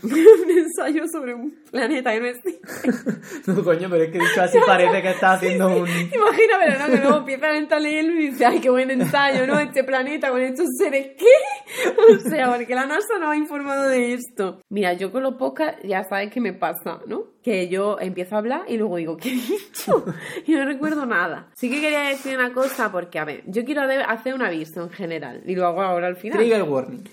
ensayo 0.50 1.04
sobre 1.08 1.34
un 1.34 1.56
planeta 1.72 2.12
que 2.12 2.20
no 2.20 2.26
existe. 2.26 2.60
No, 3.48 3.64
coño, 3.64 3.88
pero 3.90 4.04
es 4.04 4.12
que 4.12 4.20
dicho 4.20 4.42
así 4.42 4.58
parece 4.66 5.02
que 5.02 5.10
estás 5.12 5.38
haciendo 5.38 5.68
un... 5.68 5.88
Imagina, 5.88 6.54
pero 6.60 6.80
no, 6.80 6.86
que 6.88 6.98
luego 7.02 7.18
empieza 7.18 7.48
a 7.48 7.80
leerlo 7.80 8.12
y 8.20 8.30
dice, 8.32 8.46
ay, 8.46 8.60
qué 8.60 8.70
buen 8.70 8.92
ensayo, 8.92 9.48
¿no? 9.48 9.60
Este 9.60 9.84
planeta 9.84 10.30
con 10.30 10.42
estos 10.42 10.68
seres, 10.78 11.12
¿qué? 11.18 11.86
O 12.14 12.30
sea, 12.30 12.52
porque 12.56 12.76
la 12.76 12.86
NASA 12.86 13.18
no 13.20 13.30
ha 13.32 13.38
informado 13.38 13.88
de 13.88 14.14
esto. 14.14 14.62
Mira, 14.70 14.94
yo 14.94 15.12
con 15.12 15.24
los 15.24 15.36
podcasts 15.36 15.82
ya 15.84 16.04
sabes 16.04 16.32
qué 16.32 16.42
me 16.42 16.54
pasa, 16.54 17.00
¿no? 17.08 17.36
Que 17.44 17.68
yo 17.70 17.98
empiezo 18.00 18.36
a 18.36 18.40
hablar 18.40 18.62
y 18.68 18.78
luego 18.78 18.98
digo, 18.98 19.18
¿qué 19.18 19.30
he 19.30 19.34
dicho? 19.34 20.04
Y 20.46 20.54
no 20.54 20.66
recuerdo 20.66 21.06
nada. 21.06 21.50
Sí 21.56 21.70
que 21.70 21.80
quería 21.80 22.02
decir 22.10 22.36
una 22.38 22.52
cosa 22.54 22.92
porque, 22.92 23.20
a 23.20 23.26
ver, 23.26 23.44
yo 23.48 23.64
quiero 23.64 23.84
hacer 24.08 24.34
un 24.34 24.42
aviso 24.42 24.82
en 24.84 24.90
general 24.90 25.44
y 25.46 25.56
lo 25.56 25.66
hago 25.68 25.82
ahora 25.82 26.08
al 26.08 26.18
final. 26.18 26.40
Trigger 26.40 26.64
warning. 26.64 27.04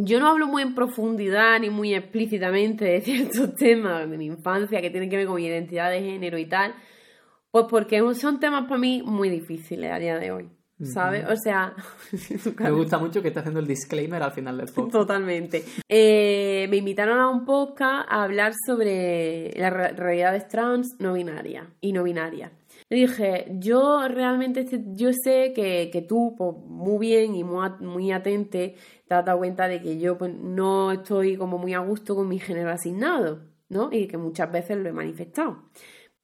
Yo 0.00 0.20
no 0.20 0.28
hablo 0.28 0.46
muy 0.46 0.62
en 0.62 0.74
profundidad 0.74 1.58
ni 1.60 1.70
muy 1.70 1.94
explícitamente 1.94 2.84
de 2.84 3.00
ciertos 3.02 3.54
temas 3.54 4.08
de 4.10 4.18
mi 4.18 4.26
infancia 4.26 4.80
que 4.80 4.90
tienen 4.90 5.10
que 5.10 5.16
ver 5.16 5.26
con 5.26 5.36
mi 5.36 5.46
identidad 5.46 5.90
de 5.90 6.00
género 6.00 6.38
y 6.38 6.46
tal, 6.46 6.74
pues 7.50 7.66
porque 7.68 8.00
son 8.14 8.40
temas 8.40 8.64
para 8.64 8.78
mí 8.78 9.02
muy 9.04 9.28
difíciles 9.28 9.90
a 9.92 9.98
día 9.98 10.18
de 10.18 10.32
hoy. 10.32 10.50
¿Sabes? 10.84 11.24
O 11.28 11.36
sea. 11.36 11.74
me 12.58 12.70
gusta 12.70 12.98
mucho 12.98 13.22
que 13.22 13.28
esté 13.28 13.40
haciendo 13.40 13.60
el 13.60 13.66
disclaimer 13.66 14.22
al 14.22 14.32
final 14.32 14.56
del 14.56 14.66
podcast. 14.66 14.92
Totalmente. 14.92 15.64
Eh, 15.88 16.66
me 16.70 16.76
invitaron 16.78 17.20
a 17.20 17.28
un 17.28 17.44
podcast 17.44 18.10
a 18.10 18.24
hablar 18.24 18.52
sobre 18.66 19.52
las 19.56 19.72
realidades 19.72 20.48
trans 20.48 20.96
no 20.98 21.12
binarias 21.12 21.66
y 21.80 21.92
no 21.92 22.02
binarias. 22.02 22.50
Dije, 22.92 23.46
yo 23.58 24.06
realmente 24.06 24.66
yo 24.94 25.12
sé 25.14 25.54
que, 25.54 26.04
tú, 26.06 26.34
pues, 26.36 26.54
muy 26.66 26.98
bien 26.98 27.34
y 27.34 27.42
muy, 27.42 27.66
muy 27.80 28.12
atente, 28.12 28.76
te 29.08 29.14
has 29.14 29.24
dado 29.24 29.38
cuenta 29.38 29.66
de 29.66 29.80
que 29.80 29.98
yo 29.98 30.18
pues, 30.18 30.34
no 30.34 30.92
estoy 30.92 31.38
como 31.38 31.56
muy 31.56 31.72
a 31.72 31.78
gusto 31.78 32.14
con 32.14 32.28
mi 32.28 32.38
género 32.38 32.70
asignado, 32.70 33.46
¿no? 33.70 33.88
Y 33.90 34.08
que 34.08 34.18
muchas 34.18 34.52
veces 34.52 34.76
lo 34.76 34.90
he 34.90 34.92
manifestado. 34.92 35.62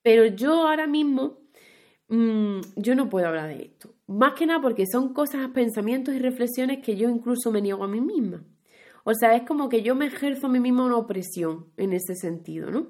Pero 0.02 0.26
yo 0.26 0.68
ahora 0.68 0.86
mismo, 0.86 1.38
mm, 2.08 2.60
yo 2.76 2.94
no 2.94 3.08
puedo 3.08 3.28
hablar 3.28 3.48
de 3.48 3.62
esto. 3.62 3.94
Más 4.06 4.34
que 4.34 4.44
nada 4.44 4.60
porque 4.60 4.84
son 4.86 5.14
cosas, 5.14 5.48
pensamientos 5.54 6.14
y 6.14 6.18
reflexiones 6.18 6.84
que 6.84 6.96
yo 6.96 7.08
incluso 7.08 7.50
me 7.50 7.62
niego 7.62 7.82
a 7.84 7.88
mí 7.88 8.02
misma. 8.02 8.44
O 9.04 9.14
sea, 9.14 9.34
es 9.36 9.44
como 9.48 9.70
que 9.70 9.80
yo 9.80 9.94
me 9.94 10.08
ejerzo 10.08 10.48
a 10.48 10.50
mí 10.50 10.60
misma 10.60 10.84
una 10.84 10.98
opresión 10.98 11.72
en 11.78 11.94
ese 11.94 12.14
sentido, 12.14 12.70
¿no? 12.70 12.88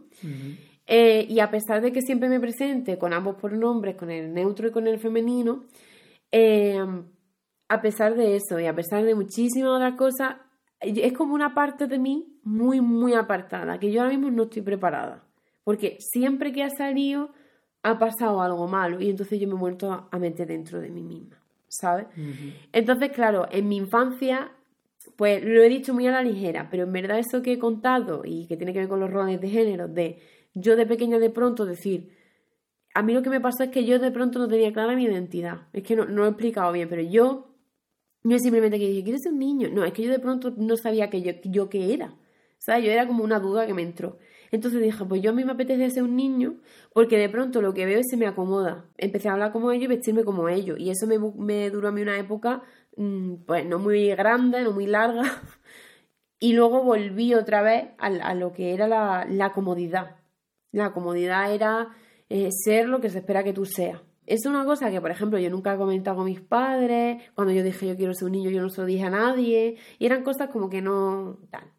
Eh, 0.91 1.27
y 1.29 1.41
a 1.41 1.51
pesar 1.51 1.83
de 1.83 1.93
que 1.93 2.01
siempre 2.01 2.31
me 2.31 2.41
presente 2.41 2.97
con 2.97 3.13
ambos 3.13 3.37
pronombres, 3.37 3.95
con 3.95 4.11
el 4.11 4.33
neutro 4.33 4.69
y 4.69 4.71
con 4.71 4.87
el 4.87 4.99
femenino, 4.99 5.67
eh, 6.33 6.79
a 7.69 7.83
pesar 7.83 8.15
de 8.15 8.37
eso 8.37 8.59
y 8.59 8.65
a 8.65 8.75
pesar 8.75 9.05
de 9.05 9.15
muchísimas 9.15 9.71
otras 9.73 9.95
cosas, 9.97 10.37
es 10.81 11.13
como 11.13 11.35
una 11.35 11.55
parte 11.55 11.87
de 11.87 11.99
mí 11.99 12.41
muy, 12.43 12.81
muy 12.81 13.13
apartada, 13.13 13.79
que 13.79 13.93
yo 13.93 14.01
ahora 14.01 14.17
mismo 14.17 14.31
no 14.31 14.45
estoy 14.45 14.63
preparada. 14.63 15.25
Porque 15.63 15.99
siempre 16.01 16.53
que 16.53 16.63
ha 16.63 16.71
salido 16.71 17.31
ha 17.83 17.99
pasado 17.99 18.41
algo 18.41 18.67
malo 18.67 18.99
y 19.01 19.11
entonces 19.11 19.39
yo 19.39 19.47
me 19.47 19.55
he 19.55 19.59
vuelto 19.59 20.09
a 20.11 20.19
meter 20.19 20.49
dentro 20.49 20.81
de 20.81 20.89
mí 20.89 21.03
misma, 21.03 21.37
¿sabes? 21.69 22.07
Entonces, 22.73 23.11
claro, 23.13 23.47
en 23.51 23.69
mi 23.69 23.77
infancia, 23.77 24.53
pues 25.17 25.45
lo 25.45 25.63
he 25.63 25.69
dicho 25.69 25.93
muy 25.93 26.07
a 26.07 26.13
la 26.13 26.23
ligera, 26.23 26.69
pero 26.71 26.85
en 26.85 26.93
verdad 26.93 27.19
eso 27.19 27.43
que 27.43 27.53
he 27.53 27.59
contado 27.59 28.23
y 28.25 28.47
que 28.47 28.57
tiene 28.57 28.73
que 28.73 28.81
ver 28.81 28.89
con 28.89 29.01
los 29.01 29.11
roles 29.11 29.41
de 29.41 29.49
género, 29.49 29.89
de 29.89 30.19
yo 30.55 30.77
de 30.77 30.87
pequeña 30.87 31.19
de 31.19 31.31
pronto 31.31 31.67
decir, 31.67 32.17
a 32.95 33.03
mí 33.03 33.13
lo 33.13 33.23
que 33.23 33.31
me 33.31 33.41
pasó 33.41 33.65
es 33.65 33.71
que 33.71 33.85
yo 33.85 33.99
de 33.99 34.11
pronto 34.11 34.39
no 34.39 34.49
tenía 34.49 34.73
clara 34.73 34.97
mi 34.97 35.05
identidad. 35.05 35.69
Es 35.73 35.83
que 35.83 35.97
no, 35.97 36.05
no 36.05 36.17
lo 36.17 36.27
he 36.27 36.31
explicado 36.31 36.73
bien, 36.73 36.89
pero 36.89 37.03
yo 37.03 37.55
no 38.25 38.35
es 38.35 38.43
simplemente 38.43 38.79
que 38.79 38.89
dije, 38.89 39.05
quiero 39.05 39.19
ser 39.19 39.33
un 39.33 39.39
niño. 39.39 39.69
No, 39.73 39.85
es 39.85 39.93
que 39.93 40.03
yo 40.03 40.11
de 40.11 40.19
pronto 40.19 40.53
no 40.57 40.77
sabía 40.77 41.11
que 41.11 41.23
yo, 41.23 41.33
yo 41.45 41.69
qué 41.69 41.95
era. 41.95 42.09
O 42.09 42.61
sea, 42.61 42.79
yo 42.81 42.91
era 42.91 43.07
como 43.07 43.23
una 43.23 43.39
duda 43.39 43.67
que 43.67 43.75
me 43.75 43.83
entró. 43.83 44.19
Entonces 44.51 44.81
dije, 44.83 45.05
pues 45.05 45.23
yo 45.23 45.31
a 45.31 45.35
mí 45.35 45.45
me 45.45 45.53
apetece 45.53 45.91
ser 45.91 46.03
un 46.03 46.17
niño 46.17 46.57
porque 46.93 47.19
de 47.19 47.29
pronto 47.29 47.63
lo 47.63 47.75
que 47.75 47.87
veo 47.87 48.01
se 48.03 48.17
me 48.17 48.27
acomoda. 48.27 48.87
Empecé 48.97 49.29
a 49.29 49.33
hablar 49.33 49.53
como 49.53 49.71
ellos 49.71 49.85
y 49.85 49.89
vestirme 49.89 50.25
como 50.25 50.49
ellos. 50.49 50.79
Y 50.79 50.91
eso 50.91 51.07
me, 51.07 51.19
me 51.19 51.71
duró 51.71 51.89
a 51.89 51.93
mí 51.93 52.03
una 52.03 52.19
época, 52.19 52.63
mm, 52.97 53.35
pues 53.47 53.67
no 53.67 53.79
muy 53.79 54.09
grande, 54.09 54.63
no 54.63 54.73
muy 54.73 54.87
larga. 54.87 55.23
y 56.41 56.53
luego 56.55 56.83
volví 56.83 57.35
otra 57.35 57.63
vez 57.63 57.89
a, 57.99 58.35
lo 58.35 58.53
que 58.53 58.75
era 58.75 58.89
la, 58.89 59.53
comodidad. 59.53 60.17
La 60.79 60.93
comodidad 60.93 61.53
era 61.53 61.89
eh, 62.29 62.49
ser 62.65 62.89
lo 62.89 63.01
que 63.01 63.11
se 63.11 63.19
espera 63.19 63.45
que 63.45 63.53
tú 63.53 63.65
seas. 63.65 64.01
Es 64.27 64.45
una 64.45 64.65
cosa 64.67 64.91
que, 64.91 65.01
por 65.01 65.11
ejemplo, 65.11 65.39
yo 65.39 65.49
nunca 65.49 65.75
he 65.75 65.79
comentado 65.79 66.19
con 66.19 66.27
mis 66.27 66.41
padres. 66.41 67.23
Cuando 67.35 67.53
yo 67.53 67.63
dije 67.63 67.87
yo 67.87 67.97
quiero 67.97 68.13
ser 68.13 68.27
un 68.27 68.33
niño, 68.33 68.51
yo 68.51 68.61
no 68.61 68.69
se 68.69 68.83
lo 68.83 68.87
dije 68.87 69.05
a 69.05 69.11
nadie. 69.11 69.77
Y 69.99 70.07
eran 70.07 70.23
cosas 70.23 70.51
como 70.51 70.69
que 70.69 70.83
no. 70.83 71.39
tal. 71.51 71.73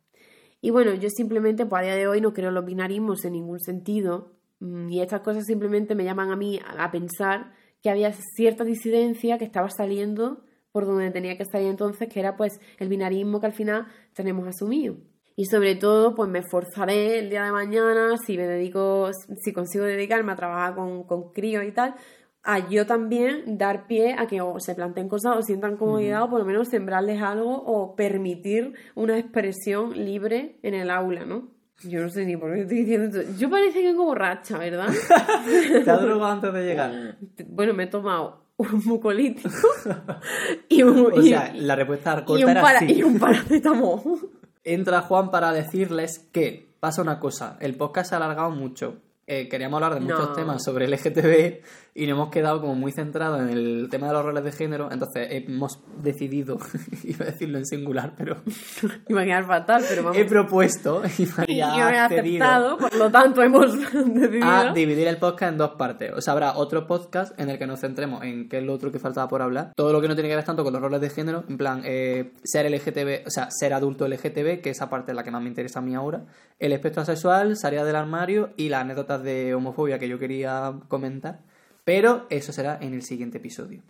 Y 0.62 0.72
bueno, 0.72 0.94
yo 0.96 1.10
simplemente, 1.10 1.66
pues 1.66 1.82
a 1.82 1.86
día 1.86 1.96
de 1.96 2.08
hoy 2.08 2.22
no 2.22 2.34
creo 2.34 2.50
en 2.50 2.56
los 2.56 2.66
binarismos 2.66 3.24
en 3.26 3.34
ningún 3.34 3.60
sentido. 3.60 4.34
Mm, 4.60 4.90
y 4.90 5.02
estas 5.02 5.22
cosas 5.22 5.46
simplemente 5.46 5.94
me 5.96 6.04
llaman 6.04 6.32
a 6.32 6.36
mí 6.36 6.60
a 6.78 6.90
pensar 6.92 7.54
que 7.82 7.90
había 7.90 8.12
cierta 8.12 8.64
disidencia 8.64 9.38
que 9.38 9.46
estaba 9.46 9.70
saliendo 9.70 10.44
por 10.72 10.86
donde 10.86 11.12
tenía 11.12 11.38
que 11.38 11.46
salir 11.46 11.68
entonces, 11.68 12.10
que 12.10 12.20
era 12.20 12.36
pues 12.36 12.60
el 12.78 12.90
binarismo 12.90 13.40
que 13.40 13.48
al 13.48 13.54
final 13.54 13.88
tenemos 14.14 14.48
asumido. 14.48 14.98
Y 15.36 15.46
sobre 15.46 15.76
todo, 15.76 16.16
pues 16.16 16.30
me 16.30 16.40
esforzaré 16.40 17.20
el 17.20 17.30
día 17.30 17.46
de 17.46 17.52
mañana, 17.52 18.16
si 18.26 18.38
me 18.38 18.46
dedico, 18.46 19.10
si 19.42 19.54
consigo 19.54 19.86
dedicarme 19.86 20.34
a 20.34 20.36
trabajar 20.36 20.76
con, 20.76 21.04
con 21.04 21.32
críos 21.32 21.64
y 21.64 21.72
tal, 21.72 21.96
a 22.44 22.70
yo 22.70 22.86
también 22.86 23.58
dar 23.58 23.88
pie 23.88 24.16
a 24.18 24.28
que 24.28 24.42
o 24.42 24.60
se 24.60 24.76
planteen 24.76 25.10
cosas 25.10 25.38
o 25.38 25.42
sientan 25.42 25.78
comodidad 25.78 26.24
o 26.24 26.30
por 26.30 26.40
lo 26.40 26.46
menos 26.46 26.70
sembrarles 26.70 27.22
algo 27.22 27.64
o 27.66 27.96
permitir 27.96 28.74
una 28.96 29.18
expresión 29.18 29.94
libre 29.94 30.58
en 30.64 30.74
el 30.74 30.90
aula, 30.90 31.26
¿no? 31.26 31.50
Yo 31.84 32.02
no 32.02 32.10
sé 32.10 32.26
ni 32.26 32.36
por 32.36 32.54
qué 32.54 32.62
estoy 32.62 32.80
diciendo 32.80 33.20
esto. 33.20 33.34
Yo 33.38 33.50
parece 33.50 33.82
que 33.82 33.88
vengo 33.88 34.06
borracha, 34.06 34.58
¿verdad? 34.58 34.90
¿Te 35.86 35.90
has 35.90 36.02
drogado 36.02 36.26
antes 36.26 36.54
de 36.54 36.66
llegar? 36.66 37.18
Bueno, 37.48 37.74
me 37.74 37.84
he 37.84 37.88
tomado 37.88 38.46
un 38.58 38.84
mucolítico 38.86 39.50
y 40.70 40.84
un... 40.84 41.14
O 41.14 41.22
sea, 41.22 41.54
la 41.56 41.76
respuesta 41.76 42.26
corta 42.26 42.42
y 42.42 42.44
un, 42.44 42.50
era 42.50 42.80
sí. 42.80 42.94
y 42.94 43.04
un 43.04 43.18
paracetamol. 43.18 44.30
Entra 44.72 45.02
Juan 45.02 45.32
para 45.32 45.52
decirles 45.52 46.30
que 46.32 46.76
pasa 46.80 47.02
una 47.02 47.20
cosa, 47.20 47.58
el 47.60 47.76
podcast 47.76 48.10
se 48.10 48.16
ha 48.16 48.18
alargado 48.18 48.52
mucho. 48.52 48.98
Eh, 49.26 49.50
queríamos 49.50 49.82
hablar 49.82 49.96
de 49.96 50.02
muchos 50.02 50.36
temas 50.36 50.64
sobre 50.64 50.86
el 50.86 50.92
LGTB 50.92 51.64
y 52.00 52.08
nos 52.08 52.16
hemos 52.16 52.30
quedado 52.30 52.62
como 52.62 52.76
muy 52.76 52.94
centrados 52.94 53.42
en 53.42 53.50
el 53.50 53.88
tema 53.92 54.08
de 54.08 54.14
los 54.14 54.24
roles 54.24 54.44
de 54.46 54.54
género, 54.54 54.90
entonces 54.90 55.28
hemos 55.32 55.80
decidido, 56.02 56.58
iba 57.04 57.26
a 57.26 57.32
decirlo 57.32 57.58
en 57.58 57.66
singular, 57.66 58.14
pero... 58.18 58.38
quedar 59.08 59.46
fatal, 59.46 59.84
pero 59.88 60.04
vamos... 60.04 60.18
He 60.18 60.24
propuesto 60.24 61.02
y 61.18 61.26
María 61.26 61.78
Yo 61.78 61.90
he 61.90 62.00
aceptado, 62.00 62.78
por 62.78 62.96
lo 62.96 63.12
tanto 63.12 63.44
hemos 63.44 63.78
decidido... 63.78 64.46
A 64.48 64.74
dividir 64.74 65.10
el 65.10 65.18
podcast 65.18 65.52
en 65.52 65.58
dos 65.58 65.72
partes. 65.72 66.14
O 66.16 66.22
sea, 66.22 66.32
habrá 66.34 66.58
otro 66.58 66.88
podcast 66.88 67.38
en 67.38 67.50
el 67.50 67.60
que 67.60 67.68
nos 67.68 67.82
centremos 67.82 68.24
en 68.24 68.48
qué 68.48 68.60
es 68.60 68.64
lo 68.64 68.74
otro 68.74 68.94
que 68.94 69.00
faltaba 69.00 69.28
por 69.28 69.42
hablar. 69.42 69.74
Todo 69.76 69.92
lo 69.92 70.00
que 70.00 70.08
no 70.08 70.16
tiene 70.16 70.30
que 70.30 70.36
ver 70.36 70.46
tanto 70.46 70.64
con 70.64 70.72
los 70.72 70.82
roles 70.82 71.02
de 71.02 71.10
género, 71.10 71.44
en 71.50 71.58
plan, 71.58 71.82
eh, 71.84 72.32
ser 72.44 72.72
LGTB, 72.72 73.28
o 73.28 73.30
sea, 73.30 73.50
ser 73.52 73.74
adulto 73.74 74.08
LGTB, 74.08 74.62
que 74.62 74.70
esa 74.70 74.90
parte 74.90 75.12
es 75.12 75.16
la 75.18 75.24
que 75.24 75.32
más 75.32 75.42
me 75.42 75.50
interesa 75.50 75.80
a 75.80 75.82
mí 75.82 75.96
ahora, 75.96 76.24
el 76.60 76.72
espectro 76.72 77.04
sexual, 77.04 77.58
salida 77.58 77.84
del 77.84 77.98
armario 77.98 78.52
y 78.56 78.70
las 78.70 78.82
anécdotas 78.82 79.22
de 79.22 79.54
homofobia 79.54 80.00
que 80.00 80.08
yo 80.08 80.18
quería 80.18 80.74
comentar. 80.88 81.42
Pero 81.84 82.28
eso 82.30 82.52
será 82.52 82.78
en 82.82 82.94
el 82.94 83.02
siguiente 83.02 83.38
episodio. 83.38 83.82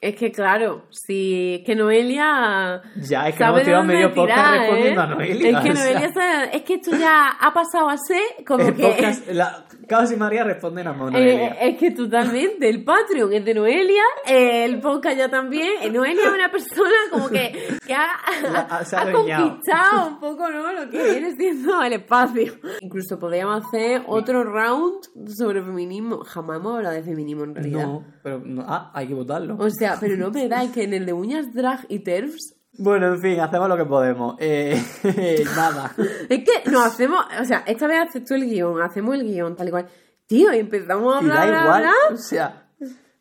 Es 0.00 0.14
que 0.14 0.30
claro, 0.30 0.86
si 0.90 1.62
que 1.66 1.74
Noelia. 1.74 2.82
Ya, 2.96 3.28
es 3.28 3.34
que 3.34 3.42
hemos 3.42 3.62
tirado 3.64 3.82
medio 3.82 4.14
podcast 4.14 4.58
respondiendo 4.58 5.00
a 5.00 5.04
¿eh? 5.04 5.08
Noelia. 5.08 5.58
Es 5.58 5.64
que 5.64 5.70
Noelia 5.70 6.50
es 6.52 6.62
que 6.62 6.74
esto 6.74 6.96
ya 6.96 7.30
ha 7.30 7.52
pasado 7.52 7.88
a 7.88 7.96
ser 7.96 8.44
como 8.46 8.64
que. 8.66 8.72
Podcast, 8.72 9.26
la, 9.32 9.66
Caos 9.88 10.12
y 10.12 10.16
María 10.16 10.44
responden 10.44 10.86
a 10.86 10.92
Noelia. 10.92 11.48
Eh, 11.48 11.56
es 11.62 11.78
que 11.78 11.90
totalmente, 11.92 12.68
el 12.68 12.84
Patreon 12.84 13.32
es 13.32 13.42
de 13.42 13.54
Noelia, 13.54 14.02
el 14.26 14.80
podcast 14.80 15.16
ya 15.16 15.30
también. 15.30 15.82
Eh, 15.82 15.90
Noelia 15.90 16.24
es 16.24 16.34
una 16.34 16.50
persona 16.50 16.94
como 17.10 17.28
que, 17.28 17.78
que 17.86 17.94
ha, 17.94 18.06
ha, 18.68 19.12
conquistado 19.12 20.08
un 20.08 20.20
poco 20.20 20.50
¿no? 20.50 20.72
lo 20.72 20.90
que 20.90 21.02
viene 21.02 21.34
siendo 21.34 21.82
el 21.82 21.94
espacio. 21.94 22.52
Incluso 22.82 23.18
podríamos 23.18 23.64
hacer 23.64 24.02
otro 24.06 24.44
round 24.44 25.04
sobre 25.34 25.62
feminismo. 25.62 26.18
Jamás 26.18 26.58
hemos 26.58 26.76
hablado 26.76 26.94
de 26.94 27.02
feminismo 27.02 27.44
en 27.44 27.54
realidad. 27.54 27.86
No, 27.86 28.04
pero 28.22 28.42
no, 28.44 28.64
ah, 28.68 28.90
hay 28.94 29.06
que 29.06 29.14
votarlo. 29.14 29.56
O 29.58 29.70
sea, 29.70 29.96
pero 29.98 30.18
no 30.18 30.30
verdad, 30.32 30.64
es 30.64 30.70
que 30.70 30.84
en 30.84 30.92
el 30.92 31.06
de 31.06 31.14
uñas, 31.14 31.54
drag 31.54 31.86
y 31.88 32.00
terfs 32.00 32.57
bueno, 32.78 33.08
en 33.08 33.20
fin, 33.20 33.40
hacemos 33.40 33.68
lo 33.68 33.76
que 33.76 33.84
podemos. 33.84 34.36
Eh, 34.38 34.80
nada. 35.56 35.92
es 36.28 36.44
que 36.44 36.70
no 36.70 36.80
hacemos, 36.80 37.24
o 37.40 37.44
sea, 37.44 37.64
esta 37.66 37.86
vez 37.88 38.08
haces 38.08 38.24
tú 38.24 38.34
el 38.34 38.46
guion, 38.46 38.80
hacemos 38.80 39.16
el 39.16 39.24
guion, 39.24 39.56
tal 39.56 39.68
y 39.68 39.70
cual. 39.70 39.88
Tío, 40.26 40.52
y 40.52 40.58
empezamos 40.58 41.14
a 41.14 41.18
hablar. 41.18 41.48
Y 41.48 41.50
da 41.50 41.62
igual, 41.62 41.86
o 42.12 42.16
sea. 42.16 42.64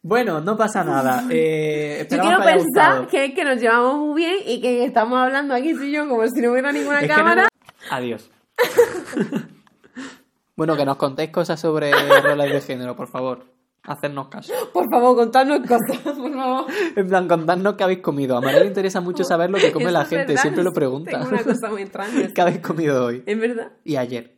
Bueno, 0.03 0.41
no 0.41 0.55
pasa 0.55 0.83
nada. 0.83 1.23
Eh, 1.29 2.07
yo 2.09 2.19
quiero 2.19 2.41
pensar 2.43 3.07
que 3.07 3.25
es 3.25 3.33
que 3.33 3.43
nos 3.43 3.59
llevamos 3.59 3.97
muy 3.97 4.21
bien 4.21 4.35
y 4.45 4.61
que 4.61 4.85
estamos 4.85 5.17
hablando 5.19 5.53
aquí 5.53 5.73
tú 5.73 5.83
y 5.83 5.91
yo 5.91 6.07
como 6.07 6.25
si 6.27 6.41
no 6.41 6.51
hubiera 6.51 6.71
ninguna 6.71 7.05
cámara. 7.07 7.47
Adiós. 7.89 8.29
bueno, 10.55 10.77
que 10.77 10.85
nos 10.85 10.97
contéis 10.97 11.31
cosas 11.31 11.59
sobre 11.59 11.91
roles 12.21 12.53
de 12.53 12.61
género, 12.61 12.95
por 12.95 13.07
favor 13.07 13.56
hacernos 13.83 14.27
caso. 14.27 14.53
Por 14.73 14.85
favor, 14.89 15.15
contadnos 15.15 15.61
cosas, 15.61 15.97
por 16.03 16.33
favor. 16.33 16.65
En 16.95 17.07
plan, 17.07 17.27
contadnos 17.27 17.75
qué 17.75 17.83
habéis 17.83 17.99
comido. 17.99 18.37
A 18.37 18.41
María 18.41 18.59
le 18.61 18.67
interesa 18.67 19.01
mucho 19.01 19.23
saber 19.23 19.49
lo 19.49 19.57
que 19.57 19.71
come 19.71 19.91
la 19.91 20.05
gente, 20.05 20.37
siempre 20.37 20.63
lo 20.63 20.73
pregunta. 20.73 21.11
Tengo 21.11 21.29
una 21.29 21.43
cosa 21.43 21.69
muy 21.69 21.81
extraña. 21.81 22.27
¿Qué 22.33 22.41
habéis 22.41 22.59
comido 22.59 23.05
hoy? 23.05 23.23
¿Es 23.25 23.39
verdad? 23.39 23.71
Y 23.83 23.95
ayer. 23.95 24.37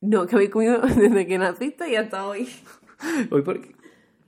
No, 0.00 0.26
¿qué 0.26 0.36
habéis 0.36 0.50
comido 0.50 0.80
desde 0.96 1.26
que 1.26 1.38
naciste 1.38 1.90
y 1.90 1.96
hasta 1.96 2.26
hoy. 2.26 2.48
Hoy 3.30 3.42
porque... 3.42 3.74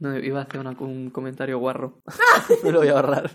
No, 0.01 0.19
iba 0.19 0.41
a 0.41 0.43
hacer 0.43 0.61
un 0.61 1.11
comentario 1.11 1.59
guarro. 1.59 2.03
Me 2.62 2.73
lo 2.73 2.81
voy 2.81 2.89
a 2.89 2.93
ahorrar. 2.93 3.31